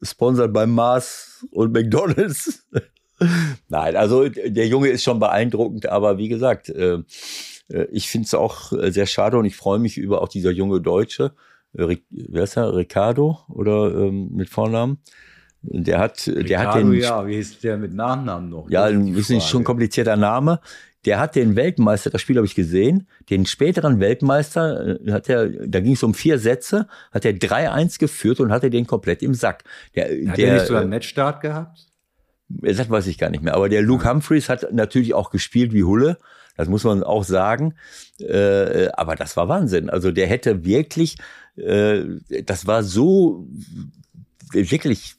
sponsert 0.00 0.54
beim 0.54 0.70
Mars 0.70 1.46
und 1.50 1.72
McDonalds. 1.72 2.66
Nein, 3.68 3.94
also 3.94 4.28
der 4.28 4.66
Junge 4.66 4.88
ist 4.88 5.04
schon 5.04 5.20
beeindruckend, 5.20 5.86
aber 5.86 6.16
wie 6.16 6.28
gesagt, 6.28 6.70
äh, 6.70 7.00
äh 7.68 7.86
ich 7.92 8.08
finde 8.08 8.26
es 8.26 8.34
auch 8.34 8.72
sehr 8.72 9.06
schade 9.06 9.36
und 9.36 9.44
ich 9.44 9.54
freue 9.54 9.78
mich 9.78 9.98
über 9.98 10.22
auch 10.22 10.28
dieser 10.28 10.50
junge 10.50 10.80
Deutsche, 10.80 11.34
äh, 11.76 11.98
wer 12.10 12.44
ist 12.44 12.56
er, 12.56 12.74
Ricardo 12.74 13.40
oder 13.48 13.94
ähm, 13.94 14.30
mit 14.32 14.48
Vornamen, 14.48 14.98
der 15.62 15.98
hat, 15.98 16.26
Ricardo, 16.26 16.42
der 16.48 16.60
hat 16.60 16.76
den. 16.76 16.92
Ja, 16.94 17.26
wie 17.26 17.36
ist 17.36 17.62
der 17.62 17.76
mit 17.76 17.94
Nachnamen 17.94 18.50
noch? 18.50 18.68
Ja, 18.68 18.84
ein 18.84 19.14
bisschen 19.14 19.40
schon 19.40 19.64
komplizierter 19.64 20.16
Name. 20.16 20.60
Der 21.04 21.18
hat 21.18 21.34
den 21.34 21.56
Weltmeister, 21.56 22.10
das 22.10 22.20
Spiel 22.20 22.36
habe 22.36 22.46
ich 22.46 22.54
gesehen, 22.54 23.08
den 23.28 23.44
späteren 23.44 23.98
Weltmeister, 23.98 25.00
äh, 25.04 25.12
hat 25.12 25.28
er, 25.28 25.48
da 25.48 25.80
ging 25.80 25.94
es 25.94 26.02
um 26.02 26.14
vier 26.14 26.38
Sätze, 26.38 26.86
hat 27.10 27.24
er 27.24 27.32
3-1 27.32 27.98
geführt 27.98 28.38
und 28.38 28.52
hatte 28.52 28.70
den 28.70 28.86
komplett 28.86 29.22
im 29.22 29.34
Sack. 29.34 29.64
Der, 29.96 30.04
hat 30.30 30.38
der, 30.38 30.48
er 30.48 30.54
nicht 30.54 30.66
so 30.66 30.76
einen 30.76 30.90
Matchstart 30.90 31.40
gehabt? 31.40 31.86
Das 32.48 32.88
weiß 32.88 33.06
ich 33.06 33.18
gar 33.18 33.30
nicht 33.30 33.42
mehr. 33.42 33.54
Aber 33.54 33.68
der 33.68 33.82
Luke 33.82 34.08
Humphreys 34.08 34.48
hat 34.48 34.72
natürlich 34.72 35.14
auch 35.14 35.30
gespielt 35.30 35.72
wie 35.72 35.84
Hulle. 35.84 36.18
Das 36.56 36.68
muss 36.68 36.84
man 36.84 37.02
auch 37.02 37.24
sagen. 37.24 37.74
Äh, 38.20 38.88
aber 38.92 39.16
das 39.16 39.36
war 39.36 39.48
Wahnsinn. 39.48 39.90
Also 39.90 40.12
der 40.12 40.26
hätte 40.26 40.64
wirklich, 40.64 41.16
äh, 41.56 42.02
das 42.44 42.66
war 42.66 42.82
so 42.82 43.48
wirklich 44.50 45.16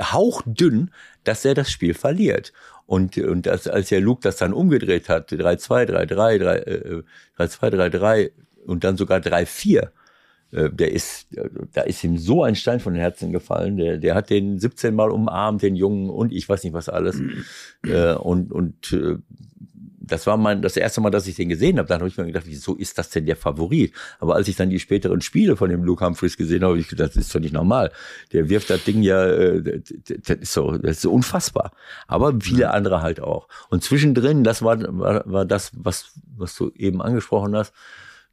hauchdünn, 0.00 0.90
dass 1.24 1.44
er 1.44 1.54
das 1.54 1.70
Spiel 1.70 1.94
verliert. 1.94 2.52
Und, 2.86 3.16
und 3.16 3.46
das, 3.46 3.66
als 3.66 3.88
der 3.88 4.00
Luke 4.00 4.20
das 4.22 4.36
dann 4.36 4.52
umgedreht 4.52 5.08
hat, 5.08 5.32
3-2, 5.32 5.86
3-3, 5.86 7.04
3-2, 7.38 7.70
3-3 7.70 8.30
und 8.66 8.84
dann 8.84 8.96
sogar 8.96 9.20
3-4, 9.20 9.88
äh, 10.52 10.70
der 10.70 10.92
ist, 10.92 11.28
da 11.72 11.82
ist 11.82 12.04
ihm 12.04 12.18
so 12.18 12.42
ein 12.42 12.54
Stein 12.54 12.80
von 12.80 12.94
den 12.94 13.00
Herzen 13.00 13.32
gefallen. 13.32 13.76
Der, 13.76 13.98
der 13.98 14.14
hat 14.14 14.30
den 14.30 14.58
17 14.58 14.94
Mal 14.94 15.10
umarmt, 15.10 15.62
den 15.62 15.76
Jungen 15.76 16.10
und 16.10 16.32
ich 16.32 16.48
weiß 16.48 16.62
nicht 16.64 16.74
was 16.74 16.88
alles. 16.88 17.20
Äh, 17.86 18.14
und 18.14 18.50
und 18.50 18.94
äh, 18.94 19.16
das 20.06 20.26
war 20.26 20.36
mein, 20.36 20.62
das 20.62 20.76
erste 20.76 21.00
Mal, 21.00 21.10
dass 21.10 21.26
ich 21.26 21.36
den 21.36 21.48
gesehen 21.48 21.78
habe. 21.78 21.88
Dann 21.88 22.00
habe 22.00 22.08
ich 22.08 22.16
mir 22.16 22.26
gedacht, 22.26 22.46
wieso 22.46 22.74
ist 22.74 22.98
das 22.98 23.10
denn 23.10 23.26
der 23.26 23.36
Favorit? 23.36 23.92
Aber 24.20 24.34
als 24.34 24.48
ich 24.48 24.56
dann 24.56 24.70
die 24.70 24.78
späteren 24.80 25.20
Spiele 25.20 25.56
von 25.56 25.70
dem 25.70 25.84
Luke 25.84 26.04
Humphreys 26.04 26.36
gesehen 26.36 26.62
habe, 26.62 26.72
habe 26.72 26.80
ich 26.80 26.88
gedacht, 26.88 27.10
das 27.10 27.16
ist 27.16 27.34
doch 27.34 27.40
nicht 27.40 27.54
normal. 27.54 27.92
Der 28.32 28.48
wirft 28.48 28.70
das 28.70 28.84
Ding 28.84 29.02
ja, 29.02 29.24
äh, 29.24 29.62
das 29.62 30.36
ist 30.38 30.52
so, 30.52 30.76
das 30.78 30.98
ist 30.98 31.06
unfassbar. 31.06 31.72
Aber 32.06 32.34
viele 32.40 32.70
andere 32.70 33.02
halt 33.02 33.20
auch. 33.20 33.48
Und 33.70 33.82
zwischendrin, 33.82 34.44
das 34.44 34.62
war, 34.62 34.78
war, 34.98 35.22
war 35.26 35.44
das, 35.44 35.72
was, 35.74 36.12
was 36.36 36.54
du 36.54 36.70
eben 36.76 37.02
angesprochen 37.02 37.56
hast, 37.56 37.72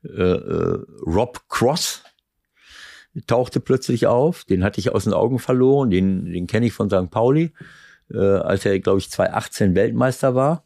äh, 0.04 0.22
äh, 0.22 0.80
Rob 1.06 1.42
Cross 1.50 2.04
tauchte 3.28 3.60
plötzlich 3.60 4.08
auf. 4.08 4.46
Den 4.46 4.64
hatte 4.64 4.80
ich 4.80 4.94
aus 4.94 5.04
den 5.04 5.14
Augen 5.14 5.40
verloren. 5.40 5.90
Den, 5.90 6.26
den 6.26 6.48
kenne 6.48 6.66
ich 6.68 6.74
von 6.74 6.90
St. 6.90 7.10
Pauli, 7.10 7.52
äh, 8.12 8.18
als 8.18 8.66
er, 8.66 8.80
glaube 8.80 9.00
ich, 9.00 9.10
2018 9.10 9.76
Weltmeister 9.76 10.36
war. 10.36 10.66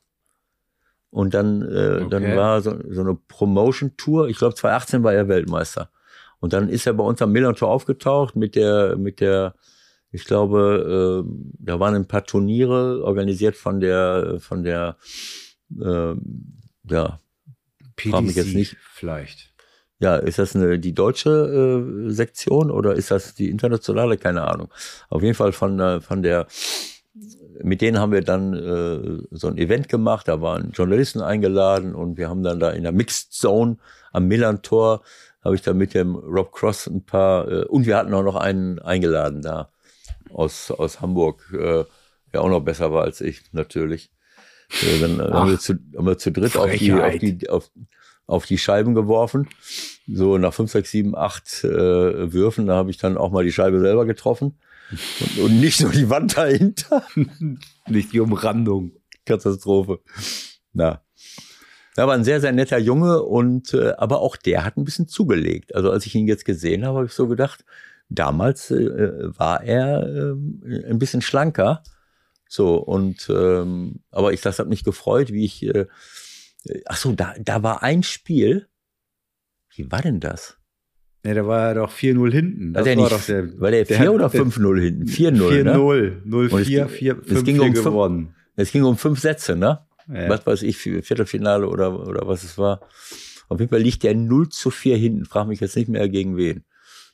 Und 1.15 1.33
dann, 1.33 1.61
äh, 1.61 2.01
okay. 2.01 2.07
dann 2.09 2.35
war 2.35 2.61
so, 2.61 2.75
so 2.89 2.99
eine 2.99 3.15
Promotion-Tour. 3.15 4.27
Ich 4.27 4.37
glaube, 4.37 4.53
2018 4.53 5.01
war 5.01 5.13
er 5.13 5.29
Weltmeister. 5.29 5.89
Und 6.41 6.51
dann 6.51 6.67
ist 6.67 6.85
er 6.85 6.93
bei 6.93 7.05
uns 7.05 7.21
am 7.21 7.31
Millantor 7.31 7.69
aufgetaucht 7.69 8.35
mit 8.35 8.55
der, 8.55 8.97
mit 8.97 9.21
der, 9.21 9.55
ich 10.11 10.25
glaube, 10.25 11.23
äh, 11.25 11.31
da 11.57 11.79
waren 11.79 11.95
ein 11.95 12.05
paar 12.05 12.25
Turniere 12.25 13.01
organisiert 13.01 13.55
von 13.55 13.79
der, 13.79 14.41
von 14.41 14.63
der, 14.65 14.97
äh, 15.79 16.15
ja, 16.89 17.21
PDC 17.95 18.21
mich 18.21 18.35
jetzt 18.35 18.53
nicht. 18.53 18.75
vielleicht. 18.81 19.53
Ja, 20.01 20.17
ist 20.17 20.37
das 20.37 20.53
eine, 20.53 20.79
die 20.79 20.93
deutsche 20.93 21.29
äh, 21.29 22.11
Sektion 22.11 22.71
oder 22.71 22.93
ist 22.95 23.09
das 23.09 23.35
die 23.35 23.49
internationale? 23.49 24.17
Keine 24.17 24.45
Ahnung. 24.45 24.67
Auf 25.07 25.23
jeden 25.23 25.35
Fall 25.35 25.53
von, 25.53 25.79
äh, 25.79 26.01
von 26.01 26.23
der 26.23 26.47
mit 27.63 27.81
denen 27.81 27.99
haben 27.99 28.11
wir 28.11 28.21
dann 28.21 28.53
äh, 28.53 29.23
so 29.31 29.47
ein 29.47 29.57
Event 29.57 29.89
gemacht, 29.89 30.27
da 30.27 30.41
waren 30.41 30.71
Journalisten 30.71 31.21
eingeladen 31.21 31.95
und 31.95 32.17
wir 32.17 32.29
haben 32.29 32.43
dann 32.43 32.59
da 32.59 32.71
in 32.71 32.83
der 32.83 32.91
Mixed 32.91 33.33
Zone 33.33 33.77
am 34.11 34.27
Millantor, 34.27 35.01
habe 35.43 35.55
ich 35.55 35.61
da 35.61 35.73
mit 35.73 35.93
dem 35.93 36.15
Rob 36.15 36.51
Cross 36.51 36.87
ein 36.87 37.05
paar, 37.05 37.47
äh, 37.49 37.65
und 37.65 37.85
wir 37.85 37.97
hatten 37.97 38.13
auch 38.13 38.23
noch 38.23 38.35
einen 38.35 38.79
eingeladen 38.79 39.41
da 39.41 39.69
aus, 40.33 40.71
aus 40.71 41.01
Hamburg, 41.01 41.51
äh, 41.53 41.83
der 42.33 42.41
auch 42.41 42.49
noch 42.49 42.61
besser 42.61 42.91
war 42.91 43.03
als 43.03 43.21
ich, 43.21 43.41
natürlich. 43.53 44.11
Äh, 44.81 44.99
dann 44.99 45.21
Ach, 45.21 45.31
haben, 45.31 45.49
wir 45.51 45.59
zu, 45.59 45.73
haben 45.95 46.07
wir 46.07 46.17
zu 46.17 46.31
dritt 46.31 46.57
auf 46.57 46.71
die, 46.71 46.93
auf 46.93 47.17
die, 47.19 47.49
auf, 47.49 47.71
auf 48.27 48.45
die 48.45 48.57
Scheiben 48.57 48.95
geworfen. 48.95 49.47
So 50.07 50.37
nach 50.37 50.53
fünf, 50.53 50.71
sechs, 50.71 50.91
sieben, 50.91 51.15
acht 51.15 51.63
äh, 51.63 52.33
Würfen, 52.33 52.67
da 52.67 52.75
habe 52.75 52.89
ich 52.89 52.97
dann 52.97 53.17
auch 53.17 53.31
mal 53.31 53.43
die 53.43 53.51
Scheibe 53.51 53.79
selber 53.79 54.05
getroffen. 54.05 54.55
Und, 54.91 55.43
und 55.43 55.59
nicht 55.59 55.81
nur 55.81 55.91
die 55.91 56.09
Wand 56.09 56.37
dahinter. 56.37 57.05
nicht 57.87 58.13
die 58.13 58.19
Umrandung. 58.19 58.91
Katastrophe. 59.25 60.01
Na. 60.73 61.01
Er 61.95 62.07
war 62.07 62.13
ein 62.13 62.25
sehr, 62.25 62.41
sehr 62.41 62.51
netter 62.51 62.77
Junge 62.77 63.23
und 63.23 63.73
äh, 63.73 63.93
aber 63.97 64.19
auch 64.19 64.35
der 64.35 64.65
hat 64.65 64.77
ein 64.77 64.83
bisschen 64.83 65.07
zugelegt. 65.07 65.73
Also 65.73 65.91
als 65.91 66.05
ich 66.05 66.13
ihn 66.13 66.27
jetzt 66.27 66.45
gesehen 66.45 66.85
habe, 66.85 66.97
habe 66.97 67.07
ich 67.07 67.13
so 67.13 67.27
gedacht, 67.27 67.63
damals 68.09 68.69
äh, 68.69 69.37
war 69.37 69.63
er 69.63 70.03
äh, 70.03 70.89
ein 70.89 70.99
bisschen 70.99 71.21
schlanker. 71.21 71.83
So, 72.47 72.75
und 72.75 73.29
ähm, 73.29 74.03
aber 74.11 74.33
ich 74.33 74.41
das 74.41 74.59
hat 74.59 74.67
mich 74.67 74.83
gefreut, 74.83 75.31
wie 75.31 75.45
ich 75.45 75.63
äh, 75.63 75.87
ach 76.85 76.97
so, 76.97 77.11
da, 77.13 77.33
da 77.39 77.63
war 77.63 77.83
ein 77.83 78.03
Spiel. 78.03 78.67
Wie 79.73 79.91
war 79.91 80.01
denn 80.01 80.19
das? 80.19 80.57
Ne, 81.25 81.33
da 81.33 81.47
war 81.47 81.69
er 81.69 81.73
doch 81.73 81.91
4-0 81.91 82.31
hinten. 82.31 82.73
Das 82.73 82.85
war, 82.85 82.97
war 82.97 83.09
doch 83.09 83.25
der. 83.25 83.59
War 83.59 83.71
der 83.71 83.87
4 83.87 83.97
der, 83.97 84.13
oder 84.13 84.27
5-0 84.27 84.79
hinten? 84.79 85.05
4-0. 85.05 85.63
4-0. 85.63 86.23
0-4, 86.23 86.87
4 86.87 87.21
es 87.27 87.43
ging 87.43 87.59
um 87.59 87.73
gewonnen. 87.73 88.35
Es 88.55 88.71
ging 88.71 88.83
um 88.83 88.95
fünf 88.95 89.19
Sätze, 89.19 89.55
ne? 89.55 89.79
Ja. 90.07 90.29
Was 90.29 90.45
weiß 90.45 90.61
ich, 90.61 90.77
Viertelfinale 90.77 91.67
oder, 91.67 92.07
oder 92.07 92.27
was 92.27 92.43
es 92.43 92.59
war. 92.59 92.81
Auf 93.49 93.59
jeden 93.59 93.71
Fall 93.71 93.81
liegt 93.81 94.03
der 94.03 94.13
0 94.13 94.49
zu 94.49 94.69
4 94.69 94.97
hinten. 94.97 95.25
Frag 95.25 95.47
mich 95.47 95.59
jetzt 95.61 95.75
nicht 95.75 95.89
mehr 95.89 96.07
gegen 96.09 96.37
wen. 96.37 96.63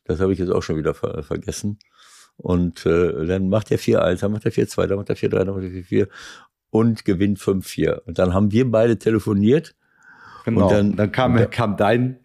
Das 0.04 0.20
habe 0.20 0.34
ich 0.34 0.40
jetzt 0.40 0.52
auch 0.52 0.62
schon 0.62 0.76
wieder 0.76 0.94
ver 0.94 1.24
vergessen. 1.24 1.80
Und 2.36 2.86
äh, 2.86 3.26
dann 3.26 3.48
macht 3.48 3.72
er 3.72 3.80
4-1, 3.80 4.20
dann 4.20 4.34
macht 4.34 4.44
er 4.44 4.52
4-2, 4.52 4.88
dann 4.88 4.98
macht 4.98 5.10
er 5.10 5.16
4-3, 5.16 5.30
dann 5.30 5.56
macht 5.56 5.64
er 5.64 5.70
4-4 5.70 6.08
und 6.70 7.06
gewinnt 7.06 7.40
5-4. 7.40 8.00
Und 8.00 8.20
dann 8.20 8.34
haben 8.34 8.52
wir 8.52 8.70
beide 8.70 8.98
telefoniert. 8.98 9.74
Genau. 10.44 10.66
Und 10.66 10.72
dann, 10.74 10.96
dann 10.98 11.12
kam, 11.14 11.50
kam 11.50 11.78
dein 11.78 12.21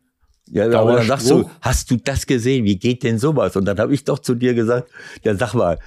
ja, 0.48 0.70
aber 0.78 0.96
dann 0.96 1.06
sagst 1.06 1.30
du, 1.30 1.50
hast 1.60 1.90
du 1.90 1.96
das 1.96 2.26
gesehen? 2.26 2.64
Wie 2.64 2.78
geht 2.78 3.02
denn 3.02 3.18
sowas? 3.18 3.56
Und 3.56 3.64
dann 3.64 3.78
habe 3.78 3.94
ich 3.94 4.04
doch 4.04 4.18
zu 4.18 4.34
dir 4.34 4.54
gesagt, 4.54 4.90
ja, 5.22 5.34
sag 5.34 5.54
mal, 5.54 5.78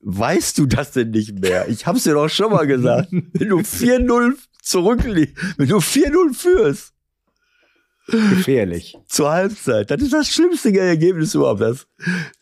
weißt 0.00 0.58
du 0.58 0.66
das 0.66 0.92
denn 0.92 1.10
nicht 1.10 1.40
mehr? 1.40 1.68
Ich 1.68 1.86
hab's 1.86 2.04
dir 2.04 2.14
doch 2.14 2.28
schon 2.28 2.52
mal 2.52 2.66
gesagt. 2.66 3.08
wenn 3.12 3.48
du 3.48 3.58
4-0 3.58 4.34
zurückliegst, 4.62 5.36
wenn 5.56 5.68
du 5.68 5.76
4-0 5.78 6.34
führst. 6.34 6.92
Gefährlich. 8.08 8.98
Zur 9.06 9.30
Halbzeit. 9.30 9.90
Das 9.90 10.02
ist 10.02 10.12
das 10.12 10.28
schlimmste 10.28 10.76
Ergebnis 10.76 11.34
überhaupt. 11.34 11.60
Das, 11.60 11.86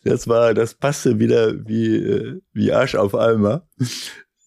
das 0.03 0.27
war, 0.27 0.53
das 0.55 0.73
passte 0.73 1.19
wieder 1.19 1.53
wie, 1.67 1.97
äh, 1.97 2.41
wie 2.53 2.73
Arsch 2.73 2.95
auf 2.95 3.13
Eimer. 3.13 3.67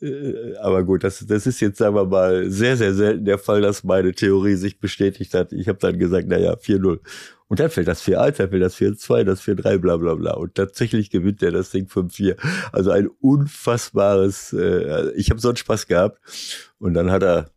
Äh, 0.04 0.56
aber 0.58 0.84
gut, 0.84 1.04
das, 1.04 1.24
das 1.26 1.46
ist 1.46 1.60
jetzt, 1.60 1.78
sagen 1.78 1.96
wir 1.96 2.04
mal, 2.04 2.50
sehr, 2.50 2.76
sehr 2.76 2.94
selten 2.94 3.24
der 3.24 3.38
Fall, 3.38 3.62
dass 3.62 3.84
meine 3.84 4.12
Theorie 4.12 4.56
sich 4.56 4.78
bestätigt 4.78 5.34
hat. 5.34 5.52
Ich 5.52 5.68
habe 5.68 5.78
dann 5.78 5.98
gesagt, 5.98 6.28
naja, 6.28 6.54
4-0. 6.54 7.00
Und 7.48 7.60
dann 7.60 7.70
fällt 7.70 7.88
das 7.88 8.02
4-1, 8.02 8.36
dann 8.38 8.50
fällt 8.50 8.62
das 8.62 8.76
4-2, 8.76 9.24
das 9.24 9.42
4-3, 9.42 9.78
bla 9.78 9.96
bla 9.96 10.14
bla. 10.14 10.34
Und 10.34 10.54
tatsächlich 10.54 11.10
gewinnt 11.10 11.42
er 11.42 11.52
das 11.52 11.70
Ding 11.70 11.86
5-4. 11.86 12.36
Also 12.72 12.90
ein 12.90 13.08
unfassbares, 13.20 14.52
äh, 14.52 15.12
ich 15.12 15.30
habe 15.30 15.40
so 15.40 15.48
einen 15.48 15.56
Spaß 15.56 15.86
gehabt. 15.86 16.20
Und 16.78 16.94
dann 16.94 17.10
hat 17.10 17.22
er, 17.22 17.50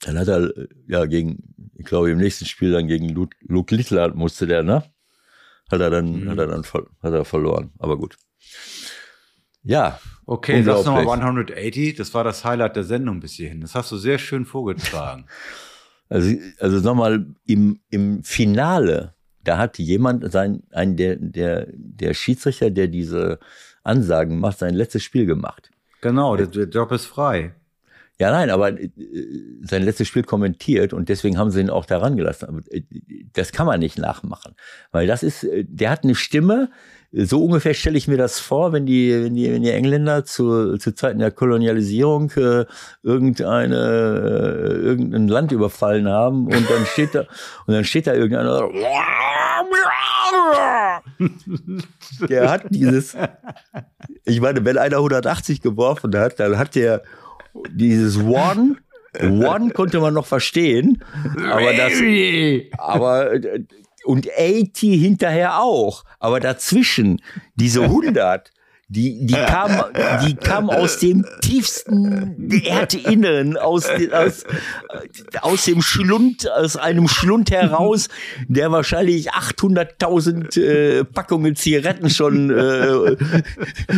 dann 0.00 0.18
hat 0.18 0.28
er, 0.28 0.52
ja, 0.86 1.06
gegen, 1.06 1.54
ich 1.74 1.86
glaube, 1.86 2.10
im 2.10 2.18
nächsten 2.18 2.46
Spiel 2.46 2.72
dann 2.72 2.88
gegen 2.88 3.08
Luke, 3.10 3.36
Luke 3.46 3.74
Littler 3.74 4.14
musste 4.14 4.46
der, 4.46 4.62
ne? 4.62 4.84
Hat 5.70 5.80
er 5.80 5.90
dann, 5.90 6.24
mhm. 6.24 6.30
hat 6.30 6.38
er 6.38 6.46
dann 6.46 6.64
hat 6.64 7.12
er 7.12 7.24
verloren. 7.24 7.72
Aber 7.78 7.98
gut. 7.98 8.16
Ja, 9.62 9.98
Okay, 10.30 10.62
sag's 10.62 10.84
nochmal 10.84 11.20
180. 11.22 11.96
Das 11.96 12.12
war 12.12 12.22
das 12.22 12.44
Highlight 12.44 12.76
der 12.76 12.84
Sendung 12.84 13.18
bis 13.18 13.32
hierhin. 13.32 13.62
Das 13.62 13.74
hast 13.74 13.90
du 13.90 13.96
sehr 13.96 14.18
schön 14.18 14.44
vorgetragen. 14.44 15.26
Also, 16.10 16.34
also 16.58 16.78
nochmal 16.80 17.26
im, 17.44 17.80
im 17.90 18.24
Finale, 18.24 19.12
da 19.44 19.58
hat 19.58 19.76
jemand 19.76 20.32
sein, 20.32 20.62
ein, 20.72 20.96
der, 20.96 21.16
der, 21.16 21.66
der 21.70 22.14
Schiedsrichter, 22.14 22.70
der 22.70 22.88
diese 22.88 23.38
Ansagen 23.82 24.40
macht, 24.40 24.58
sein 24.58 24.72
letztes 24.72 25.02
Spiel 25.02 25.26
gemacht. 25.26 25.70
Genau, 26.00 26.34
der, 26.34 26.46
der 26.46 26.64
Job 26.64 26.92
ist 26.92 27.04
frei. 27.04 27.52
Ja, 28.18 28.30
nein, 28.30 28.48
aber 28.48 28.80
äh, 28.80 28.90
sein 29.60 29.82
letztes 29.82 30.08
Spiel 30.08 30.22
kommentiert 30.22 30.94
und 30.94 31.10
deswegen 31.10 31.36
haben 31.36 31.50
sie 31.50 31.60
ihn 31.60 31.68
auch 31.68 31.84
daran 31.84 32.16
gelassen. 32.16 32.64
Äh, 32.70 32.84
das 33.34 33.52
kann 33.52 33.66
man 33.66 33.78
nicht 33.78 33.98
nachmachen, 33.98 34.54
weil 34.90 35.06
das 35.06 35.22
ist, 35.22 35.44
äh, 35.44 35.66
der 35.68 35.90
hat 35.90 36.04
eine 36.04 36.14
Stimme, 36.14 36.70
so 37.10 37.42
ungefähr 37.42 37.72
stelle 37.72 37.96
ich 37.96 38.06
mir 38.06 38.18
das 38.18 38.38
vor, 38.38 38.72
wenn 38.72 38.84
die, 38.84 39.24
wenn 39.24 39.34
die, 39.34 39.50
wenn 39.50 39.62
die 39.62 39.70
Engländer 39.70 40.24
zu, 40.26 40.76
zu 40.76 40.94
Zeiten 40.94 41.18
der 41.20 41.30
Kolonialisierung 41.30 42.30
äh, 42.32 42.66
irgendeine, 43.02 43.76
äh, 43.76 44.86
irgendein 44.86 45.26
Land 45.28 45.52
überfallen 45.52 46.06
haben 46.06 46.46
und 46.46 46.70
dann 46.70 46.84
steht 46.84 47.14
da, 47.14 47.20
und 47.66 47.74
dann 47.74 47.84
steht 47.84 48.06
da 48.06 48.14
irgendeiner, 48.14 48.68
der 52.28 52.50
hat 52.50 52.64
dieses, 52.68 53.16
ich 54.24 54.40
meine, 54.42 54.64
wenn 54.64 54.76
einer 54.76 54.96
180 54.96 55.62
geworfen 55.62 56.14
hat, 56.14 56.38
dann 56.38 56.58
hat 56.58 56.74
der 56.74 57.02
dieses 57.70 58.18
One, 58.18 58.76
One 59.20 59.70
konnte 59.70 60.00
man 60.00 60.12
noch 60.12 60.26
verstehen, 60.26 61.02
aber 61.50 61.72
das, 61.72 61.92
aber 62.76 63.32
äh, 63.32 63.64
und 64.08 64.26
80 64.30 65.00
hinterher 65.00 65.60
auch. 65.60 66.04
Aber 66.18 66.40
dazwischen, 66.40 67.20
diese 67.56 67.82
100, 67.84 68.50
die, 68.90 69.26
die 69.26 69.34
kam, 69.34 69.84
die 70.24 70.34
kam 70.34 70.70
aus 70.70 70.96
dem 70.98 71.26
tiefsten 71.42 72.50
Erdinneren, 72.64 73.58
aus, 73.58 73.86
aus, 74.12 74.44
aus 75.42 75.64
dem 75.66 75.82
Schlund, 75.82 76.50
aus 76.50 76.76
einem 76.76 77.06
Schlund 77.06 77.50
heraus, 77.50 78.08
der 78.46 78.72
wahrscheinlich 78.72 79.30
800.000 79.34 80.58
äh, 80.58 81.04
Packungen 81.04 81.54
Zigaretten 81.54 82.08
schon 82.08 82.48
äh, 82.48 82.54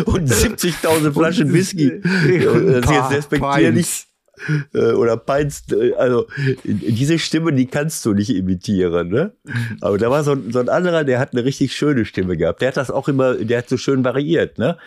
und 0.07 0.29
70.000 0.29 1.13
Flaschen 1.13 1.53
Whisky. 1.53 1.87
Äh, 1.87 2.81
das 2.81 2.91
ist 2.91 3.11
respektierlich 3.13 4.10
äh, 4.75 4.93
oder 4.93 5.17
peinst, 5.17 5.73
äh, 5.73 5.95
also 5.95 6.27
diese 6.65 7.19
Stimme, 7.19 7.53
die 7.53 7.67
kannst 7.67 8.05
du 8.05 8.15
nicht 8.15 8.31
imitieren, 8.31 9.09
ne? 9.09 9.33
Aber 9.81 9.99
da 9.99 10.11
war 10.11 10.25
so, 10.25 10.33
ein, 10.33 10.53
so 10.53 10.59
ein 10.61 10.69
anderer, 10.69 11.05
der 11.05 11.19
hat 11.19 11.33
eine 11.33 11.45
richtig 11.45 11.75
schöne 11.75 12.05
Stimme 12.05 12.37
gehabt. 12.37 12.61
Der 12.61 12.69
hat 12.69 12.77
das 12.77 12.91
auch 12.91 13.09
immer, 13.09 13.35
der 13.35 13.59
hat 13.59 13.69
so 13.69 13.77
schön 13.77 14.05
variiert, 14.05 14.59
ne? 14.59 14.79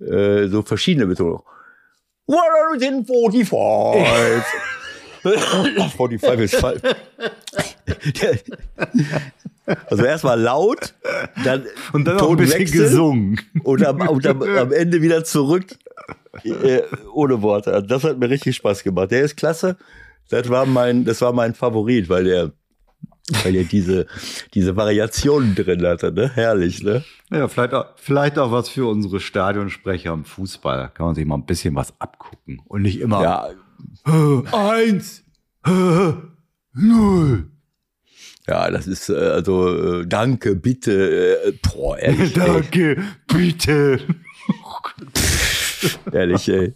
Äh, 0.00 0.48
so 0.48 0.62
verschiedene 0.62 1.06
Betonungen. 1.06 1.42
145. 2.28 3.48
45 5.22 6.40
ist 6.40 6.56
falsch. 6.56 6.80
Also 9.86 10.04
erstmal 10.04 10.40
laut, 10.40 10.94
dann 11.44 11.66
Und 11.92 12.06
dann 12.06 12.18
auch 12.20 12.30
ein 12.30 12.36
bisschen 12.36 12.70
gesungen. 12.70 13.40
und 13.64 13.84
am, 13.84 14.00
und 14.08 14.26
am, 14.26 14.42
am 14.42 14.72
Ende 14.72 15.02
wieder 15.02 15.24
zurück 15.24 15.66
äh, 16.44 16.82
ohne 17.12 17.40
Worte. 17.42 17.72
Also 17.72 17.86
das 17.86 18.04
hat 18.04 18.18
mir 18.18 18.30
richtig 18.30 18.56
Spaß 18.56 18.82
gemacht. 18.84 19.10
Der 19.10 19.22
ist 19.22 19.36
klasse. 19.36 19.76
Das 20.30 20.48
war 20.48 20.66
mein, 20.66 21.04
das 21.04 21.20
war 21.20 21.32
mein 21.32 21.54
Favorit, 21.54 22.08
weil 22.08 22.26
er, 22.26 22.52
weil 23.44 23.56
er 23.56 23.64
diese, 23.64 24.06
diese 24.54 24.76
Variationen 24.76 25.54
drin 25.54 25.86
hatte. 25.86 26.12
Ne? 26.12 26.30
Herrlich, 26.34 26.82
ne? 26.82 27.02
Ja, 27.30 27.48
vielleicht 27.48 27.72
auch, 27.74 27.86
vielleicht 27.96 28.38
auch 28.38 28.52
was 28.52 28.68
für 28.68 28.86
unsere 28.88 29.20
Stadionsprecher 29.20 30.12
im 30.12 30.24
Fußball. 30.24 30.90
Kann 30.94 31.06
man 31.06 31.14
sich 31.14 31.24
mal 31.26 31.36
ein 31.36 31.46
bisschen 31.46 31.74
was 31.74 31.92
abgucken. 31.98 32.60
Und 32.66 32.82
nicht 32.82 33.00
immer 33.00 33.22
Ja, 33.22 33.48
eins, 34.52 35.24
null. 36.74 37.46
ja, 38.46 38.70
das 38.70 38.86
ist 38.86 39.08
äh, 39.08 39.14
also 39.16 40.00
äh, 40.00 40.06
danke, 40.06 40.54
bitte, 40.54 41.42
äh, 41.46 41.52
boah, 41.62 41.98
ehrlich, 41.98 42.32
Danke, 42.34 43.02
bitte. 43.26 44.00
ehrlich, 46.12 46.48
ey. 46.48 46.74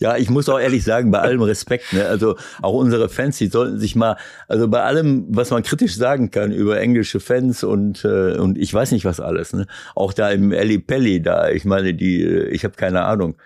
Ja, 0.00 0.18
ich 0.18 0.28
muss 0.28 0.50
auch 0.50 0.58
ehrlich 0.58 0.84
sagen, 0.84 1.10
bei 1.10 1.20
allem 1.20 1.40
Respekt, 1.40 1.94
ne, 1.94 2.06
also 2.06 2.36
auch 2.60 2.74
unsere 2.74 3.08
Fans, 3.08 3.38
die 3.38 3.46
sollten 3.46 3.78
sich 3.78 3.96
mal, 3.96 4.18
also 4.48 4.68
bei 4.68 4.82
allem, 4.82 5.24
was 5.30 5.50
man 5.50 5.62
kritisch 5.62 5.96
sagen 5.96 6.30
kann 6.30 6.52
über 6.52 6.78
englische 6.78 7.18
Fans 7.18 7.64
und 7.64 8.04
äh, 8.04 8.36
und 8.36 8.58
ich 8.58 8.74
weiß 8.74 8.92
nicht 8.92 9.06
was 9.06 9.18
alles, 9.18 9.54
ne, 9.54 9.66
auch 9.94 10.12
da 10.12 10.30
im 10.30 10.52
Eli 10.52 10.78
Pelli, 10.78 11.22
da, 11.22 11.48
ich 11.48 11.64
meine, 11.64 11.94
die, 11.94 12.22
äh, 12.22 12.48
ich 12.48 12.64
habe 12.64 12.74
keine 12.74 13.04
Ahnung, 13.04 13.36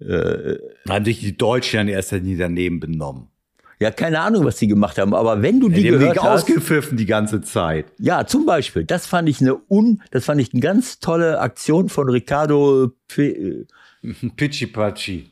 äh, 0.00 0.56
Haben 0.88 1.04
sich 1.04 1.20
die 1.20 1.36
Deutschen 1.36 1.80
in 1.80 1.88
erster 1.88 2.20
daneben 2.20 2.80
benommen. 2.80 3.29
Ja, 3.80 3.90
keine 3.90 4.20
Ahnung, 4.20 4.44
was 4.44 4.56
die 4.56 4.66
gemacht 4.68 4.98
haben, 4.98 5.14
aber 5.14 5.40
wenn 5.42 5.58
du 5.58 5.68
die 5.68 5.82
Die 5.82 5.88
gehört 5.88 6.22
hast, 6.22 6.44
ausgepfiffen 6.44 6.96
die 6.98 7.06
ganze 7.06 7.40
Zeit. 7.40 7.86
ja, 7.98 8.26
zum 8.26 8.44
Beispiel, 8.46 8.84
das 8.84 9.06
fand 9.06 9.28
ich 9.28 9.40
eine 9.40 9.56
un, 9.68 10.02
das 10.10 10.26
fand 10.26 10.40
ich 10.40 10.52
eine 10.52 10.60
ganz 10.60 10.98
tolle 11.00 11.40
Aktion 11.40 11.88
von 11.88 12.08
Ricardo. 12.10 12.90
Pe- 13.08 13.66
Pichi 14.36 14.66
Pachi. 14.66 15.30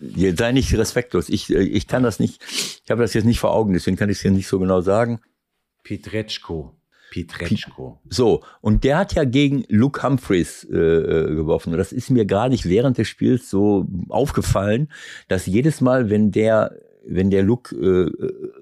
Jetzt 0.00 0.38
sei 0.38 0.52
nicht 0.52 0.72
respektlos. 0.76 1.28
Ich, 1.30 1.50
äh, 1.50 1.62
ich 1.62 1.86
kann 1.86 2.02
das 2.02 2.18
nicht, 2.20 2.42
ich 2.84 2.90
habe 2.90 3.00
das 3.02 3.14
jetzt 3.14 3.24
nicht 3.24 3.40
vor 3.40 3.52
Augen, 3.54 3.72
deswegen 3.72 3.96
kann 3.96 4.10
ich 4.10 4.16
es 4.18 4.22
hier 4.22 4.30
nicht 4.30 4.46
so 4.46 4.58
genau 4.58 4.82
sagen. 4.82 5.20
Petretschko. 5.82 6.74
Petretschko. 7.10 8.00
So, 8.10 8.42
und 8.60 8.84
der 8.84 8.98
hat 8.98 9.14
ja 9.14 9.24
gegen 9.24 9.64
Luke 9.68 10.02
Humphreys 10.02 10.64
äh, 10.70 10.76
äh, 10.76 11.34
geworfen. 11.34 11.72
Und 11.72 11.78
das 11.78 11.92
ist 11.92 12.10
mir 12.10 12.26
gar 12.26 12.48
nicht 12.48 12.68
während 12.68 12.98
des 12.98 13.08
Spiels 13.08 13.48
so 13.48 13.86
aufgefallen, 14.08 14.90
dass 15.28 15.46
jedes 15.46 15.80
Mal, 15.80 16.10
wenn 16.10 16.32
der, 16.32 16.72
wenn 17.08 17.30
der 17.30 17.42
Luke 17.42 17.74
äh, 17.74 18.24
äh, 18.24 18.52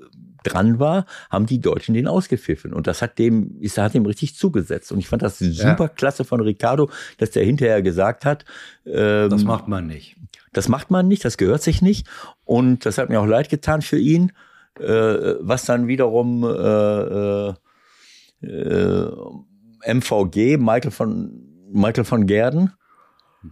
dran 0.45 0.79
war, 0.79 1.07
haben 1.31 1.47
die 1.47 1.61
Deutschen 1.61 1.95
den 1.95 2.07
ausgepfiffen. 2.07 2.73
Und 2.73 2.87
das 2.87 3.01
hat 3.03 3.19
dem, 3.19 3.57
ist, 3.61 3.79
hat 3.79 3.95
dem 3.95 4.05
richtig 4.07 4.37
zugesetzt. 4.37 4.93
Und 4.93 4.99
ich 4.99 5.09
fand 5.09 5.23
das 5.23 5.39
super 5.39 5.89
klasse 5.89 6.25
von 6.25 6.41
Ricardo, 6.41 6.91
dass 7.19 7.31
der 7.31 7.45
hinterher 7.45 7.83
gesagt 7.83 8.25
hat, 8.25 8.45
ähm, 8.87 9.31
Das 9.31 9.45
macht 9.45 9.69
man 9.69 9.87
nicht. 9.87 10.17
das 10.53 10.69
macht 10.69 10.91
man 10.91 11.09
nicht, 11.09 11.25
das 11.25 11.39
gehört 11.39 11.63
sich 11.63 11.81
nicht. 11.83 12.07
Und 12.45 12.85
das 12.85 12.99
hat 12.99 13.09
mir 13.09 13.21
auch 13.21 13.27
leid 13.27 13.49
getan 13.49 13.81
für 13.83 13.99
ihn, 13.99 14.33
äh, 14.79 14.85
was 15.41 15.65
dann 15.65 15.87
wiederum 15.89 16.45
äh, 16.45 16.49
äh, 16.49 17.55
äh, 18.43 19.11
MVG, 19.87 20.59
Michael 20.59 20.91
von, 20.91 21.33
Michael 21.73 22.05
von 22.05 22.27
Gerden, 22.27 22.73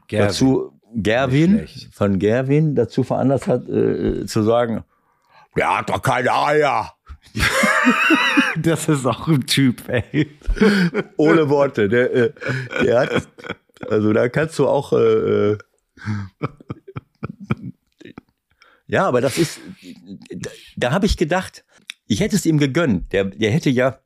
Gerwin. 0.09 0.27
dazu 0.27 0.79
Gerwin, 0.95 1.67
von 1.93 2.19
Gerwin 2.19 2.75
dazu 2.75 3.03
veranlasst 3.03 3.47
hat, 3.47 3.69
äh, 3.69 4.27
zu 4.27 4.43
sagen, 4.43 4.85
der 5.57 5.79
hat 5.79 5.91
doch 5.91 6.03
keine 6.03 6.33
Eier. 6.33 6.95
Das 8.61 8.87
ist 8.87 9.07
auch 9.07 9.29
ein 9.29 9.47
Typ, 9.47 9.89
ey. 9.89 10.29
Ohne 11.17 11.49
Worte. 11.49 11.89
Der, 11.89 12.13
äh, 12.13 12.33
der 12.85 13.01
hat, 13.01 13.29
also 13.89 14.13
da 14.13 14.29
kannst 14.29 14.59
du 14.59 14.69
auch, 14.69 14.93
äh, 14.93 15.53
äh, 15.53 15.59
ja, 18.87 19.07
aber 19.07 19.23
das 19.23 19.39
ist, 19.39 19.59
da, 20.31 20.51
da 20.77 20.93
habe 20.93 21.07
ich 21.07 21.17
gedacht, 21.17 21.65
ich 22.07 22.21
hätte 22.21 22.37
es 22.37 22.45
ihm 22.45 22.59
gegönnt. 22.59 23.13
Der, 23.15 23.25
der 23.25 23.51
hätte 23.51 23.71
ja 23.71 24.01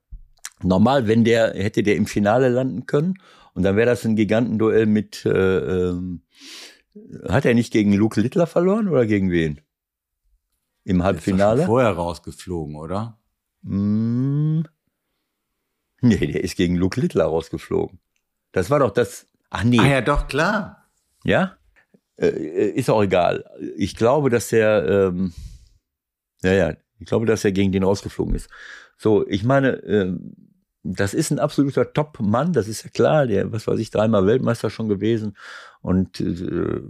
normal, 0.62 1.08
wenn 1.08 1.24
der 1.24 1.54
hätte 1.54 1.82
der 1.82 1.96
im 1.96 2.06
Finale 2.06 2.48
landen 2.48 2.86
können 2.86 3.14
und 3.54 3.64
dann 3.64 3.76
wäre 3.76 3.86
das 3.86 4.04
ein 4.04 4.14
Gigantenduell 4.14 4.86
mit. 4.86 5.26
Äh, 5.26 5.30
ähm, 5.30 6.22
hat 7.28 7.44
er 7.44 7.54
nicht 7.54 7.72
gegen 7.72 7.92
Luke 7.92 8.20
Littler 8.20 8.46
verloren 8.46 8.88
oder 8.88 9.06
gegen 9.06 9.30
wen? 9.30 9.60
Im 10.84 10.96
Ist 10.96 11.00
doch 11.00 11.02
schon 11.02 11.02
Halbfinale? 11.04 11.66
vorher 11.66 11.90
rausgeflogen, 11.90 12.76
oder? 12.76 13.18
Hm. 13.64 14.66
Nee, 16.00 16.26
der 16.26 16.44
ist 16.44 16.56
gegen 16.56 16.76
Luke 16.76 17.00
Littler 17.00 17.24
rausgeflogen. 17.24 17.98
Das 18.52 18.70
war 18.70 18.78
doch 18.78 18.90
das. 18.90 19.26
Ach 19.50 19.64
nee. 19.64 19.80
Ah 19.80 19.88
ja, 19.88 20.00
doch, 20.00 20.28
klar. 20.28 20.88
Ja? 21.24 21.56
Äh, 22.16 22.28
äh, 22.28 22.70
ist 22.70 22.90
auch 22.90 23.02
egal. 23.02 23.44
Ich 23.76 23.96
glaube, 23.96 24.30
dass 24.30 24.48
der, 24.48 24.86
ähm, 24.88 25.32
ja, 26.42 26.52
ja, 26.52 26.76
ich 26.98 27.06
glaube, 27.06 27.26
dass 27.26 27.44
er 27.44 27.52
gegen 27.52 27.72
den 27.72 27.82
rausgeflogen 27.82 28.34
ist. 28.34 28.48
So, 28.96 29.26
ich 29.26 29.44
meine, 29.44 29.70
ähm, 29.84 30.34
das 30.82 31.14
ist 31.14 31.30
ein 31.30 31.38
absoluter 31.38 31.92
Top-Mann, 31.92 32.52
das 32.52 32.68
ist 32.68 32.84
ja 32.84 32.90
klar, 32.90 33.26
der, 33.26 33.50
was 33.52 33.66
weiß 33.66 33.80
ich, 33.80 33.90
dreimal 33.90 34.26
Weltmeister 34.26 34.70
schon 34.70 34.88
gewesen 34.88 35.36
und 35.86 36.20
äh, 36.20 36.80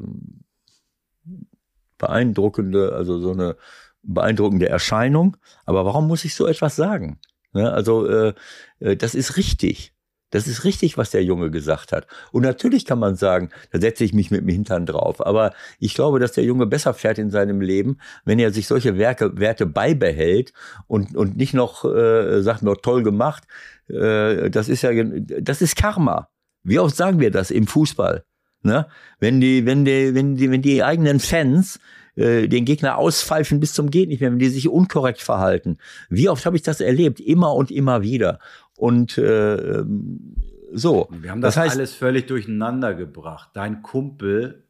beeindruckende, 1.99 2.95
also 2.95 3.21
so 3.21 3.33
eine 3.33 3.57
beeindruckende 4.03 4.71
Erscheinung. 4.71 5.37
Aber 5.67 5.85
warum 5.85 6.09
muss 6.09 6.25
ich 6.25 6.35
so 6.35 6.47
etwas 6.47 6.77
sagen? 6.77 7.19
Ne? 7.53 7.71
Also, 7.71 8.07
äh, 8.09 8.33
äh, 8.81 8.97
das 8.97 9.15
ist 9.15 9.37
richtig. 9.37 9.93
Das 10.31 10.49
ist 10.49 10.65
richtig, 10.65 10.97
was 10.97 11.11
der 11.11 11.23
Junge 11.23 11.51
gesagt 11.51 11.93
hat. 11.93 12.07
Und 12.33 12.43
natürlich 12.43 12.87
kann 12.87 12.99
man 12.99 13.17
sagen, 13.17 13.51
da 13.71 13.81
setze 13.81 14.03
ich 14.03 14.15
mich 14.15 14.31
mit 14.31 14.41
dem 14.41 14.49
Hintern 14.49 14.87
drauf. 14.87 15.25
Aber 15.25 15.53
ich 15.79 15.95
glaube, 15.95 16.19
dass 16.19 16.33
der 16.33 16.45
Junge 16.45 16.67
besser 16.67 16.95
fährt 16.95 17.19
in 17.19 17.31
seinem 17.31 17.61
Leben, 17.61 17.99
wenn 18.25 18.39
er 18.39 18.51
sich 18.51 18.67
solche 18.67 18.97
Werke, 18.97 19.39
Werte 19.39 19.67
beibehält 19.67 20.55
und, 20.87 21.15
und 21.15 21.37
nicht 21.37 21.53
noch 21.53 21.85
äh, 21.85 22.41
sagt, 22.41 22.63
nur 22.63 22.81
toll 22.81 23.03
gemacht. 23.03 23.45
Äh, 23.89 24.49
das 24.49 24.71
ist 24.71 24.83
ja, 24.83 24.91
das 24.95 25.61
ist 25.61 25.77
Karma. 25.77 26.29
Wie 26.63 26.79
oft 26.79 26.97
sagen 26.97 27.21
wir 27.21 27.31
das 27.31 27.51
im 27.51 27.67
Fußball? 27.67 28.25
Ne? 28.67 28.87
Wenn 29.19 29.41
die, 29.41 29.65
wenn 29.65 29.85
die, 29.85 30.15
wenn 30.15 30.37
die, 30.37 30.51
wenn 30.51 30.63
die 30.63 30.85
eigenen 30.85 31.21
Fans 31.21 31.81
äh, 32.17 32.49
den 32.49 32.65
Gegner 32.65 32.99
auspfeifen 32.99 33.61
bis 33.61 33.73
zum 33.73 33.91
geht 33.91 34.09
nicht 34.09 34.21
mehr, 34.21 34.31
wenn 34.31 34.39
die 34.39 34.49
sich 34.49 34.69
unkorrekt 34.69 35.23
verhalten. 35.23 35.79
Wie 36.11 36.29
oft 36.29 36.45
habe 36.45 36.57
ich 36.57 36.63
das 36.63 36.81
erlebt? 36.81 37.21
Immer 37.21 37.55
und 37.55 37.71
immer 37.71 38.03
wieder. 38.03 38.41
Und 38.77 39.17
äh, 39.19 39.55
ähm, 39.55 40.37
so. 40.73 41.09
Wir 41.11 41.31
haben 41.31 41.41
das, 41.41 41.55
das 41.55 41.65
heißt, 41.65 41.77
alles 41.77 41.95
völlig 41.95 42.27
durcheinander 42.27 42.95
gebracht. 42.95 43.51
Dein 43.55 43.83
Kumpel 43.83 44.65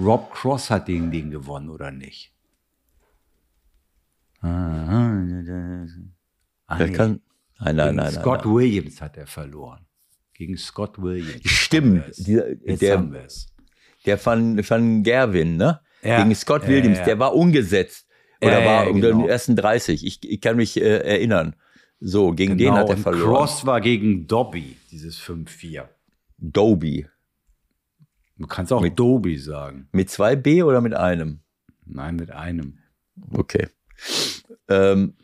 Rob 0.00 0.32
Cross 0.32 0.70
hat 0.70 0.86
gegen 0.86 1.10
den 1.10 1.30
gewonnen, 1.30 1.70
oder 1.70 1.90
nicht? 1.90 2.32
Ah, 4.40 5.22
das 6.78 6.90
nee. 6.90 6.96
nein, 6.96 7.20
nein, 7.58 7.96
nein, 7.96 8.12
Scott 8.12 8.44
nein. 8.44 8.54
Williams 8.54 9.00
hat 9.00 9.16
er 9.16 9.26
verloren. 9.26 9.86
Gegen 10.34 10.56
Scott 10.56 11.00
Williams. 11.00 11.42
Stimmt. 11.44 12.04
Dieser- 12.16 12.54
der-. 12.54 13.28
Der 14.06 14.18
von, 14.18 14.62
von 14.62 15.02
Gerwin, 15.02 15.56
ne? 15.56 15.80
Ja. 16.02 16.22
Gegen 16.22 16.34
Scott 16.34 16.66
Williams, 16.68 16.98
ja. 16.98 17.04
der 17.04 17.18
war 17.18 17.34
umgesetzt. 17.34 18.06
Oder 18.42 18.64
war 18.64 18.92
genau. 18.92 19.00
den 19.22 19.28
ersten 19.28 19.56
30. 19.56 20.04
Ich, 20.04 20.28
ich 20.28 20.40
kann 20.40 20.56
mich 20.56 20.76
äh, 20.78 20.98
erinnern. 20.98 21.56
So, 22.00 22.32
gegen 22.32 22.58
den 22.58 22.66
Genau, 22.66 22.76
hat 22.76 22.90
er 22.90 22.98
verloren. 22.98 23.36
Cross 23.36 23.64
war 23.64 23.80
gegen 23.80 24.26
Dobby, 24.26 24.76
dieses 24.90 25.18
5-4. 25.18 25.88
Doby. 26.36 27.06
Du 28.36 28.46
kannst 28.46 28.72
auch 28.72 28.82
Mit- 28.82 28.98
Dobby 28.98 29.38
sagen. 29.38 29.88
Mit 29.92 30.10
zwei 30.10 30.36
B 30.36 30.62
oder 30.62 30.82
mit 30.82 30.92
einem? 30.92 31.40
Nein, 31.86 32.16
mit 32.16 32.30
einem. 32.30 32.78
Okay. 33.30 33.68
Ähm, 34.68 35.14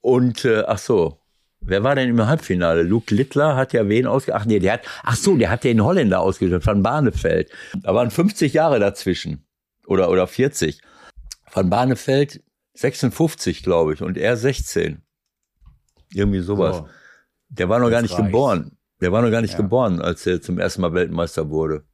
und 0.00 0.44
äh, 0.44 0.62
ach 0.66 0.78
so, 0.78 1.18
wer 1.66 1.82
war 1.84 1.94
denn 1.94 2.08
im 2.08 2.26
Halbfinale? 2.26 2.82
Luke 2.82 3.14
Littler 3.14 3.56
hat 3.56 3.72
ja 3.72 3.88
wen 3.88 4.06
ausge... 4.06 4.34
Ach 4.34 4.44
nee, 4.44 4.58
der 4.58 4.74
hat... 4.74 4.80
Ach 5.02 5.16
so, 5.16 5.36
der 5.36 5.50
hat 5.50 5.64
den 5.64 5.82
Holländer 5.82 6.20
ausgesucht, 6.20 6.64
von 6.64 6.82
Barnefeld. 6.82 7.50
Da 7.82 7.94
waren 7.94 8.10
50 8.10 8.52
Jahre 8.52 8.78
dazwischen. 8.80 9.44
Oder, 9.86 10.10
oder 10.10 10.26
40. 10.26 10.80
Van 11.52 11.70
Barnefeld 11.70 12.42
56, 12.74 13.62
glaube 13.62 13.94
ich, 13.94 14.02
und 14.02 14.18
er 14.18 14.36
16. 14.36 15.02
Irgendwie 16.14 16.40
sowas. 16.40 16.78
So. 16.78 16.88
Der 17.48 17.68
war 17.68 17.78
noch 17.78 17.90
gar 17.90 18.02
nicht 18.02 18.12
reicht's. 18.12 18.26
geboren. 18.26 18.72
Der 19.00 19.12
war 19.12 19.22
noch 19.22 19.30
gar 19.30 19.42
nicht 19.42 19.52
Ja. 19.52 19.58
geboren, 19.58 20.00
als 20.00 20.26
er 20.26 20.40
zum 20.42 20.58
ersten 20.58 20.80
Mal 20.82 20.92
Weltmeister 20.94 21.50
wurde. 21.50 21.84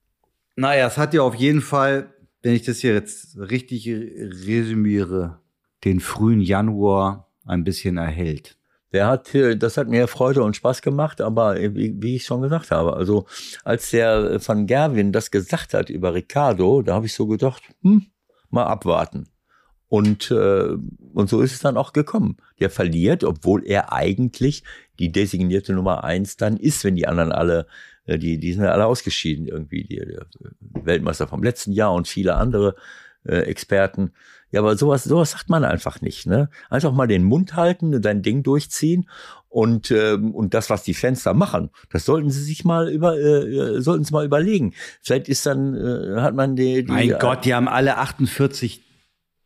Naja, 0.56 0.86
es 0.86 0.98
hat 0.98 1.14
ja 1.14 1.22
auf 1.22 1.34
jeden 1.34 1.60
Fall, 1.60 2.12
wenn 2.42 2.54
ich 2.54 2.62
das 2.62 2.78
hier 2.78 2.94
jetzt 2.94 3.36
richtig 3.38 3.88
resümiere, 3.88 5.40
den 5.84 6.00
frühen 6.00 6.40
Januar 6.40 7.32
ein 7.44 7.64
bisschen 7.64 7.96
erhellt. 7.96 8.56
Der 8.92 9.06
hat, 9.06 9.34
äh, 9.34 9.56
das 9.56 9.76
hat 9.76 9.88
mir 9.88 10.06
Freude 10.06 10.42
und 10.42 10.56
Spaß 10.56 10.82
gemacht, 10.82 11.20
aber 11.20 11.58
äh, 11.58 11.74
wie, 11.74 11.94
wie 12.00 12.16
ich 12.16 12.24
schon 12.24 12.42
gesagt 12.42 12.70
habe, 12.70 12.94
also 12.94 13.26
als 13.64 13.90
der 13.90 14.40
Van 14.46 14.66
Gerwin 14.66 15.12
das 15.12 15.30
gesagt 15.30 15.74
hat 15.74 15.90
über 15.90 16.14
Ricardo, 16.14 16.82
da 16.82 16.94
habe 16.94 17.06
ich 17.06 17.14
so 17.14 17.26
gedacht, 17.26 17.62
hm, 17.82 18.06
mal 18.50 18.66
abwarten. 18.66 19.28
Und, 19.88 20.30
äh, 20.30 20.68
und 21.12 21.28
so 21.28 21.42
ist 21.42 21.52
es 21.52 21.60
dann 21.60 21.76
auch 21.76 21.92
gekommen. 21.92 22.38
Der 22.60 22.70
verliert, 22.70 23.24
obwohl 23.24 23.66
er 23.66 23.92
eigentlich 23.92 24.64
die 24.98 25.12
designierte 25.12 25.74
Nummer 25.74 26.02
eins 26.02 26.38
dann 26.38 26.56
ist, 26.56 26.82
wenn 26.84 26.96
die 26.96 27.06
anderen 27.06 27.30
alle, 27.30 27.66
äh, 28.06 28.18
die, 28.18 28.38
die 28.38 28.54
sind 28.54 28.64
alle 28.64 28.86
ausgeschieden 28.86 29.46
irgendwie, 29.46 29.84
die, 29.84 29.96
der 29.96 30.26
Weltmeister 30.60 31.28
vom 31.28 31.42
letzten 31.42 31.72
Jahr 31.72 31.92
und 31.92 32.08
viele 32.08 32.36
andere 32.36 32.70
äh, 32.70 32.72
Experten. 33.24 34.12
Ja, 34.50 34.60
aber 34.60 34.76
sowas, 34.76 35.04
sowas 35.04 35.30
sagt 35.30 35.48
man 35.48 35.64
einfach 35.64 36.00
nicht. 36.02 36.26
Ne? 36.26 36.50
Einfach 36.68 36.92
mal 36.92 37.06
den 37.06 37.24
Mund 37.24 37.56
halten, 37.56 38.02
dein 38.02 38.22
Ding 38.22 38.42
durchziehen 38.42 39.08
und 39.48 39.90
ähm, 39.90 40.34
und 40.34 40.54
das, 40.54 40.70
was 40.70 40.82
die 40.82 40.94
Fans 40.94 41.22
da 41.22 41.34
machen, 41.34 41.70
das 41.90 42.04
sollten 42.04 42.30
sie 42.30 42.42
sich 42.42 42.64
mal 42.64 42.88
über, 42.90 43.16
äh, 43.18 43.76
äh 43.76 43.80
sollten 43.80 44.04
sie 44.04 44.12
mal 44.12 44.24
überlegen. 44.24 44.74
Vielleicht 45.00 45.28
ist 45.28 45.46
dann 45.46 45.74
äh, 45.74 46.20
hat 46.20 46.34
man 46.34 46.56
die, 46.56 46.84
die 46.84 46.92
Mein 46.92 47.16
Gott, 47.18 47.44
die 47.44 47.54
haben 47.54 47.68
alle 47.68 47.98
48 47.98 48.82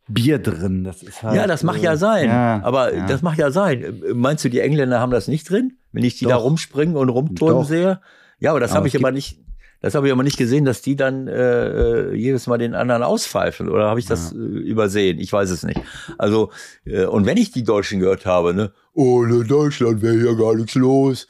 Bier 0.09 0.39
drin. 0.39 0.83
Das 0.83 1.03
ist 1.03 1.23
halt, 1.23 1.35
ja, 1.35 1.47
das 1.47 1.63
mag 1.63 1.81
ja 1.81 1.97
sein. 1.97 2.29
Ja, 2.29 2.61
aber 2.63 2.93
ja. 2.93 3.05
das 3.05 3.21
mag 3.21 3.37
ja 3.37 3.51
sein. 3.51 4.01
Meinst 4.13 4.45
du, 4.45 4.49
die 4.49 4.59
Engländer 4.59 4.99
haben 4.99 5.11
das 5.11 5.27
nicht 5.27 5.49
drin? 5.49 5.77
Wenn 5.91 6.03
ich 6.03 6.17
die 6.17 6.25
da 6.25 6.35
Doch. 6.35 6.43
rumspringen 6.43 6.95
und 6.95 7.09
rumturnen 7.09 7.65
sehe? 7.65 8.01
Ja, 8.39 8.51
aber 8.51 8.59
das 8.59 8.73
habe 8.73 8.87
ich 8.87 8.95
aber 8.95 9.11
nicht. 9.11 9.39
Das 9.79 9.93
habe 9.95 10.07
ich 10.07 10.13
aber 10.13 10.23
nicht 10.23 10.37
gesehen, 10.37 10.65
dass 10.65 10.81
die 10.81 10.95
dann 10.95 11.27
äh, 11.27 11.67
äh, 12.11 12.15
jedes 12.15 12.47
Mal 12.47 12.57
den 12.57 12.73
anderen 12.73 13.03
auspfeifen. 13.03 13.69
Oder 13.69 13.87
habe 13.87 13.99
ich 13.99 14.07
das 14.07 14.31
äh, 14.31 14.35
übersehen? 14.35 15.19
Ich 15.19 15.31
weiß 15.31 15.49
es 15.51 15.63
nicht. 15.63 15.79
Also, 16.17 16.51
äh, 16.85 17.05
und 17.05 17.25
wenn 17.25 17.37
ich 17.37 17.51
die 17.51 17.63
Deutschen 17.63 17.99
gehört 17.99 18.25
habe, 18.25 18.53
ne, 18.53 18.71
ohne 18.93 19.43
Deutschland 19.43 20.01
wäre 20.01 20.15
hier 20.15 20.35
gar 20.35 20.55
nichts 20.55 20.75
los. 20.75 21.27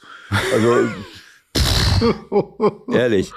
Also, 0.52 0.88
ehrlich. 2.92 3.32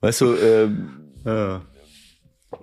Weißt 0.00 0.20
du, 0.20 0.34
ähm, 0.36 0.90
Ja. 1.24 1.62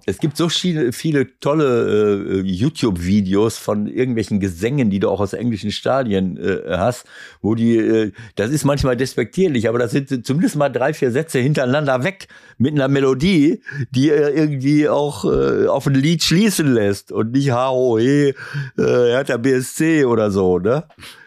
Es 0.05 0.19
gibt 0.19 0.37
so 0.37 0.49
viele, 0.49 0.91
viele 0.91 1.39
tolle 1.39 2.41
äh, 2.41 2.41
YouTube-Videos 2.41 3.57
von 3.57 3.87
irgendwelchen 3.87 4.39
Gesängen, 4.39 4.89
die 4.89 4.99
du 4.99 5.09
auch 5.09 5.19
aus 5.19 5.33
englischen 5.33 5.71
Stadien 5.71 6.37
äh, 6.37 6.77
hast, 6.77 7.05
wo 7.41 7.55
die, 7.55 7.77
äh, 7.77 8.11
das 8.35 8.51
ist 8.51 8.65
manchmal 8.65 8.95
despektierlich, 8.97 9.67
aber 9.67 9.79
das 9.79 9.91
sind 9.91 10.25
zumindest 10.25 10.55
mal 10.55 10.69
drei, 10.69 10.93
vier 10.93 11.11
Sätze 11.11 11.39
hintereinander 11.39 12.03
weg 12.03 12.27
mit 12.57 12.73
einer 12.73 12.87
Melodie, 12.87 13.61
die 13.91 14.09
äh, 14.09 14.29
irgendwie 14.29 14.87
auch 14.87 15.25
äh, 15.25 15.67
auf 15.67 15.87
ein 15.87 15.95
Lied 15.95 16.23
schließen 16.23 16.73
lässt 16.73 17.11
und 17.11 17.31
nicht 17.31 17.51
HOE, 17.51 17.99
äh, 17.99 18.33
Hertha 18.77 19.37
BSC 19.37 20.05
oder 20.05 20.31
so, 20.31 20.59
ne? 20.59 20.83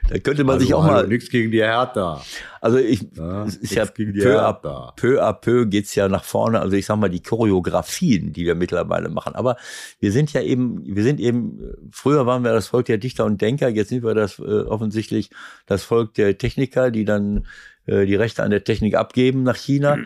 Da 0.09 0.19
könnte 0.19 0.45
man 0.45 0.59
sich 0.59 0.75
auch 0.75 0.85
mal, 0.85 1.07
Nichts 1.07 1.29
gegen 1.31 1.51
die 1.51 1.63
Hertha. 1.63 2.23
also 2.61 2.79
ich, 2.79 3.07
Ja, 3.17 3.45
es 3.45 3.57
ist 3.57 3.75
ja 3.75 3.85
peu 3.85 4.41
à, 4.41 4.93
peu 4.97 5.23
à 5.23 5.33
peu 5.33 5.67
geht's 5.67 5.95
ja 5.95 6.09
nach 6.09 6.25
vorne. 6.25 6.61
Also 6.61 6.77
ich 6.77 6.87
sag 6.87 6.97
mal, 6.97 7.09
die 7.09 7.23
Choreografien, 7.23 8.33
die 8.33 8.47
wir 8.47 8.55
mittlerweile 8.55 9.09
machen. 9.09 9.35
Aber 9.35 9.57
wir 10.01 10.13
sind 10.13 10.33
ja 10.33 10.41
eben, 10.41 10.83
wir 10.85 11.03
sind 11.03 11.21
eben, 11.21 11.91
früher 11.93 12.27
waren 12.27 12.43
wir 12.43 12.53
das 12.53 12.69
Volk 12.69 12.87
der 12.87 12.99
Dichter 12.99 13.25
und 13.25 13.41
Denker, 13.41 13.69
jetzt 13.69 13.89
sind 13.91 14.03
wir 14.03 14.15
das 14.15 14.39
äh, 14.39 14.43
offensichtlich 14.43 15.31
das 15.67 15.85
Volk 15.85 16.15
der 16.15 16.39
Techniker, 16.39 16.91
die 16.91 17.05
dann 17.05 17.47
äh, 17.89 18.07
die 18.07 18.14
Rechte 18.14 18.43
an 18.43 18.51
der 18.51 18.62
Technik 18.64 18.95
abgeben 18.95 19.43
nach 19.43 19.57
China. 19.57 19.99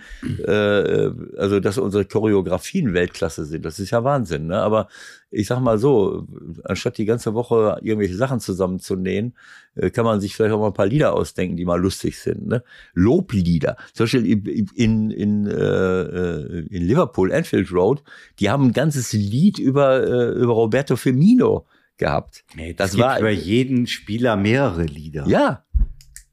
äh, 0.46 1.10
also, 1.36 1.60
dass 1.60 1.78
unsere 1.78 2.04
Choreografien 2.04 2.94
Weltklasse 2.94 3.44
sind, 3.44 3.64
das 3.64 3.78
ist 3.78 3.90
ja 3.90 4.04
Wahnsinn. 4.04 4.46
Ne? 4.46 4.58
Aber 4.58 4.88
ich 5.30 5.46
sag 5.46 5.60
mal 5.60 5.78
so, 5.78 6.26
anstatt 6.64 6.98
die 6.98 7.04
ganze 7.06 7.34
Woche 7.34 7.78
irgendwelche 7.82 8.16
Sachen 8.16 8.40
zusammenzunähen, 8.40 9.34
äh, 9.74 9.90
kann 9.90 10.04
man 10.04 10.20
sich 10.20 10.34
vielleicht 10.36 10.52
auch 10.54 10.60
mal 10.60 10.66
ein 10.68 10.74
paar 10.74 10.86
Lieder 10.86 11.14
ausdenken, 11.14 11.56
die 11.56 11.64
mal 11.64 11.80
lustig 11.80 12.18
sind. 12.18 12.46
Ne? 12.46 12.62
Loblieder. 12.94 13.76
Zum 13.94 14.04
Beispiel 14.04 14.26
in, 14.74 15.10
in, 15.10 15.46
äh, 15.46 15.52
äh, 15.52 16.66
in 16.70 16.82
Liverpool, 16.86 17.32
Anfield 17.32 17.72
Road, 17.72 18.02
die 18.40 18.50
haben 18.50 18.66
ein 18.68 18.72
ganzes 18.72 19.12
Lied 19.12 19.58
über, 19.58 20.02
äh, 20.06 20.32
über 20.38 20.52
Roberto 20.52 20.96
Firmino 20.96 21.66
gehabt. 21.98 22.44
Nee, 22.56 22.74
Das 22.74 22.90
das 22.90 22.96
gibt 22.96 23.04
war- 23.06 23.18
über 23.20 23.30
jeden 23.30 23.86
Spieler 23.86 24.36
mehrere 24.36 24.84
Lieder. 24.84 25.24
Ja. 25.26 25.64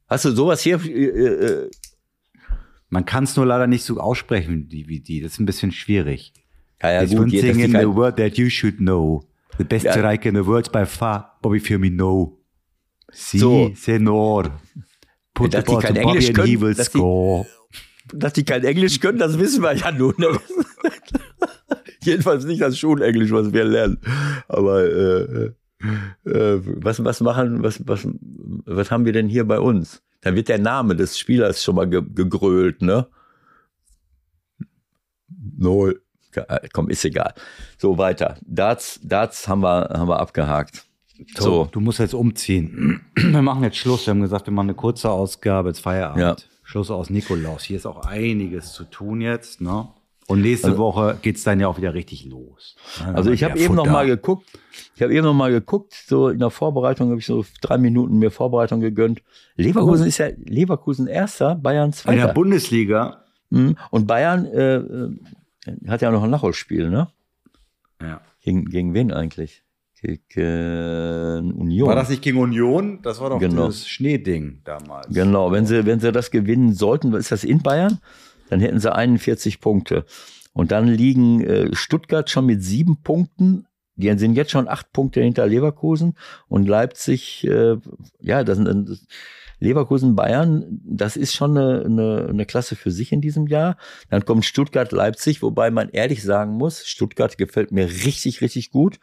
Hast 0.10 0.26
du 0.26 0.32
sowas 0.32 0.62
hier? 0.62 0.80
Äh, 0.84 1.06
äh, 1.06 1.70
Man 2.90 3.06
kann 3.06 3.24
es 3.26 3.36
nur 3.36 3.46
leider 3.46 3.68
nicht 3.68 3.84
so 3.84 4.00
aussprechen 4.00 4.66
wie 4.70 4.84
die, 4.84 5.02
die. 5.04 5.22
Das 5.22 5.34
ist 5.34 5.40
ein 5.40 5.46
bisschen 5.46 5.72
schwierig. 5.72 6.34
ja, 6.82 6.92
ja 6.92 7.06
gut, 7.06 7.18
one 7.20 7.30
thing 7.30 7.54
die 7.58 7.62
in 7.64 7.72
the 7.72 7.86
word 7.88 8.18
that 8.18 8.38
you 8.38 8.50
should 8.50 8.78
know. 8.78 9.24
The 9.58 9.64
best 9.66 9.86
Ja. 9.86 9.92
striker 9.94 10.30
in 10.30 10.36
the 10.36 10.46
world 10.46 10.72
by 10.72 10.86
far, 10.86 11.38
Bobby 11.42 11.60
Firmino. 11.60 12.40
Si, 13.12 13.38
So. 13.40 13.72
senor. 13.76 14.60
Put 15.34 15.54
Dass 15.54 15.66
the 15.66 15.68
die 15.68 15.72
ball 15.74 15.82
to 15.82 15.88
Bobby 15.94 16.00
Englisch 16.00 16.28
and 16.30 16.38
he 16.38 16.44
können, 16.56 16.62
will 16.62 16.74
dass 16.74 16.90
die- 16.92 16.98
score. 16.98 17.46
dass 18.14 18.34
die 18.34 18.44
kein 18.44 18.64
Englisch 18.64 19.00
können, 19.00 19.20
das 19.20 19.38
wissen 19.38 19.62
wir 19.62 19.74
ja 19.76 19.92
nun. 19.92 20.16
Jedenfalls 22.04 22.46
nicht 22.46 22.62
das 22.62 22.78
Schulenglisch, 22.80 23.32
was 23.32 23.52
wir 23.54 23.66
lernen. 23.66 24.00
Aber 24.48 24.84
äh, 24.84 25.22
äh, 25.46 25.52
was, 26.24 27.04
was 27.04 27.22
machen, 27.22 27.64
was, 27.64 27.82
was, 27.88 28.08
was 28.66 28.92
haben 28.92 29.06
wir 29.06 29.14
denn 29.14 29.30
hier 29.30 29.46
bei 29.48 29.60
uns? 29.60 30.02
Da 30.22 30.36
wird 30.36 30.50
der 30.50 30.60
Name 30.60 30.96
des 30.96 31.18
Spielers 31.18 31.64
schon 31.64 31.76
mal 31.76 31.88
ge 31.90 32.02
gegrölt, 32.14 32.82
ne? 32.82 33.08
Null. 35.58 36.02
Ja, 36.36 36.46
Komm, 36.74 36.90
ist 36.90 37.06
egal. 37.06 37.34
So, 37.78 37.98
weiter. 37.98 38.38
Darts, 38.46 39.00
Darts 39.04 39.48
haben 39.48 39.62
wir, 39.62 39.90
haben 39.90 40.10
wir 40.10 40.20
abgehakt. 40.20 40.86
So, 41.36 41.44
So. 41.44 41.70
du 41.72 41.80
musst 41.80 42.00
jetzt 42.00 42.14
umziehen. 42.14 43.02
Wir 43.16 43.42
machen 43.42 43.64
jetzt 43.64 43.76
Schluss. 43.78 44.06
Wir 44.08 44.12
haben 44.12 44.22
gesagt, 44.22 44.48
wir 44.48 44.54
machen 44.54 44.68
eine 44.68 44.76
kurze 44.76 45.10
Ausgabe, 45.10 45.68
jetzt 45.70 45.82
Feierabend. 45.82 46.22
Ja. 46.22 46.36
Schluss 46.64 46.90
aus 46.90 47.10
Nikolaus. 47.10 47.64
Hier 47.64 47.76
ist 47.76 47.86
auch 47.86 48.06
einiges 48.06 48.72
zu 48.72 48.86
tun 48.86 49.20
jetzt, 49.20 49.60
ne? 49.60 49.90
Und 50.30 50.42
nächste 50.42 50.68
Also- 50.70 50.78
Woche 50.80 51.18
geht's 51.22 51.44
dann 51.44 51.60
ja 51.60 51.68
auch 51.68 51.78
wieder 51.78 51.94
richtig 51.94 52.24
los. 52.26 52.76
Dann 53.00 53.16
Also 53.16 53.32
ich 53.32 53.44
habe 53.44 53.58
eben 53.60 53.76
noch 53.76 53.84
Futter. 53.84 53.92
mal 53.94 54.06
geguckt. 54.08 54.46
Ich 54.96 55.02
habe 55.02 55.14
eben 55.14 55.26
noch 55.26 55.34
mal 55.34 55.52
geguckt. 55.52 55.94
So 56.08 56.30
in 56.30 56.40
der 56.40 56.50
Vorbereitung 56.52 57.10
habe 57.10 57.20
ich 57.20 57.26
so 57.26 57.44
drei 57.62 57.78
Minuten 57.78 58.20
mir 58.20 58.30
Vorbereitung 58.32 58.80
gegönnt. 58.80 59.22
Leverkusen 59.56 60.06
ist 60.08 60.18
ja 60.20 60.28
Leverkusen 60.46 61.08
erster, 61.08 61.56
Bayern 61.56 61.86
In 61.86 61.92
der 61.92 61.98
zweiter. 61.98 62.34
Bundesliga. 62.34 63.24
Mhm. 63.50 63.76
Und 63.90 64.06
Bayern 64.08 64.46
äh, 64.46 64.76
äh, 64.76 65.18
hat 65.88 66.02
ja 66.02 66.12
noch 66.12 66.24
ein 66.24 66.30
Nachholspiel, 66.30 66.90
ne? 66.90 67.08
Ja. 68.02 68.22
Gegen, 68.42 68.66
gegen 68.66 68.94
wen 68.94 69.12
eigentlich? 69.12 69.64
Gegen 70.02 71.52
Union. 71.60 71.88
War 71.90 71.96
das 71.96 72.10
nicht 72.10 72.22
gegen 72.22 72.38
Union? 72.40 73.00
Das 73.02 73.20
war 73.20 73.30
doch 73.32 73.40
Genau. 73.40 73.66
das 73.68 73.88
Schneeding 73.88 74.62
damals. 74.64 75.08
Genau, 75.14 75.52
wenn 75.52 75.66
sie, 75.66 75.86
wenn 75.86 76.00
sie 76.00 76.12
das 76.12 76.32
gewinnen 76.32 76.74
sollten, 76.74 77.14
ist 77.14 77.32
das 77.32 77.44
in 77.44 77.62
Bayern, 77.62 78.00
dann 78.50 78.60
hätten 78.60 78.80
sie 78.80 78.94
41 78.94 79.62
Punkte. 79.62 80.06
Und 80.54 80.72
dann 80.72 80.88
liegen 80.88 81.42
äh, 81.42 81.76
Stuttgart 81.76 82.30
schon 82.30 82.46
mit 82.46 82.64
sieben 82.64 83.02
Punkten. 83.02 83.68
Die 83.96 84.12
sind 84.18 84.36
jetzt 84.36 84.52
schon 84.52 84.68
acht 84.68 84.92
Punkte 84.94 85.22
hinter 85.22 85.46
Leverkusen 85.46 86.18
und 86.48 86.68
Leipzig, 86.68 87.46
äh, 87.46 87.78
ja, 88.22 88.44
das 88.44 88.58
sind 88.58 88.90
das, 88.90 89.06
Leverkusen, 89.60 90.16
Bayern, 90.16 90.80
das 90.86 91.18
ist 91.18 91.36
schon 91.36 91.58
eine, 91.58 91.84
eine, 91.86 92.28
eine 92.30 92.46
Klasse 92.46 92.76
für 92.76 92.92
sich 92.92 93.12
in 93.12 93.22
diesem 93.22 93.48
Jahr. 93.48 93.78
Dann 94.10 94.26
kommt 94.26 94.46
Stuttgart, 94.46 94.92
Leipzig, 94.92 95.42
wobei 95.42 95.70
man 95.70 95.90
ehrlich 95.90 96.24
sagen 96.24 96.54
muss, 96.54 96.88
Stuttgart 96.88 97.38
gefällt 97.38 97.72
mir 97.72 97.86
richtig, 97.88 98.42
richtig 98.42 98.72
gut. 98.72 99.00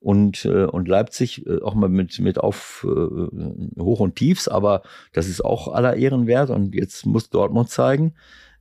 Und, 0.00 0.44
äh, 0.44 0.64
und 0.64 0.86
Leipzig 0.86 1.46
äh, 1.46 1.62
auch 1.62 1.74
mal 1.74 1.88
mit, 1.88 2.18
mit 2.18 2.38
auf 2.38 2.86
äh, 2.86 3.80
Hoch 3.80 4.00
und 4.00 4.16
Tiefs, 4.16 4.48
aber 4.48 4.82
das 5.14 5.26
ist 5.26 5.42
auch 5.42 5.68
aller 5.68 5.96
Ehren 5.96 6.26
wert. 6.26 6.50
Und 6.50 6.74
jetzt 6.74 7.06
muss 7.06 7.30
Dortmund 7.30 7.70
zeigen, 7.70 8.14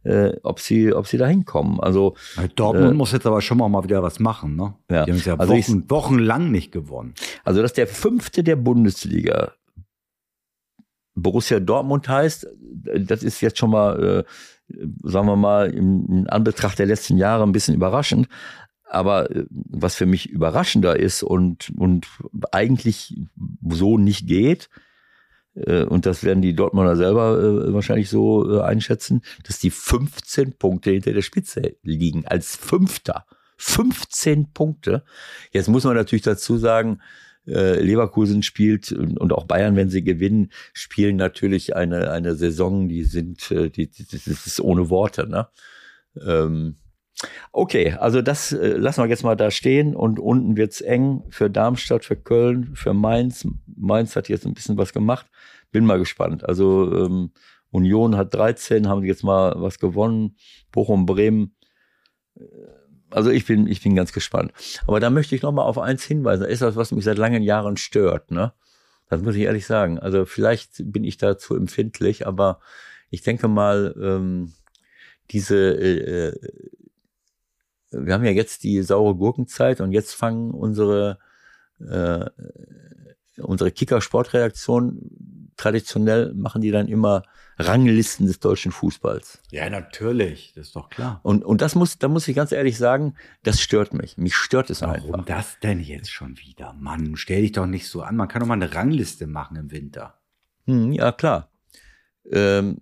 äh, 0.03 0.33
ob 0.43 0.59
sie, 0.59 0.93
ob 0.93 1.07
sie 1.07 1.17
da 1.17 1.27
hinkommen. 1.27 1.79
Also, 1.79 2.15
Dortmund 2.55 2.91
Äh, 2.91 2.93
muss 2.95 3.11
jetzt 3.11 3.25
aber 3.25 3.41
schon 3.41 3.57
mal, 3.57 3.83
wieder 3.83 4.03
was 4.03 4.19
machen, 4.19 4.55
ne? 4.55 4.73
Ja. 4.89 5.05
Die 5.05 5.11
haben 5.11 5.17
es 5.19 5.25
ja 5.25 5.35
Also 5.35 5.53
ich- 5.53 5.67
Wochen, 5.69 5.89
wochenlang 5.89 6.51
nicht 6.51 6.71
gewonnen. 6.71 7.13
also, 7.43 7.61
dass 7.61 7.73
der 7.73 7.87
fünfte 7.87 8.43
der 8.43 8.55
Bundesliga 8.57 9.53
Borussia 11.15 11.59
Dortmund 11.59 12.09
heißt, 12.09 12.47
das 12.99 13.21
ist 13.23 13.39
jetzt 13.41 13.59
schon 13.59 13.69
mal, 13.69 14.25
äh, 14.69 14.75
sagen 15.03 15.27
wir 15.27 15.35
mal, 15.35 15.69
in 15.69 16.27
Anbetracht 16.27 16.79
der 16.79 16.87
letzten 16.87 17.17
Jahre 17.17 17.43
ein 17.43 17.51
bisschen 17.51 17.75
überraschend. 17.75 18.27
Aber 18.89 19.29
äh, 19.31 19.45
was 19.49 19.95
für 19.95 20.05
mich 20.07 20.29
überraschender 20.29 20.99
ist 20.99 21.21
und, 21.23 21.71
und 21.77 22.07
eigentlich 22.51 23.15
so 23.69 23.97
nicht 23.97 24.27
geht, 24.27 24.69
und 25.55 26.05
das 26.05 26.23
werden 26.23 26.41
die 26.41 26.55
Dortmunder 26.55 26.95
selber 26.95 27.39
äh, 27.39 27.73
wahrscheinlich 27.73 28.09
so 28.09 28.57
äh, 28.57 28.61
einschätzen, 28.61 29.21
dass 29.45 29.59
die 29.59 29.69
15 29.69 30.53
Punkte 30.53 30.91
hinter 30.91 31.13
der 31.13 31.21
Spitze 31.21 31.75
liegen, 31.83 32.25
als 32.25 32.55
Fünfter. 32.55 33.25
15 33.57 34.51
Punkte. 34.51 35.03
Jetzt 35.51 35.69
muss 35.69 35.83
man 35.83 35.95
natürlich 35.95 36.23
dazu 36.23 36.57
sagen, 36.57 36.99
äh, 37.47 37.79
Leverkusen 37.79 38.41
spielt 38.41 38.91
und 38.91 39.31
auch 39.31 39.45
Bayern, 39.45 39.75
wenn 39.75 39.89
sie 39.89 40.03
gewinnen, 40.03 40.51
spielen 40.73 41.17
natürlich 41.17 41.75
eine, 41.75 42.11
eine 42.11 42.35
Saison, 42.35 42.89
die 42.89 43.03
sind, 43.03 43.51
äh, 43.51 43.69
die, 43.69 43.89
die, 43.89 44.05
das 44.05 44.27
ist 44.27 44.59
ohne 44.59 44.89
Worte. 44.89 45.27
Ne? 45.27 45.47
Ähm, 46.25 46.75
okay, 47.51 47.93
also 47.93 48.21
das 48.21 48.51
äh, 48.51 48.77
lassen 48.77 49.03
wir 49.03 49.09
jetzt 49.09 49.23
mal 49.23 49.35
da 49.35 49.51
stehen 49.51 49.95
und 49.95 50.19
unten 50.19 50.57
wird's 50.57 50.81
eng 50.81 51.23
für 51.29 51.49
Darmstadt, 51.49 52.05
für 52.05 52.15
Köln, 52.15 52.71
für 52.75 52.93
Mainz, 52.93 53.47
Mainz 53.75 54.15
hat 54.15 54.29
jetzt 54.29 54.45
ein 54.45 54.53
bisschen 54.53 54.77
was 54.77 54.93
gemacht. 54.93 55.27
Bin 55.71 55.85
mal 55.85 55.99
gespannt. 55.99 56.47
Also 56.47 57.05
ähm, 57.05 57.31
Union 57.71 58.15
hat 58.15 58.33
13, 58.33 58.87
haben 58.87 59.03
jetzt 59.03 59.23
mal 59.23 59.55
was 59.57 59.79
gewonnen. 59.79 60.35
Bochum, 60.71 61.05
Bremen. 61.05 61.55
Also 63.09 63.29
ich 63.31 63.45
bin, 63.45 63.67
ich 63.67 63.81
bin 63.81 63.95
ganz 63.95 64.13
gespannt. 64.13 64.53
Aber 64.87 64.99
da 64.99 65.09
möchte 65.09 65.35
ich 65.35 65.41
noch 65.41 65.51
mal 65.51 65.63
auf 65.63 65.77
eins 65.79 66.03
hinweisen. 66.03 66.43
Das 66.43 66.51
ist 66.51 66.61
das, 66.61 66.75
was 66.75 66.91
mich 66.91 67.03
seit 67.03 67.17
langen 67.17 67.43
Jahren 67.43 67.77
stört. 67.77 68.31
Ne? 68.31 68.53
Das 69.09 69.21
muss 69.21 69.35
ich 69.35 69.41
ehrlich 69.43 69.65
sagen. 69.65 69.99
Also 69.99 70.25
vielleicht 70.25 70.91
bin 70.91 71.03
ich 71.03 71.17
da 71.17 71.37
zu 71.37 71.55
empfindlich, 71.55 72.25
aber 72.27 72.59
ich 73.09 73.21
denke 73.21 73.47
mal, 73.47 73.95
ähm, 74.01 74.53
diese, 75.31 75.55
äh, 75.55 76.27
äh, 76.27 76.39
wir 77.93 78.13
haben 78.13 78.25
ja 78.25 78.31
jetzt 78.31 78.63
die 78.63 78.81
saure 78.81 79.15
Gurkenzeit 79.15 79.81
und 79.81 79.91
jetzt 79.91 80.13
fangen 80.13 80.51
unsere, 80.51 81.19
äh, 81.79 82.25
unsere 83.37 83.71
Kicker-Sportredaktion 83.71 85.53
traditionell 85.57 86.33
machen 86.33 86.61
die 86.61 86.71
dann 86.71 86.87
immer 86.87 87.23
Ranglisten 87.57 88.25
des 88.25 88.39
deutschen 88.39 88.71
Fußballs. 88.71 89.39
Ja, 89.51 89.69
natürlich, 89.69 90.53
das 90.55 90.67
ist 90.67 90.75
doch 90.75 90.89
klar. 90.89 91.19
Und, 91.23 91.45
und 91.45 91.61
das 91.61 91.75
muss, 91.75 91.99
da 91.99 92.07
muss 92.07 92.27
ich 92.27 92.35
ganz 92.35 92.51
ehrlich 92.51 92.77
sagen, 92.77 93.13
das 93.43 93.61
stört 93.61 93.93
mich. 93.93 94.17
Mich 94.17 94.35
stört 94.35 94.69
es 94.69 94.81
Warum 94.81 94.95
einfach. 94.95 95.09
Warum 95.09 95.25
das 95.25 95.59
denn 95.61 95.79
jetzt 95.79 96.11
schon 96.11 96.37
wieder? 96.39 96.73
Mann, 96.73 97.15
stell 97.15 97.41
dich 97.41 97.51
doch 97.51 97.67
nicht 97.67 97.87
so 97.87 98.01
an. 98.01 98.15
Man 98.15 98.27
kann 98.27 98.39
doch 98.39 98.47
mal 98.47 98.55
eine 98.55 98.73
Rangliste 98.73 99.27
machen 99.27 99.55
im 99.57 99.71
Winter. 99.71 100.19
Hm, 100.65 100.91
ja, 100.91 101.11
klar. 101.11 101.51
Ähm, 102.31 102.77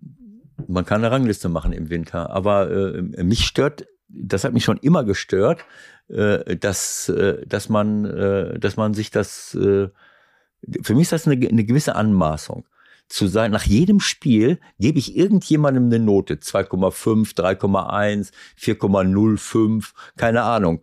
man 0.68 0.86
kann 0.86 1.01
eine 1.01 1.12
Rangliste 1.12 1.49
machen 1.49 1.74
im 1.74 1.89
Winter, 1.89 2.30
aber 2.30 2.70
äh, 2.72 3.24
mich 3.24 3.45
stört, 3.45 3.86
das 4.14 4.43
hat 4.43 4.53
mich 4.53 4.64
schon 4.64 4.78
immer 4.78 5.03
gestört, 5.03 5.64
äh, 6.09 6.57
dass, 6.57 7.09
äh, 7.09 7.45
dass 7.45 7.70
man, 7.70 8.05
äh, 8.05 8.59
dass 8.59 8.76
man 8.78 8.93
sich 8.93 9.12
das, 9.12 9.51
für 9.51 9.91
mich 10.89 11.03
ist 11.03 11.12
das 11.12 11.28
eine, 11.28 11.47
eine 11.47 11.64
gewisse 11.64 11.95
Anmaßung 11.95 12.66
zu 13.07 13.28
sein, 13.28 13.51
nach 13.51 13.64
jedem 13.64 13.99
Spiel 13.99 14.59
gebe 14.80 14.99
ich 14.99 15.18
irgendjemandem 15.18 15.86
eine 15.86 15.99
Note, 15.99 16.36
2,5, 16.36 17.36
3,1, 17.36 18.32
4,05, 18.57 19.91
keine 20.16 20.43
Ahnung. 20.43 20.82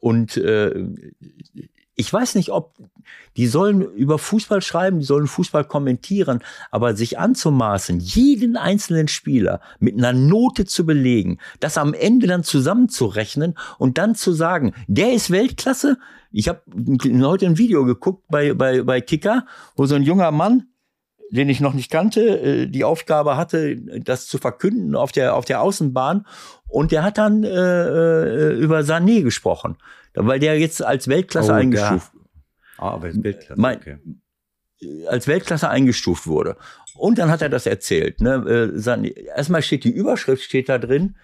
Und 0.00 0.36
ich 1.96 2.12
weiß 2.12 2.34
nicht, 2.34 2.50
ob 2.50 2.74
die 3.36 3.46
sollen 3.46 3.80
über 3.80 4.18
Fußball 4.18 4.60
schreiben, 4.60 4.98
die 4.98 5.04
sollen 5.04 5.26
Fußball 5.26 5.64
kommentieren, 5.64 6.40
aber 6.70 6.94
sich 6.94 7.18
anzumaßen, 7.18 8.00
jeden 8.00 8.56
einzelnen 8.56 9.08
Spieler 9.08 9.60
mit 9.78 9.96
einer 9.96 10.12
Note 10.12 10.66
zu 10.66 10.84
belegen, 10.84 11.38
das 11.58 11.78
am 11.78 11.94
Ende 11.94 12.26
dann 12.26 12.44
zusammenzurechnen 12.44 13.54
und 13.78 13.96
dann 13.98 14.14
zu 14.14 14.32
sagen, 14.32 14.74
der 14.86 15.14
ist 15.14 15.30
Weltklasse. 15.30 15.98
Ich 16.30 16.48
habe 16.48 16.60
heute 17.22 17.46
ein 17.46 17.58
Video 17.58 17.84
geguckt 17.84 18.24
bei, 18.28 18.52
bei, 18.52 18.82
bei 18.82 19.00
Kicker, 19.00 19.46
wo 19.74 19.86
so 19.86 19.94
ein 19.94 20.02
junger 20.02 20.30
Mann, 20.30 20.68
den 21.30 21.48
ich 21.48 21.60
noch 21.60 21.74
nicht 21.74 21.90
kannte, 21.90 22.20
äh, 22.20 22.66
die 22.66 22.84
Aufgabe 22.84 23.36
hatte, 23.36 23.76
das 24.00 24.26
zu 24.26 24.38
verkünden 24.38 24.94
auf 24.94 25.12
der, 25.12 25.34
auf 25.34 25.44
der 25.44 25.60
Außenbahn. 25.60 26.26
Und 26.68 26.92
der 26.92 27.02
hat 27.02 27.18
dann 27.18 27.44
äh, 27.44 27.48
äh 27.48 28.52
über 28.58 28.80
Sané 28.80 29.22
gesprochen, 29.22 29.76
weil 30.14 30.38
der 30.38 30.58
jetzt 30.58 30.84
als 30.84 31.08
Weltklasse 31.08 31.52
oh, 31.52 31.54
eingestuft 31.54 32.12
Ah, 32.78 32.90
aber 32.90 33.08
ist 33.08 33.22
Weltklasse, 33.22 33.60
mein, 33.60 33.78
okay. 33.78 33.98
als 35.08 35.26
Weltklasse 35.26 35.68
eingestuft 35.68 36.26
wurde. 36.26 36.56
Und 36.94 37.18
dann 37.18 37.30
hat 37.30 37.42
er 37.42 37.48
das 37.48 37.66
erzählt. 37.66 38.20
Ne? 38.20 38.72
Äh, 38.74 39.26
erstmal 39.26 39.62
steht 39.62 39.84
die 39.84 39.92
Überschrift, 39.92 40.42
steht 40.42 40.68
da 40.68 40.78
drin, 40.78 41.16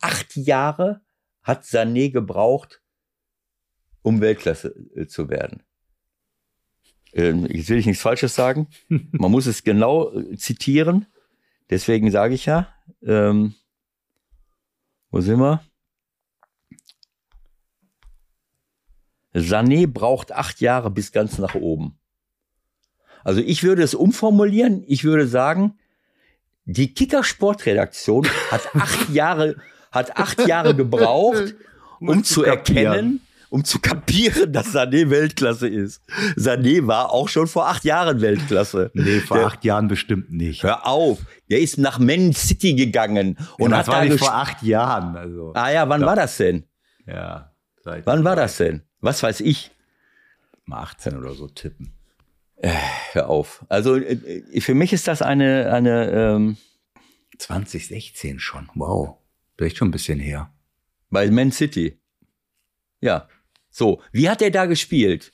acht 0.00 0.36
Jahre 0.36 1.02
hat 1.42 1.64
Sané 1.64 2.10
gebraucht, 2.10 2.82
um 4.02 4.20
Weltklasse 4.20 4.74
zu 5.08 5.28
werden. 5.28 5.62
Ähm, 7.12 7.46
jetzt 7.46 7.68
will 7.68 7.78
ich 7.78 7.86
nichts 7.86 8.02
Falsches 8.02 8.34
sagen. 8.34 8.68
Man 8.88 9.30
muss 9.30 9.46
es 9.46 9.64
genau 9.64 10.12
äh, 10.12 10.36
zitieren. 10.36 11.06
Deswegen 11.70 12.10
sage 12.10 12.34
ich 12.34 12.46
ja, 12.46 12.68
ähm, 13.02 13.54
wo 15.10 15.20
sind 15.20 15.40
wir? 15.40 15.62
Sané 19.34 19.86
braucht 19.86 20.32
acht 20.32 20.60
Jahre 20.60 20.90
bis 20.90 21.12
ganz 21.12 21.38
nach 21.38 21.54
oben. 21.54 21.98
Also 23.24 23.40
ich 23.40 23.62
würde 23.62 23.82
es 23.82 23.94
umformulieren. 23.94 24.84
Ich 24.86 25.04
würde 25.04 25.26
sagen, 25.26 25.78
die 26.64 26.92
Kicker 26.92 27.24
Sportredaktion 27.24 28.26
hat 28.50 28.74
acht 28.74 29.10
Jahre, 29.10 29.56
hat 29.90 30.16
acht 30.16 30.46
Jahre 30.46 30.74
gebraucht, 30.74 31.54
um 32.00 32.24
zu 32.24 32.42
erkennen, 32.42 33.20
um 33.52 33.64
zu 33.64 33.80
kapieren, 33.80 34.50
dass 34.50 34.74
Sané 34.74 35.10
Weltklasse 35.10 35.68
ist. 35.68 36.00
Sané 36.36 36.86
war 36.86 37.12
auch 37.12 37.28
schon 37.28 37.46
vor 37.46 37.68
acht 37.68 37.84
Jahren 37.84 38.22
Weltklasse. 38.22 38.90
Nee, 38.94 39.20
vor 39.20 39.36
der, 39.36 39.46
acht 39.46 39.62
Jahren 39.62 39.88
bestimmt 39.88 40.32
nicht. 40.32 40.62
Hör 40.62 40.86
auf. 40.86 41.18
Der 41.50 41.60
ist 41.60 41.76
nach 41.76 41.98
Man 41.98 42.32
City 42.32 42.74
gegangen. 42.74 43.36
Und 43.58 43.72
ja, 43.72 43.76
hat 43.76 43.88
das 43.88 43.94
war 43.94 44.04
nicht 44.06 44.18
vor 44.18 44.34
acht 44.34 44.62
Jahren. 44.62 45.16
Also, 45.16 45.52
ah 45.54 45.70
ja, 45.70 45.86
wann 45.86 46.00
war 46.00 46.16
das 46.16 46.38
denn? 46.38 46.64
Ja. 47.06 47.52
Wann 47.84 48.24
war 48.24 48.36
das 48.36 48.56
denn? 48.56 48.82
Was 49.00 49.22
weiß 49.22 49.40
ich? 49.40 49.70
Mal 50.64 50.80
18 50.80 51.18
oder 51.18 51.34
so 51.34 51.46
tippen. 51.46 51.92
Äh, 52.56 52.72
hör 53.12 53.28
auf. 53.28 53.66
Also 53.68 53.96
äh, 53.96 54.60
für 54.62 54.74
mich 54.74 54.94
ist 54.94 55.08
das 55.08 55.20
eine, 55.20 55.70
eine 55.70 56.10
ähm 56.10 56.56
2016 57.38 58.38
schon. 58.38 58.70
Wow. 58.74 59.18
Vielleicht 59.58 59.76
schon 59.76 59.88
ein 59.88 59.92
bisschen 59.92 60.20
her. 60.20 60.54
Bei 61.10 61.30
Man 61.30 61.52
City. 61.52 62.00
Ja. 63.02 63.28
So, 63.72 64.00
wie 64.12 64.28
hat 64.28 64.42
er 64.42 64.50
da 64.50 64.66
gespielt? 64.66 65.32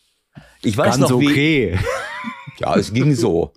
Ich 0.63 0.77
weiß 0.79 0.99
Ganz 0.99 1.11
noch, 1.11 1.21
wie, 1.21 1.29
okay. 1.29 1.79
Ja, 2.61 2.77
es 2.77 2.93
ging 2.93 3.15
so. 3.15 3.53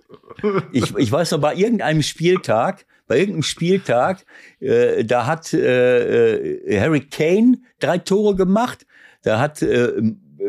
Ich, 0.72 0.94
ich 0.96 1.10
weiß 1.10 1.32
noch, 1.32 1.40
bei 1.40 1.54
irgendeinem 1.54 2.02
Spieltag, 2.02 2.86
bei 3.08 3.18
irgendeinem 3.18 3.42
Spieltag, 3.42 4.24
äh, 4.60 5.04
da 5.04 5.26
hat 5.26 5.52
äh, 5.52 6.54
äh, 6.54 6.80
Harry 6.80 7.00
Kane 7.00 7.58
drei 7.80 7.98
Tore 7.98 8.36
gemacht. 8.36 8.86
Da 9.22 9.40
hat 9.40 9.60
äh, 9.62 9.92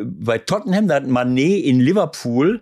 bei 0.03 0.37
Tottenham, 0.37 0.87
da 0.87 0.95
hat 0.95 1.07
Manet 1.07 1.63
in 1.63 1.79
Liverpool 1.79 2.61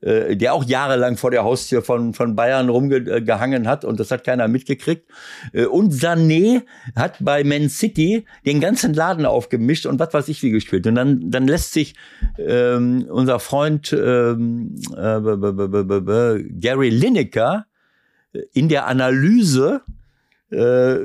äh, 0.00 0.36
der 0.36 0.54
auch 0.54 0.64
jahrelang 0.64 1.16
vor 1.16 1.30
der 1.30 1.44
Haustür 1.44 1.82
von, 1.82 2.14
von 2.14 2.36
Bayern 2.36 2.68
rumgehangen 2.68 3.66
hat 3.66 3.84
und 3.84 3.98
das 3.98 4.10
hat 4.10 4.24
keiner 4.24 4.46
mitgekriegt. 4.48 5.10
Äh, 5.52 5.66
und 5.66 5.92
Sané 5.92 6.62
hat 6.94 7.16
bei 7.20 7.44
Man 7.44 7.68
City 7.68 8.24
den 8.46 8.60
ganzen 8.60 8.94
Laden 8.94 9.26
aufgemischt 9.26 9.86
und 9.86 9.98
was 9.98 10.14
weiß 10.14 10.28
ich 10.28 10.42
wie 10.42 10.50
gespielt. 10.50 10.86
Und 10.86 10.94
dann, 10.94 11.30
dann 11.30 11.48
lässt 11.48 11.72
sich 11.72 11.94
ähm, 12.38 13.06
unser 13.08 13.40
Freund 13.40 13.92
ähm, 13.92 14.76
äh, 14.96 16.42
Gary 16.60 16.90
Lineker 16.90 17.66
in 18.52 18.68
der 18.68 18.86
Analyse 18.86 19.82
äh, 20.50 20.96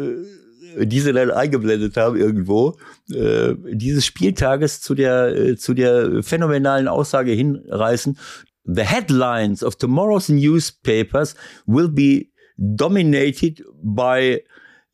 die 0.77 0.99
sie 0.99 1.13
dann 1.13 1.31
eingeblendet 1.31 1.97
haben 1.97 2.17
irgendwo, 2.17 2.77
äh, 3.11 3.53
dieses 3.71 4.05
Spieltages 4.05 4.81
zu 4.81 4.95
der, 4.95 5.27
äh, 5.35 5.55
zu 5.55 5.73
der 5.73 6.23
phänomenalen 6.23 6.87
Aussage 6.87 7.31
hinreißen, 7.31 8.17
the 8.65 8.83
headlines 8.83 9.63
of 9.63 9.77
tomorrow's 9.77 10.29
newspapers 10.29 11.35
will 11.67 11.89
be 11.89 12.29
dominated 12.75 13.61
by 13.83 14.41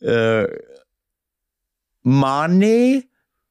uh, 0.05 0.47
Mane, 2.03 3.03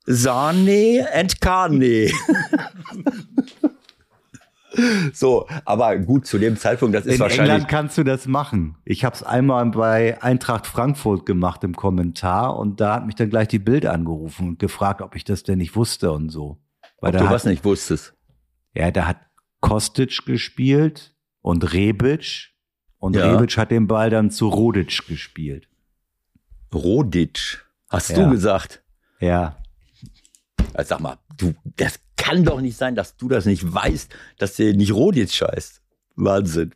Sane 0.07 1.07
and 1.13 1.41
Kane. 1.41 2.11
So, 5.13 5.47
aber 5.65 5.99
gut, 5.99 6.27
zu 6.27 6.39
dem 6.39 6.57
Zeitpunkt, 6.57 6.95
das 6.95 7.07
ist 7.07 7.15
In 7.15 7.21
wahrscheinlich. 7.21 7.49
In 7.49 7.55
England 7.55 7.69
kannst 7.69 7.99
du 7.99 8.05
das 8.05 8.27
machen. 8.27 8.77
Ich 8.85 9.05
habe 9.05 9.17
es 9.17 9.23
einmal 9.23 9.67
bei 9.67 10.23
Eintracht 10.23 10.67
Frankfurt 10.67 11.27
gemacht 11.27 11.65
im 11.65 11.75
Kommentar 11.75 12.57
und 12.57 12.81
da 12.81 12.97
hat 12.97 13.07
mich 13.07 13.17
dann 13.17 13.31
gleich 13.31 13.49
die 13.49 13.59
Bild 13.59 13.87
angerufen 13.87 14.49
und 14.49 14.59
gefragt, 14.59 15.03
ob 15.03 15.17
ich 15.17 15.25
das 15.25 15.43
denn 15.43 15.59
nicht 15.59 15.75
wusste 15.75 16.13
und 16.13 16.31
so. 16.31 16.59
Weil 17.01 17.13
ob 17.15 17.19
du 17.19 17.25
hat, 17.27 17.35
was 17.35 17.45
nicht 17.45 17.65
wusstest. 17.65 18.15
Ja, 18.75 18.91
da 18.91 19.07
hat 19.07 19.19
Kostic 19.61 20.25
gespielt 20.25 21.15
und 21.43 21.73
Rebic. 21.73 22.51
Und 22.99 23.17
ja. 23.17 23.31
Rebic 23.33 23.57
hat 23.57 23.71
den 23.71 23.87
Ball 23.87 24.11
dann 24.11 24.31
zu 24.31 24.49
Rodic 24.49 25.07
gespielt. 25.07 25.69
Rodic, 26.75 27.65
hast 27.89 28.11
ja. 28.11 28.25
du 28.25 28.31
gesagt? 28.31 28.83
Ja. 29.21 29.57
Also 30.75 30.89
sag 30.91 31.01
mal, 31.01 31.19
du, 31.37 31.55
das 31.77 31.99
kann 32.17 32.45
doch 32.45 32.61
nicht 32.61 32.77
sein, 32.77 32.95
dass 32.95 33.17
du 33.17 33.29
das 33.29 33.47
nicht 33.47 33.73
weißt, 33.73 34.15
dass 34.39 34.57
der 34.57 34.75
nicht 34.75 34.93
Rodic 34.93 35.31
scheißt. 35.33 35.81
Wahnsinn. 36.17 36.75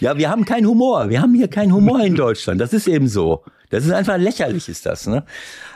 Ja, 0.00 0.16
wir 0.16 0.30
haben 0.30 0.44
keinen 0.44 0.66
Humor. 0.66 1.10
Wir 1.10 1.20
haben 1.20 1.34
hier 1.34 1.48
keinen 1.48 1.72
Humor 1.72 2.00
in 2.00 2.14
Deutschland. 2.14 2.60
Das 2.60 2.72
ist 2.72 2.88
eben 2.88 3.08
so. 3.08 3.44
Das 3.70 3.84
ist 3.84 3.92
einfach 3.92 4.16
lächerlich, 4.16 4.68
ist 4.68 4.86
das. 4.86 5.06
Ne? 5.06 5.24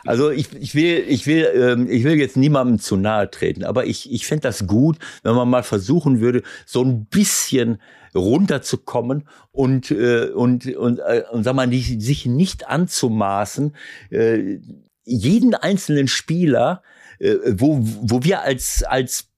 Also 0.05 0.31
ich, 0.31 0.53
ich 0.55 0.75
will, 0.75 1.05
ich 1.07 1.27
will, 1.27 1.49
ähm, 1.55 1.91
ich 1.91 2.05
will 2.05 2.15
jetzt 2.15 2.37
niemandem 2.37 2.79
zu 2.79 2.97
nahe 2.97 3.31
treten, 3.31 3.65
aber 3.65 3.87
ich, 3.87 4.11
ich 4.11 4.27
fände 4.27 4.43
das 4.43 4.67
gut, 4.67 4.99
wenn 5.23 5.35
man 5.35 5.49
mal 5.49 5.63
versuchen 5.63 6.21
würde, 6.21 6.43
so 6.65 6.83
ein 6.83 7.05
bisschen 7.05 7.81
runterzukommen 8.15 9.29
und 9.53 9.91
äh, 9.91 10.31
und 10.31 10.67
und, 10.75 10.99
äh, 11.01 11.25
und 11.31 11.45
sag 11.45 11.55
mal, 11.55 11.69
die, 11.69 12.01
sich 12.01 12.27
nicht 12.27 12.69
anzumaßen, 12.69 13.75
äh, 14.11 14.59
jeden 15.05 15.55
einzelnen 15.55 16.09
Spieler, 16.09 16.83
äh, 17.19 17.37
wo 17.47 17.79
wo 17.81 18.25
wir 18.25 18.43
als 18.43 18.85
als 18.85 19.32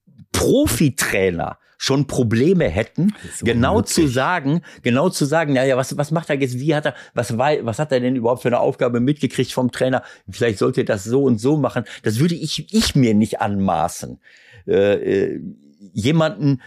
Profitrainer 0.45 1.57
schon 1.77 2.07
Probleme 2.07 2.69
hätten, 2.69 3.13
genau 3.41 3.81
zu 3.81 4.07
sagen, 4.07 4.61
genau 4.81 5.09
zu 5.09 5.25
sagen, 5.25 5.53
naja, 5.53 5.75
was, 5.75 5.97
was 5.97 6.11
macht 6.11 6.29
er 6.29 6.39
jetzt, 6.39 6.59
wie 6.59 6.73
hat 6.73 6.85
er, 6.85 6.95
was, 7.13 7.37
was 7.37 7.79
hat 7.79 7.91
er 7.91 7.99
denn 7.99 8.15
überhaupt 8.15 8.43
für 8.43 8.47
eine 8.47 8.59
Aufgabe 8.59 8.99
mitgekriegt 8.99 9.51
vom 9.51 9.71
Trainer? 9.71 10.03
Vielleicht 10.29 10.59
sollte 10.59 10.81
er 10.81 10.85
das 10.85 11.03
so 11.03 11.23
und 11.23 11.39
so 11.39 11.57
machen. 11.57 11.83
Das 12.03 12.19
würde 12.19 12.35
ich, 12.35 12.73
ich 12.73 12.95
mir 12.95 13.13
nicht 13.13 13.41
anmaßen. 13.41 14.19
Äh, 14.67 15.33
äh 15.33 15.41
jemanden 15.93 16.61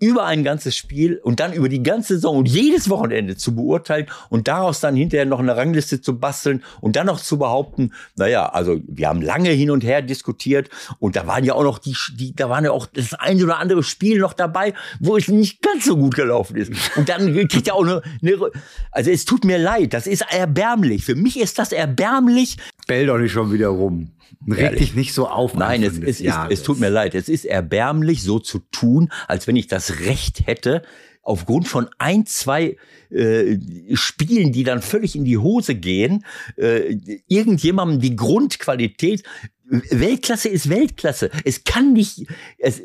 über 0.00 0.24
ein 0.24 0.42
ganzes 0.42 0.74
Spiel 0.74 1.20
und 1.22 1.40
dann 1.40 1.52
über 1.52 1.68
die 1.68 1.82
ganze 1.82 2.14
Saison 2.14 2.38
und 2.38 2.48
jedes 2.48 2.88
Wochenende 2.88 3.36
zu 3.36 3.54
beurteilen 3.54 4.06
und 4.30 4.48
daraus 4.48 4.80
dann 4.80 4.96
hinterher 4.96 5.26
noch 5.26 5.38
eine 5.38 5.56
Rangliste 5.56 6.00
zu 6.00 6.18
basteln 6.18 6.64
und 6.80 6.96
dann 6.96 7.06
noch 7.06 7.20
zu 7.20 7.38
behaupten, 7.38 7.92
naja, 8.16 8.46
also 8.46 8.80
wir 8.86 9.08
haben 9.08 9.22
lange 9.22 9.50
hin 9.50 9.70
und 9.70 9.84
her 9.84 10.02
diskutiert 10.02 10.70
und 10.98 11.16
da 11.16 11.26
waren 11.26 11.44
ja 11.44 11.54
auch 11.54 11.62
noch 11.62 11.78
die, 11.78 11.94
die 12.14 12.34
da 12.34 12.48
waren 12.48 12.64
ja 12.64 12.70
auch 12.70 12.86
das 12.86 13.14
eine 13.14 13.44
oder 13.44 13.58
andere 13.58 13.82
Spiel 13.82 14.18
noch 14.18 14.32
dabei, 14.32 14.74
wo 14.98 15.16
es 15.16 15.28
nicht 15.28 15.62
ganz 15.62 15.84
so 15.84 15.96
gut 15.96 16.14
gelaufen 16.14 16.56
ist. 16.56 16.72
Und 16.96 17.08
dann 17.08 17.32
kriegt 17.48 17.68
er 17.68 17.74
auch 17.74 17.84
eine, 17.84 18.02
eine 18.22 18.50
also 18.90 19.10
es 19.10 19.24
tut 19.24 19.44
mir 19.44 19.58
leid, 19.58 19.92
das 19.92 20.06
ist 20.06 20.24
erbärmlich. 20.30 21.04
Für 21.04 21.14
mich 21.14 21.38
ist 21.38 21.58
das 21.58 21.72
erbärmlich. 21.72 22.56
Bell 22.86 23.06
doch 23.06 23.18
nicht 23.18 23.32
schon 23.32 23.52
wieder 23.52 23.68
rum. 23.68 24.10
Reg 24.48 24.76
dich 24.76 24.94
nicht 24.94 25.14
so 25.14 25.28
auf. 25.28 25.54
Nein, 25.54 25.82
es, 25.82 25.98
es, 25.98 26.20
ist, 26.20 26.36
es 26.48 26.62
tut 26.62 26.80
mir 26.80 26.88
leid. 26.88 27.14
Es 27.14 27.28
ist 27.28 27.44
erbärmlich, 27.44 28.22
so 28.22 28.38
zu 28.38 28.60
tun, 28.70 29.10
als 29.28 29.46
wenn 29.46 29.56
ich 29.56 29.66
das 29.66 30.00
Recht 30.00 30.46
hätte, 30.46 30.82
aufgrund 31.22 31.68
von 31.68 31.88
ein, 31.98 32.26
zwei 32.26 32.76
äh, 33.10 33.58
Spielen, 33.94 34.52
die 34.52 34.64
dann 34.64 34.82
völlig 34.82 35.16
in 35.16 35.24
die 35.24 35.38
Hose 35.38 35.74
gehen, 35.74 36.24
äh, 36.56 36.96
irgendjemandem 37.28 38.00
die 38.00 38.16
Grundqualität, 38.16 39.22
Weltklasse 39.64 40.48
ist 40.48 40.68
Weltklasse. 40.68 41.30
Es 41.44 41.64
kann 41.64 41.92
nicht, 41.92 42.26
es, 42.58 42.82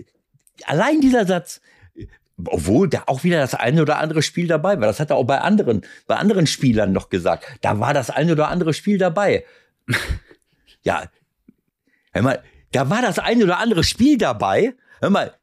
allein 0.66 1.02
dieser 1.02 1.26
Satz, 1.26 1.62
obwohl 2.44 2.90
da 2.90 3.04
auch 3.08 3.24
wieder 3.24 3.40
das 3.40 3.56
eine 3.56 3.82
oder 3.82 4.00
andere 4.00 4.22
Spiel 4.22 4.48
dabei 4.48 4.80
war. 4.80 4.88
Das 4.88 5.00
hat 5.00 5.10
er 5.10 5.16
auch 5.16 5.24
bei 5.24 5.40
anderen, 5.40 5.82
bei 6.06 6.16
anderen 6.16 6.48
Spielern 6.48 6.92
noch 6.92 7.10
gesagt. 7.10 7.46
Da 7.62 7.80
war 7.80 7.94
das 7.94 8.10
eine 8.10 8.34
oder 8.34 8.50
andere 8.50 8.74
Spiel 8.74 8.98
dabei. 8.98 9.46
ja, 10.84 11.10
Hör 12.16 12.22
mal, 12.22 12.42
da 12.72 12.90
war 12.90 13.02
das 13.02 13.20
ein 13.20 13.44
oder 13.44 13.60
andere 13.60 13.84
Spiel 13.84 14.18
dabei. 14.18 14.74
Hör 15.02 15.10
mal, 15.10 15.36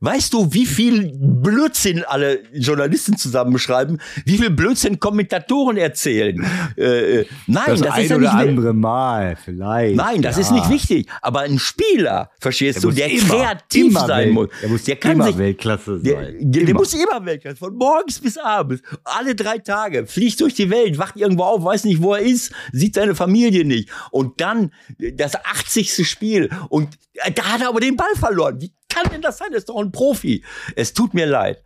Weißt 0.00 0.32
du, 0.34 0.52
wie 0.52 0.66
viel 0.66 1.12
Blödsinn 1.18 2.04
alle 2.04 2.40
Journalisten 2.52 3.16
zusammenschreiben? 3.16 4.00
Wie 4.24 4.36
viel 4.36 4.50
Blödsinn 4.50 5.00
Kommentatoren 5.00 5.76
erzählen? 5.78 6.44
Äh, 6.76 7.20
äh 7.20 7.26
nein, 7.46 7.64
das, 7.66 7.80
das 7.80 7.98
ist 7.98 8.10
ja 8.10 8.18
nicht 8.18 8.30
andere 8.30 8.74
Mal 8.74 9.36
vielleicht. 9.42 9.96
Nein, 9.96 10.20
das 10.20 10.36
ja. 10.36 10.42
ist 10.42 10.50
nicht 10.52 10.68
wichtig. 10.68 11.08
Aber 11.22 11.40
ein 11.40 11.58
Spieler, 11.58 12.30
verstehst 12.38 12.82
der 12.82 12.90
du, 12.90 12.94
der 12.94 13.10
immer, 13.10 13.34
kreativ 13.34 13.86
immer 13.86 14.06
sein 14.06 14.30
muss, 14.30 14.48
der 14.60 14.68
muss 14.68 14.84
der 14.84 14.96
kann 14.96 15.12
immer 15.12 15.26
sich, 15.26 15.38
Weltklasse 15.38 16.00
sein. 16.00 16.36
Der, 16.40 16.64
der 16.64 16.74
muss 16.74 16.92
immer 16.92 17.24
Weltklasse. 17.24 17.56
Von 17.56 17.76
morgens 17.76 18.18
bis 18.18 18.36
abends, 18.36 18.82
alle 19.04 19.34
drei 19.34 19.58
Tage, 19.58 20.06
fliegt 20.06 20.40
durch 20.40 20.54
die 20.54 20.68
Welt, 20.68 20.98
wacht 20.98 21.16
irgendwo 21.16 21.44
auf, 21.44 21.64
weiß 21.64 21.84
nicht, 21.84 22.02
wo 22.02 22.14
er 22.14 22.20
ist, 22.20 22.52
sieht 22.72 22.94
seine 22.94 23.14
Familie 23.14 23.64
nicht. 23.64 23.88
Und 24.10 24.40
dann 24.40 24.72
das 24.98 25.36
80. 25.36 26.06
Spiel 26.06 26.50
und 26.68 26.98
äh, 27.14 27.32
da 27.32 27.44
hat 27.44 27.62
er 27.62 27.68
aber 27.68 27.80
den 27.80 27.96
Ball 27.96 28.14
verloren. 28.16 28.60
Wie 28.60 28.72
kann 28.96 29.12
denn 29.12 29.22
das 29.22 29.38
sein? 29.38 29.48
Das 29.50 29.60
ist 29.60 29.68
doch 29.68 29.80
ein 29.80 29.92
Profi. 29.92 30.44
Es 30.74 30.94
tut 30.94 31.14
mir 31.14 31.26
leid. 31.26 31.62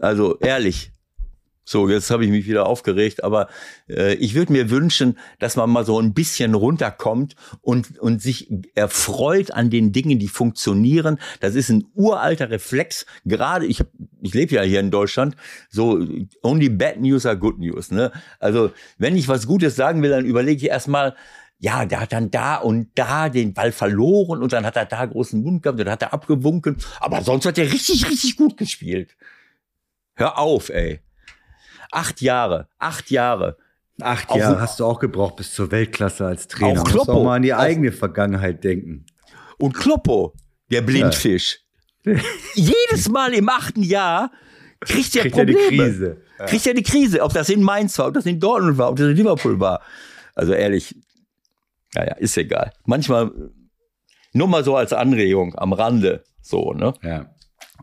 Also 0.00 0.38
ehrlich. 0.38 0.90
So, 1.66 1.88
jetzt 1.88 2.10
habe 2.10 2.26
ich 2.26 2.30
mich 2.30 2.46
wieder 2.46 2.66
aufgeregt, 2.66 3.24
aber 3.24 3.48
äh, 3.88 4.12
ich 4.16 4.34
würde 4.34 4.52
mir 4.52 4.68
wünschen, 4.68 5.18
dass 5.38 5.56
man 5.56 5.70
mal 5.70 5.86
so 5.86 5.98
ein 5.98 6.12
bisschen 6.12 6.52
runterkommt 6.52 7.36
und, 7.62 7.98
und 7.98 8.20
sich 8.20 8.52
erfreut 8.74 9.50
an 9.50 9.70
den 9.70 9.90
Dingen, 9.90 10.18
die 10.18 10.28
funktionieren. 10.28 11.18
Das 11.40 11.54
ist 11.54 11.70
ein 11.70 11.86
uralter 11.94 12.50
Reflex. 12.50 13.06
Gerade, 13.24 13.64
ich, 13.64 13.82
ich 14.20 14.34
lebe 14.34 14.54
ja 14.54 14.62
hier 14.62 14.80
in 14.80 14.90
Deutschland, 14.90 15.36
so 15.70 16.06
only 16.42 16.68
bad 16.68 17.00
news 17.00 17.24
are 17.24 17.38
good 17.38 17.58
news. 17.58 17.90
Ne? 17.90 18.12
Also 18.40 18.70
wenn 18.98 19.16
ich 19.16 19.28
was 19.28 19.46
Gutes 19.46 19.74
sagen 19.74 20.02
will, 20.02 20.10
dann 20.10 20.26
überlege 20.26 20.66
ich 20.66 20.70
erstmal, 20.70 21.16
ja, 21.58 21.86
der 21.86 22.00
hat 22.00 22.12
dann 22.12 22.30
da 22.30 22.56
und 22.56 22.88
da 22.94 23.28
den 23.28 23.54
Ball 23.54 23.72
verloren 23.72 24.42
und 24.42 24.52
dann 24.52 24.66
hat 24.66 24.76
er 24.76 24.86
da 24.86 25.04
großen 25.06 25.42
Mund 25.42 25.62
gehabt 25.62 25.78
und 25.78 25.86
dann 25.86 25.92
hat 25.92 26.02
er 26.02 26.12
abgewunken. 26.12 26.76
Aber 27.00 27.22
sonst 27.22 27.46
hat 27.46 27.58
er 27.58 27.72
richtig, 27.72 28.08
richtig 28.08 28.36
gut 28.36 28.56
gespielt. 28.56 29.16
Hör 30.14 30.38
auf, 30.38 30.68
ey. 30.68 31.00
Acht 31.90 32.20
Jahre, 32.20 32.68
acht 32.78 33.10
Jahre. 33.10 33.56
Acht 34.00 34.28
auch, 34.28 34.36
Jahre 34.36 34.60
hast 34.60 34.80
du 34.80 34.84
auch 34.84 34.98
gebraucht 34.98 35.36
bis 35.36 35.54
zur 35.54 35.70
Weltklasse 35.70 36.26
als 36.26 36.48
Trainer. 36.48 36.80
Auch 36.80 36.84
Kloppo. 36.84 36.98
Musst 36.98 37.10
auch 37.10 37.24
mal 37.24 37.36
an 37.36 37.42
die 37.42 37.54
eigene 37.54 37.92
Vergangenheit 37.92 38.64
denken. 38.64 39.06
Und 39.58 39.72
Kloppo, 39.72 40.34
der 40.70 40.82
Blindfisch. 40.82 41.60
Ja. 42.04 42.14
Jedes 42.54 43.08
Mal 43.08 43.32
im 43.32 43.48
achten 43.48 43.82
Jahr 43.82 44.32
kriegt 44.80 45.14
er 45.14 45.22
kriegt 45.22 45.36
Probleme. 45.36 45.60
Er 45.60 45.70
die 45.70 45.76
Krise. 45.76 46.22
Ja. 46.38 46.44
Kriegt 46.46 46.66
er 46.66 46.74
die 46.74 46.82
Krise. 46.82 47.22
Ob 47.22 47.32
das 47.32 47.48
in 47.48 47.62
Mainz 47.62 47.98
war, 47.98 48.08
ob 48.08 48.14
das 48.14 48.26
in 48.26 48.40
Dortmund 48.40 48.76
war, 48.76 48.90
ob 48.90 48.96
das 48.96 49.06
in 49.06 49.16
Liverpool 49.16 49.58
war. 49.60 49.80
Also 50.34 50.52
ehrlich, 50.52 50.94
ja, 51.94 52.04
ja, 52.04 52.14
ist 52.14 52.36
egal. 52.36 52.72
Manchmal 52.84 53.30
nur 54.32 54.48
mal 54.48 54.64
so 54.64 54.76
als 54.76 54.92
Anregung 54.92 55.54
am 55.56 55.72
Rande, 55.72 56.24
so, 56.40 56.72
ne? 56.72 56.94
Ja. 57.02 57.30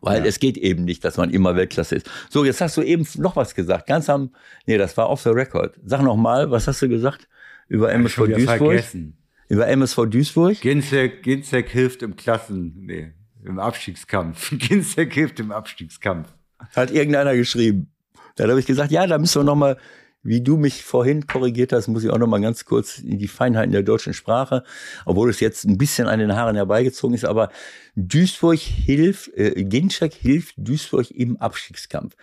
Weil 0.02 0.22
ja. 0.22 0.26
es 0.26 0.40
geht 0.40 0.58
eben 0.58 0.84
nicht, 0.84 1.04
dass 1.06 1.18
man 1.18 1.30
immer 1.30 1.56
Weltklasse 1.56 1.96
ist. 1.96 2.10
So, 2.30 2.44
jetzt 2.44 2.60
hast 2.60 2.76
du 2.78 2.82
eben 2.82 3.08
noch 3.18 3.36
was 3.36 3.54
gesagt. 3.56 3.88
Ganz 3.88 4.10
am, 4.10 4.34
nee, 4.66 4.78
das 4.78 4.98
war 4.98 5.10
off 5.10 5.22
the 5.22 5.30
record. 5.30 5.80
Sag 5.86 6.02
noch 6.02 6.18
mal, 6.18 6.50
was 6.50 6.68
hast 6.68 6.82
du 6.82 6.90
gesagt 6.90 7.28
über 7.68 7.92
MSV 7.92 8.18
Duisburg? 8.26 8.58
Vergessen. 8.58 9.18
Über 9.48 9.68
MSV 9.68 10.06
Duisburg? 10.08 10.60
Ginzek, 10.62 11.24
Ginzek 11.24 11.70
hilft 11.70 12.02
im 12.04 12.16
Klassen, 12.16 12.74
nee, 12.86 13.14
im 13.44 13.60
Abstiegskampf. 13.60 14.50
Ginzek 14.58 15.14
hilft 15.14 15.40
im 15.40 15.52
Abstiegskampf. 15.52 16.30
Hat 16.76 16.92
irgendeiner 16.92 17.36
geschrieben. 17.36 17.92
Dann 18.38 18.50
habe 18.50 18.60
ich 18.60 18.66
gesagt, 18.66 18.92
ja, 18.92 19.06
da 19.06 19.18
müssen 19.18 19.42
wir 19.42 19.44
noch 19.44 19.56
mal 19.56 19.78
wie 20.24 20.42
du 20.42 20.58
mich 20.58 20.84
vorhin 20.84 21.26
korrigiert 21.26 21.74
hast, 21.74 21.88
muss 21.88 22.04
ich 22.04 22.10
auch 22.10 22.18
noch 22.18 22.28
mal 22.28 22.42
ganz 22.42 22.66
kurz 22.66 23.00
in 23.00 23.18
die 23.18 23.28
Feinheiten 23.28 23.72
der 23.72 23.84
deutschen 23.84 24.14
Sprache, 24.14 24.64
obwohl 25.06 25.30
es 25.30 25.40
jetzt 25.40 25.66
ein 25.66 25.78
bisschen 25.78 26.08
an 26.08 26.20
den 26.20 26.36
Haaren 26.36 26.56
herbeigezogen 26.56 27.16
ist, 27.16 27.26
aber 27.26 27.50
Duisburg 27.96 28.60
hilft, 28.60 29.36
äh, 29.36 29.64
Ginczek 29.64 30.14
hilft 30.14 30.56
Duisburg 30.58 31.10
im 31.12 31.38
Abstiegskampf. 31.38 32.16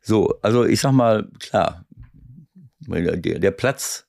So, 0.00 0.38
also 0.40 0.64
ich 0.64 0.80
sag 0.80 0.92
mal, 0.92 1.28
klar, 1.40 1.84
der, 2.80 3.38
der 3.38 3.50
Platz, 3.50 4.06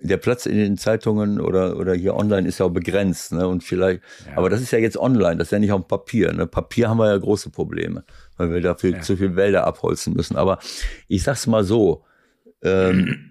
der 0.00 0.16
Platz 0.16 0.46
in 0.46 0.56
den 0.56 0.76
Zeitungen 0.76 1.40
oder, 1.40 1.78
oder 1.78 1.94
hier 1.94 2.16
online 2.16 2.48
ist 2.48 2.58
ja 2.58 2.66
auch 2.66 2.70
begrenzt, 2.70 3.32
ne? 3.32 3.46
Und 3.46 3.62
vielleicht, 3.62 4.02
ja. 4.26 4.36
aber 4.36 4.50
das 4.50 4.60
ist 4.60 4.72
ja 4.72 4.78
jetzt 4.78 4.98
online, 4.98 5.36
das 5.36 5.48
ist 5.48 5.52
ja 5.52 5.58
nicht 5.58 5.72
auf 5.72 5.86
Papier. 5.86 6.32
Ne? 6.32 6.46
Papier 6.46 6.90
haben 6.90 6.98
wir 6.98 7.08
ja 7.08 7.16
große 7.16 7.50
Probleme, 7.50 8.04
weil 8.36 8.52
wir 8.52 8.60
dafür 8.60 8.90
ja. 8.90 9.00
zu 9.00 9.16
viel 9.16 9.36
Wälder 9.36 9.66
abholzen 9.66 10.14
müssen. 10.14 10.36
Aber 10.36 10.58
ich 11.08 11.22
sag's 11.22 11.46
mal 11.46 11.64
so, 11.64 12.04
ähm, 12.64 13.30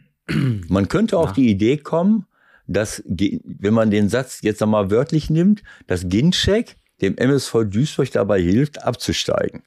man 0.69 0.87
könnte 0.87 1.17
auf 1.17 1.29
ja. 1.29 1.33
die 1.33 1.49
Idee 1.49 1.77
kommen, 1.77 2.25
dass, 2.65 3.03
wenn 3.05 3.73
man 3.73 3.91
den 3.91 4.07
Satz 4.09 4.41
jetzt 4.41 4.61
einmal 4.63 4.89
wörtlich 4.89 5.29
nimmt, 5.29 5.63
dass 5.87 6.07
Ginczek 6.07 6.77
dem 7.01 7.17
MSV 7.17 7.65
Duisburg 7.65 8.11
dabei 8.11 8.41
hilft, 8.41 8.83
abzusteigen. 8.83 9.63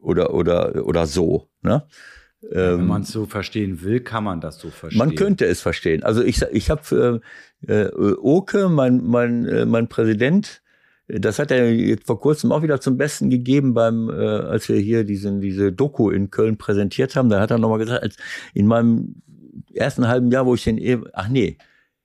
Oder, 0.00 0.34
oder, 0.34 0.84
oder 0.84 1.06
so. 1.06 1.48
Ne? 1.62 1.86
Wenn 2.40 2.80
ähm, 2.80 2.86
man 2.88 3.02
es 3.02 3.08
so 3.08 3.26
verstehen 3.26 3.82
will, 3.82 4.00
kann 4.00 4.24
man 4.24 4.40
das 4.40 4.58
so 4.58 4.70
verstehen. 4.70 4.98
Man 4.98 5.14
könnte 5.14 5.46
es 5.46 5.60
verstehen. 5.60 6.02
Also 6.02 6.22
ich, 6.22 6.42
ich 6.42 6.70
habe 6.70 7.22
äh, 7.66 7.72
äh, 7.72 7.90
Oke, 8.20 8.68
mein, 8.68 9.02
mein, 9.02 9.46
äh, 9.46 9.64
mein 9.64 9.88
Präsident, 9.88 10.62
das 11.06 11.38
hat 11.38 11.50
er 11.50 11.72
jetzt 11.72 12.06
vor 12.06 12.20
kurzem 12.20 12.50
auch 12.52 12.62
wieder 12.62 12.80
zum 12.80 12.96
Besten 12.96 13.28
gegeben 13.28 13.74
beim, 13.74 14.08
äh, 14.08 14.12
als 14.12 14.68
wir 14.68 14.78
hier 14.78 15.04
diesen, 15.04 15.40
diese 15.40 15.72
Doku 15.72 16.10
in 16.10 16.30
Köln 16.30 16.56
präsentiert 16.56 17.14
haben. 17.14 17.28
Da 17.28 17.40
hat 17.40 17.50
er 17.50 17.58
nochmal 17.58 17.78
gesagt, 17.78 18.02
als 18.02 18.16
in 18.54 18.66
meinem 18.66 19.16
ersten 19.74 20.08
halben 20.08 20.30
Jahr, 20.30 20.46
wo 20.46 20.54
ich 20.54 20.64
den, 20.64 20.78
e 20.78 20.98
ach 21.12 21.28
nee, 21.28 21.58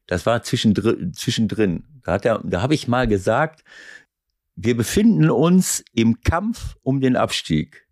das 0.08 0.26
war 0.26 0.43
zwischendrin, 0.43 1.14
zwischendrin. 1.14 1.84
Da 2.04 2.18
da 2.18 2.62
habe 2.62 2.74
ich 2.74 2.88
mal 2.88 3.08
gesagt, 3.08 3.64
wir 4.56 4.76
befinden 4.76 5.30
uns 5.30 5.84
im 5.93 6.22
Kampf 6.22 6.76
um 6.82 7.00
den 7.00 7.16
Abstieg. 7.16 7.88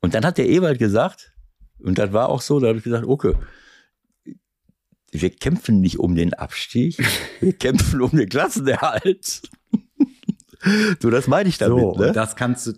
Und 0.00 0.14
dann 0.14 0.24
hat 0.24 0.38
der 0.38 0.48
Ewald 0.48 0.78
gesagt, 0.78 1.32
und 1.78 1.98
das 1.98 2.12
war 2.12 2.28
auch 2.28 2.40
so, 2.40 2.58
da 2.58 2.68
habe 2.68 2.78
ich 2.78 2.84
gesagt, 2.84 3.06
okay, 3.06 3.34
wir 5.12 5.30
kämpfen 5.30 5.80
nicht 5.80 5.98
um 5.98 6.14
den 6.14 6.34
Abstieg, 6.34 6.98
wir 7.40 7.52
kämpfen 7.58 8.00
um 8.00 8.10
den 8.10 8.28
Klassenerhalt. 8.28 9.42
so, 11.02 11.10
das 11.10 11.26
meine 11.28 11.48
ich 11.48 11.58
damit. 11.58 11.80
So, 11.80 11.94
ne? 11.96 12.12
das 12.12 12.36
kannst 12.36 12.66
du, 12.66 12.72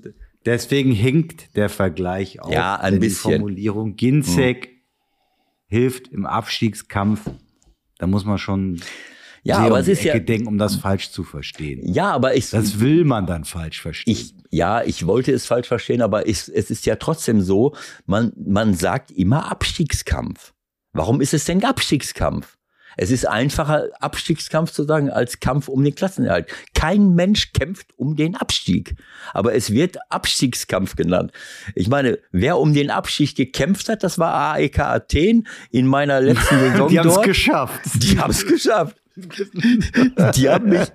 deswegen 0.45 0.93
hinkt 0.93 1.57
der 1.57 1.69
Vergleich 1.69 2.41
auch. 2.41 2.53
Ja, 2.53 2.77
ein 2.77 3.01
bisschen. 3.01 3.31
Die 3.31 3.39
Formulierung 3.39 3.97
Ginzek 3.97 4.67
hm. 4.67 4.73
hilft 5.67 6.09
im 6.09 6.27
Abstiegskampf. 6.27 7.31
Da 7.99 8.07
muss 8.07 8.25
man 8.25 8.39
schon 8.39 8.81
ja, 9.43 9.59
aber 9.59 9.77
um 9.77 9.81
es 9.81 9.89
ist 9.89 10.01
Ecke 10.01 10.19
ja 10.19 10.25
denken, 10.25 10.49
um 10.49 10.59
das 10.59 10.77
falsch 10.77 11.11
zu 11.11 11.25
verstehen. 11.25 11.81
Ja, 11.83 12.13
aber 12.13 12.37
ich 12.37 12.51
das 12.51 12.81
will 12.81 13.05
man 13.05 13.27
dann 13.27 13.45
falsch 13.45 13.81
verstehen. 13.81 14.13
Ich, 14.13 14.35
ja, 14.51 14.83
ich 14.83 15.07
wollte 15.07 15.33
es 15.33 15.47
falsch 15.47 15.69
verstehen, 15.69 16.03
aber 16.03 16.27
ich, 16.27 16.49
es 16.49 16.71
ist 16.71 16.85
ja 16.87 16.97
trotzdem 16.97 17.41
so, 17.41 17.75
man 18.07 18.33
man 18.37 18.75
sagt 18.75 19.11
immer 19.11 19.51
Abstiegskampf. 19.51 20.53
Warum 20.93 21.21
ist 21.21 21.35
es 21.35 21.45
denn 21.45 21.65
Abstiegskampf? 21.65 22.57
Es 22.97 23.11
ist 23.11 23.27
einfacher, 23.27 23.89
Abstiegskampf 24.01 24.73
zu 24.73 24.85
sagen, 24.85 25.11
als 25.11 25.41
Kampf 25.41 25.69
um 25.69 25.83
den 25.85 25.95
Klassenerhalt. 25.95 26.51
Kein 26.75 27.15
Mensch 27.15 27.53
kämpft 27.53 27.97
um 27.97 28.17
den 28.17 28.35
Abstieg. 28.35 28.97
Aber 29.33 29.55
es 29.55 29.71
wird 29.71 29.97
Abstiegskampf 30.11 30.97
genannt. 30.97 31.33
Ich 31.75 31.89
meine, 31.89 32.19
wer 32.33 32.59
um 32.59 32.75
den 32.75 32.91
Abstieg 32.91 33.37
gekämpft 33.37 33.89
hat, 33.89 34.03
das 34.03 34.19
war 34.19 34.35
AEK 34.55 34.81
Athen 34.81 35.47
in 35.71 35.87
meiner 35.87 36.21
letzten 36.21 36.59
Saison. 36.61 36.89
Die 36.89 36.99
haben 36.99 37.09
es 37.09 37.23
geschafft. 37.23 37.81
Die 37.95 38.19
haben 38.19 38.31
es 38.31 38.47
geschafft. 38.47 38.97
Die 40.37 40.49
haben 40.49 40.69
mich, 40.69 40.89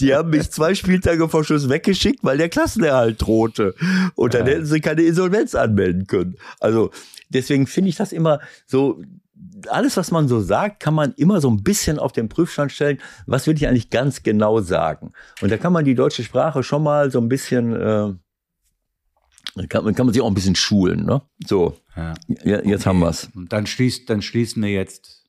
die 0.00 0.14
haben 0.14 0.30
mich 0.30 0.50
zwei 0.50 0.74
Spieltage 0.74 1.28
vor 1.28 1.44
Schluss 1.44 1.68
weggeschickt, 1.68 2.20
weil 2.22 2.38
der 2.38 2.48
Klassenerhalt 2.48 3.20
drohte. 3.22 3.74
Und 4.14 4.34
dann 4.34 4.46
hätten 4.46 4.66
sie 4.66 4.80
keine 4.80 5.02
Insolvenz 5.02 5.54
anmelden 5.54 6.06
können. 6.06 6.36
Also 6.60 6.90
deswegen 7.28 7.66
finde 7.66 7.90
ich 7.90 7.96
das 7.96 8.12
immer 8.12 8.40
so. 8.66 9.02
Alles, 9.68 9.96
was 9.96 10.10
man 10.10 10.28
so 10.28 10.40
sagt, 10.40 10.80
kann 10.80 10.94
man 10.94 11.12
immer 11.14 11.40
so 11.40 11.50
ein 11.50 11.62
bisschen 11.62 11.98
auf 11.98 12.12
den 12.12 12.28
Prüfstand 12.28 12.72
stellen. 12.72 12.98
Was 13.26 13.46
will 13.46 13.54
ich 13.56 13.66
eigentlich 13.66 13.90
ganz 13.90 14.22
genau 14.22 14.60
sagen? 14.60 15.12
Und 15.42 15.50
da 15.50 15.56
kann 15.56 15.72
man 15.72 15.84
die 15.84 15.94
deutsche 15.94 16.22
Sprache 16.24 16.62
schon 16.62 16.82
mal 16.82 17.10
so 17.10 17.20
ein 17.20 17.28
bisschen, 17.28 17.74
äh, 17.74 18.14
kann, 19.68 19.84
man- 19.84 19.94
kann 19.94 20.06
man 20.06 20.12
sich 20.12 20.22
auch 20.22 20.28
ein 20.28 20.34
bisschen 20.34 20.54
schulen. 20.54 21.04
Ne? 21.04 21.22
So, 21.46 21.76
Ja. 21.96 22.14
ja, 22.44 22.62
jetzt 22.64 22.86
haben 22.86 23.00
wir's. 23.00 23.28
Und 23.34 23.52
dann 23.52 23.66
schließt, 23.66 24.08
dann 24.10 24.22
schließen 24.22 24.62
wir 24.62 24.70
jetzt 24.70 25.24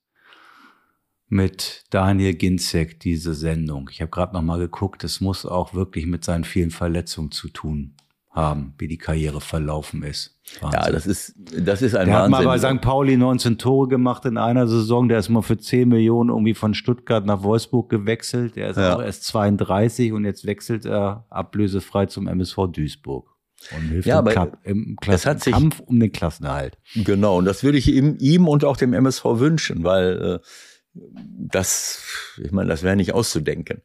mit 1.27 1.83
Daniel 1.91 2.33
Ginzek 2.33 2.99
diese 2.99 3.33
Sendung. 3.33 3.89
Ich 3.91 4.01
habe 4.01 4.09
gerade 4.11 4.33
noch 4.33 4.41
mal 4.41 4.57
geguckt, 4.59 5.03
es 5.03 5.21
muss 5.21 5.45
auch 5.45 5.73
wirklich 5.73 6.05
mit 6.07 6.23
seinen 6.23 6.43
vielen 6.43 6.71
Verletzungen 6.71 7.31
zu 7.31 7.49
tun 7.49 7.95
haben, 8.31 8.75
wie 8.77 8.87
die 8.87 8.97
Karriere 8.99 9.41
verlaufen 9.41 10.03
ist. 10.03 10.39
Wahnsinn. 10.61 10.79
Ja, 10.79 10.91
das 10.91 11.07
ist, 11.07 11.33
das 11.57 11.81
ist 11.81 11.95
ein 11.95 12.05
der 12.07 12.15
hat 12.19 12.29
mal 12.29 12.45
Wahnsinn. 12.45 12.69
bei 12.69 12.75
St. 12.77 12.81
Pauli 12.81 13.17
19 13.17 13.57
Tore 13.57 13.87
gemacht 13.87 14.23
in 14.25 14.37
einer 14.37 14.67
Saison. 14.67 15.09
Der 15.09 15.17
ist 15.19 15.29
mal 15.29 15.41
für 15.41 15.57
10 15.57 15.89
Millionen 15.89 16.29
irgendwie 16.29 16.53
von 16.53 16.73
Stuttgart 16.75 17.25
nach 17.25 17.41
Wolfsburg 17.41 17.89
gewechselt. 17.89 18.55
Der 18.55 18.69
ist 18.69 18.77
Ja. 18.77 18.95
auch 18.95 19.01
erst 19.01 19.23
32 19.25 20.13
und 20.13 20.25
jetzt 20.25 20.45
wechselt 20.45 20.85
er 20.85 21.25
ablösefrei 21.29 22.05
zum 22.05 22.27
MSV 22.27 22.67
Duisburg. 22.71 23.35
Und 23.75 23.89
hilft 23.89 24.07
Ja, 24.07 24.19
im, 24.19 24.25
Cup, 24.27 24.57
im 24.63 24.95
es 25.01 25.05
Klassen 25.05 25.29
hat 25.31 25.43
sich- 25.43 25.53
Kampf 25.53 25.79
um 25.81 25.99
den 25.99 26.11
Klassenerhalt. 26.11 26.77
Genau, 26.95 27.37
und 27.39 27.45
das 27.45 27.63
würde 27.63 27.77
ich 27.79 27.91
ihm, 27.91 28.15
ihm 28.19 28.47
und 28.47 28.63
auch 28.63 28.77
dem 28.77 28.93
MSV 28.93 29.25
wünschen, 29.39 29.83
weil 29.83 30.39
äh, 30.39 30.47
das, 30.93 32.01
ich 32.43 32.51
meine, 32.51 32.69
das 32.69 32.83
wäre 32.83 32.95
nicht 32.95 33.13
auszudenken. 33.13 33.81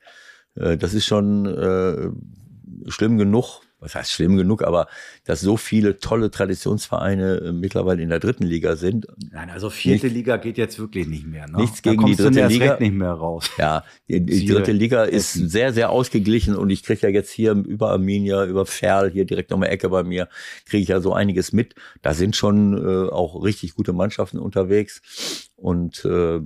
Äh, 0.55 0.77
das 0.77 0.95
ist 0.95 1.07
schon 1.07 1.47
äh, 1.47 2.91
schlimm 2.91 3.19
genug, 3.19 3.61
was 3.85 3.95
heißt 3.95 4.11
schlimm 4.11 4.37
genug, 4.37 4.63
aber 4.63 4.89
dass 5.25 5.41
so 5.41 5.57
viele 5.57 5.99
tolle 5.99 6.31
Traditionsvereine 6.31 7.37
äh, 7.37 7.53
mittlerweile 7.53 8.03
in 8.03 8.09
der 8.09 8.19
dritten 8.19 8.45
Liga 8.45 8.77
sind. 8.77 9.07
Nein, 9.31 9.51
also 9.51 9.71
vierte 9.71 10.09
Liga 10.09 10.39
geht 10.39 10.59
jetzt 10.59 10.79
wirklich 10.79 11.07
nicht 11.07 11.27
mehr. 11.27 11.47
Ne? 11.47 11.59
Nichts 11.59 11.83
gegen 11.83 12.05
die 12.07 12.17
dritte 12.17 12.47
Liga. 12.47 12.79
nicht 12.81 12.95
mehr 12.95 13.13
raus. 13.13 13.51
Ja, 13.59 13.85
die, 14.09 14.25
die 14.25 14.47
dritte 14.47 14.73
Liga 14.73 15.05
ist 15.05 15.33
sehr, 15.33 15.73
sehr 15.73 15.91
ausgeglichen 15.91 16.57
und 16.57 16.71
ich 16.71 16.83
kriege 16.83 17.03
ja 17.03 17.09
jetzt 17.11 17.31
hier 17.31 17.53
über 17.53 17.91
Arminia, 17.91 18.45
über 18.47 18.67
Ferl, 18.67 19.11
hier 19.11 19.27
direkt 19.27 19.53
um 19.53 19.61
die 19.61 19.69
Ecke 19.69 19.91
bei 19.91 20.03
mir, 20.03 20.29
kriege 20.67 20.83
ich 20.83 20.89
ja 20.89 21.01
so 21.01 21.13
einiges 21.13 21.53
mit. 21.53 21.75
Da 22.03 22.15
sind 22.15 22.37
schon 22.37 22.77
äh, 22.77 23.11
auch 23.11 23.43
richtig 23.43 23.75
gute 23.75 23.93
Mannschaften 23.93 24.39
unterwegs 24.39 25.51
und 25.57 26.05
äh, 26.05 26.41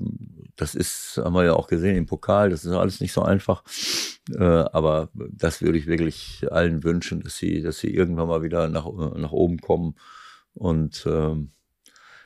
das 0.59 0.75
ist, 0.75 1.21
haben 1.23 1.35
wir 1.35 1.45
ja 1.45 1.55
auch 1.55 1.69
gesehen 1.69 1.97
im 1.97 2.07
Pokal, 2.07 2.51
das 2.51 2.65
ist 2.65 2.73
alles 2.73 3.01
nicht 3.01 3.13
so 3.13 3.23
einfach. 3.23 3.63
Äh, 4.35 4.43
aber 4.43 5.09
das 5.15 5.63
würde 5.63 5.79
ich 5.79 5.87
wirklich 5.87 6.45
allen 6.51 6.83
wünschen, 6.83 7.21
dass 7.21 7.37
sie, 7.37 7.63
dass 7.63 7.79
sie 7.79 7.95
irgendwann 7.95 8.29
mal 8.29 8.43
wieder 8.43 8.69
nach, 8.69 8.87
nach 9.17 9.33
oben 9.33 9.59
kommen. 9.59 9.95
Und 10.55 11.05
ähm, 11.07 11.53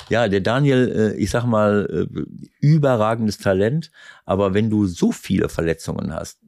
ja, 0.09 0.28
der 0.28 0.41
Daniel, 0.41 1.14
äh, 1.14 1.16
ich 1.16 1.30
sag 1.30 1.45
mal, 1.45 1.87
äh, 1.91 2.20
überragendes 2.61 3.39
Talent, 3.39 3.91
aber 4.24 4.55
wenn 4.55 4.70
du 4.70 4.87
so 4.87 5.12
viele 5.12 5.49
Verletzungen 5.49 6.12
hast, 6.12 6.41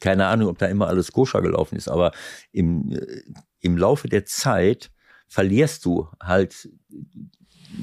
keine 0.00 0.26
Ahnung, 0.26 0.48
ob 0.48 0.58
da 0.58 0.66
immer 0.66 0.86
alles 0.86 1.12
koscher 1.12 1.42
gelaufen 1.42 1.76
ist, 1.76 1.88
aber 1.88 2.12
im, 2.52 2.96
im 3.60 3.76
Laufe 3.76 4.08
der 4.08 4.24
Zeit 4.24 4.90
verlierst 5.26 5.84
du 5.84 6.08
halt 6.22 6.68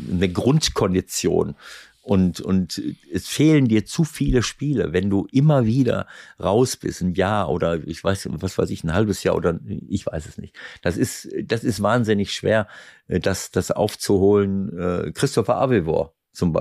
eine 0.09 0.29
Grundkondition. 0.29 1.55
Und, 2.03 2.41
und 2.41 2.81
es 3.13 3.27
fehlen 3.27 3.67
dir 3.67 3.85
zu 3.85 4.03
viele 4.03 4.41
Spiele, 4.41 4.91
wenn 4.91 5.11
du 5.11 5.27
immer 5.31 5.65
wieder 5.65 6.07
raus 6.41 6.75
bist, 6.75 7.01
ein 7.01 7.13
Jahr 7.13 7.49
oder 7.49 7.75
ich 7.85 8.03
weiß, 8.03 8.27
was 8.31 8.57
weiß 8.57 8.71
ich, 8.71 8.83
ein 8.83 8.93
halbes 8.93 9.23
Jahr 9.23 9.35
oder 9.35 9.59
ich 9.87 10.07
weiß 10.07 10.25
es 10.25 10.39
nicht. 10.39 10.55
Das 10.81 10.97
ist, 10.97 11.29
das 11.43 11.63
ist 11.63 11.81
wahnsinnig 11.83 12.33
schwer, 12.33 12.67
äh, 13.07 13.19
das, 13.19 13.51
das 13.51 13.69
aufzuholen. 13.69 14.77
Äh, 14.77 15.11
Christopher 15.11 15.57
Avevor 15.57 16.15
zum 16.33 16.57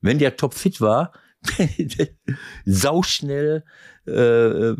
Wenn 0.00 0.18
der 0.18 0.36
topfit 0.36 0.80
war, 0.80 1.12
sauschnell 2.64 3.64
äh, 4.06 4.74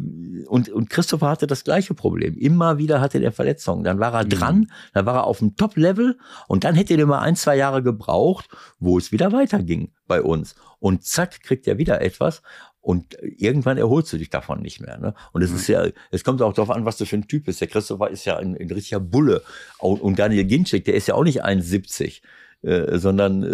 und, 0.46 0.68
und 0.68 0.90
Christopher 0.90 1.28
hatte 1.28 1.46
das 1.46 1.64
gleiche 1.64 1.94
Problem. 1.94 2.36
Immer 2.36 2.78
wieder 2.78 3.00
hatte 3.00 3.18
der 3.20 3.32
Verletzungen. 3.32 3.82
Dann 3.84 3.98
war 3.98 4.14
er 4.14 4.24
Mhm. 4.24 4.30
dran, 4.30 4.72
dann 4.94 5.06
war 5.06 5.14
er 5.16 5.24
auf 5.24 5.38
dem 5.38 5.56
Top-Level 5.56 6.18
und 6.48 6.64
dann 6.64 6.74
hätte 6.74 6.94
er 6.94 7.06
mal 7.06 7.18
ein, 7.20 7.36
zwei 7.36 7.56
Jahre 7.56 7.82
gebraucht, 7.82 8.48
wo 8.78 8.98
es 8.98 9.12
wieder 9.12 9.32
weiterging 9.32 9.92
bei 10.06 10.22
uns. 10.22 10.54
Und 10.78 11.04
zack, 11.04 11.42
kriegt 11.42 11.66
er 11.66 11.78
wieder 11.78 12.00
etwas 12.02 12.42
und 12.80 13.16
irgendwann 13.20 13.78
erholst 13.78 14.12
du 14.12 14.18
dich 14.18 14.30
davon 14.30 14.62
nicht 14.62 14.80
mehr. 14.80 14.98
Ne? 14.98 15.14
Und 15.32 15.42
es 15.42 15.50
Mhm. 15.50 15.56
ist 15.56 15.66
ja, 15.68 15.86
es 16.12 16.22
kommt 16.22 16.40
auch 16.42 16.52
darauf 16.52 16.70
an, 16.70 16.84
was 16.84 16.96
du 16.98 17.04
für 17.06 17.16
ein 17.16 17.26
Typ 17.26 17.46
bist. 17.46 17.60
Der 17.60 17.66
Christopher 17.68 18.10
ist 18.10 18.24
ja 18.26 18.36
ein, 18.36 18.56
ein 18.56 18.70
richtiger 18.70 19.00
Bulle. 19.00 19.42
Und 19.78 20.00
und 20.00 20.18
Daniel 20.18 20.44
Ginczek, 20.44 20.84
der 20.84 20.94
ist 20.94 21.08
ja 21.08 21.14
auch 21.14 21.24
nicht 21.24 21.44
1,70. 21.44 22.20
Äh, 22.66 22.98
sondern 22.98 23.44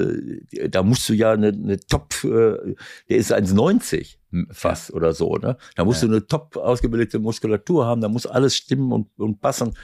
äh, 0.53 0.69
da 0.71 0.83
musst 0.83 1.07
du 1.09 1.13
ja 1.13 1.33
eine, 1.33 1.49
eine 1.49 1.79
Top, 1.81 2.15
äh, 2.25 2.75
der 3.11 3.17
ist 3.19 3.31
1,90 3.33 4.17
fast 4.51 4.93
oder 4.95 5.13
so. 5.13 5.37
Ne? 5.37 5.59
Da 5.77 5.85
musst 5.85 6.03
Ja. 6.03 6.09
du 6.09 6.15
eine 6.15 6.27
top 6.27 6.57
ausgebildete 6.57 7.19
Muskulatur 7.19 7.85
haben, 7.85 8.01
da 8.01 8.09
muss 8.09 8.25
alles 8.27 8.57
stimmen 8.57 8.91
und, 8.91 9.09
und 9.19 9.41
passen. 9.43 9.75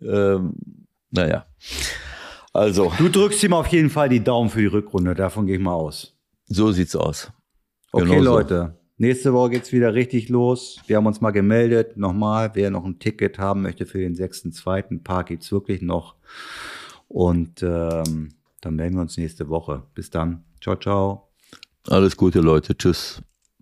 Ähm, 0.00 0.54
naja, 1.12 1.46
also 2.52 2.92
Du 2.98 3.08
drückst 3.08 3.44
ihm 3.44 3.52
auf 3.52 3.68
jeden 3.68 3.88
Fall 3.90 4.08
die 4.08 4.24
Daumen 4.24 4.50
für 4.50 4.58
die 4.60 4.66
Rückrunde, 4.66 5.14
davon 5.14 5.46
gehe 5.46 5.56
ich 5.56 5.62
mal 5.62 5.74
aus. 5.74 6.16
so 6.46 6.72
sieht's 6.72 6.96
aus. 6.96 7.30
Okay, 7.92 8.04
Genau 8.06 8.22
so. 8.24 8.30
Leute. 8.30 8.76
Nächste 8.98 9.32
Woche 9.32 9.50
geht's 9.50 9.70
wieder 9.72 9.94
richtig 9.94 10.28
los. 10.28 10.80
Wir 10.86 10.96
haben 10.96 11.06
uns 11.06 11.20
mal 11.20 11.30
gemeldet. 11.30 11.96
Nochmal, 11.96 12.50
wer 12.54 12.70
noch 12.70 12.84
ein 12.84 12.98
Ticket 12.98 13.38
haben 13.38 13.62
möchte 13.62 13.86
für 13.86 13.98
den 13.98 14.14
6.2. 14.14 15.02
Park 15.02 15.28
gibt's 15.28 15.50
wirklich 15.52 15.82
noch. 15.82 16.14
Und 17.08 17.62
ähm, 17.62 18.30
dann 18.62 18.76
melden 18.76 18.96
wir 18.96 19.02
uns 19.02 19.18
nächste 19.18 19.48
Woche. 19.48 19.82
Bis 19.94 20.08
dann. 20.08 20.44
Ciao, 20.62 20.76
ciao. 20.76 21.28
Alles 21.88 22.16
Gute, 22.16 22.40
Leute. 22.40 22.76
Tschüss. 22.76 23.22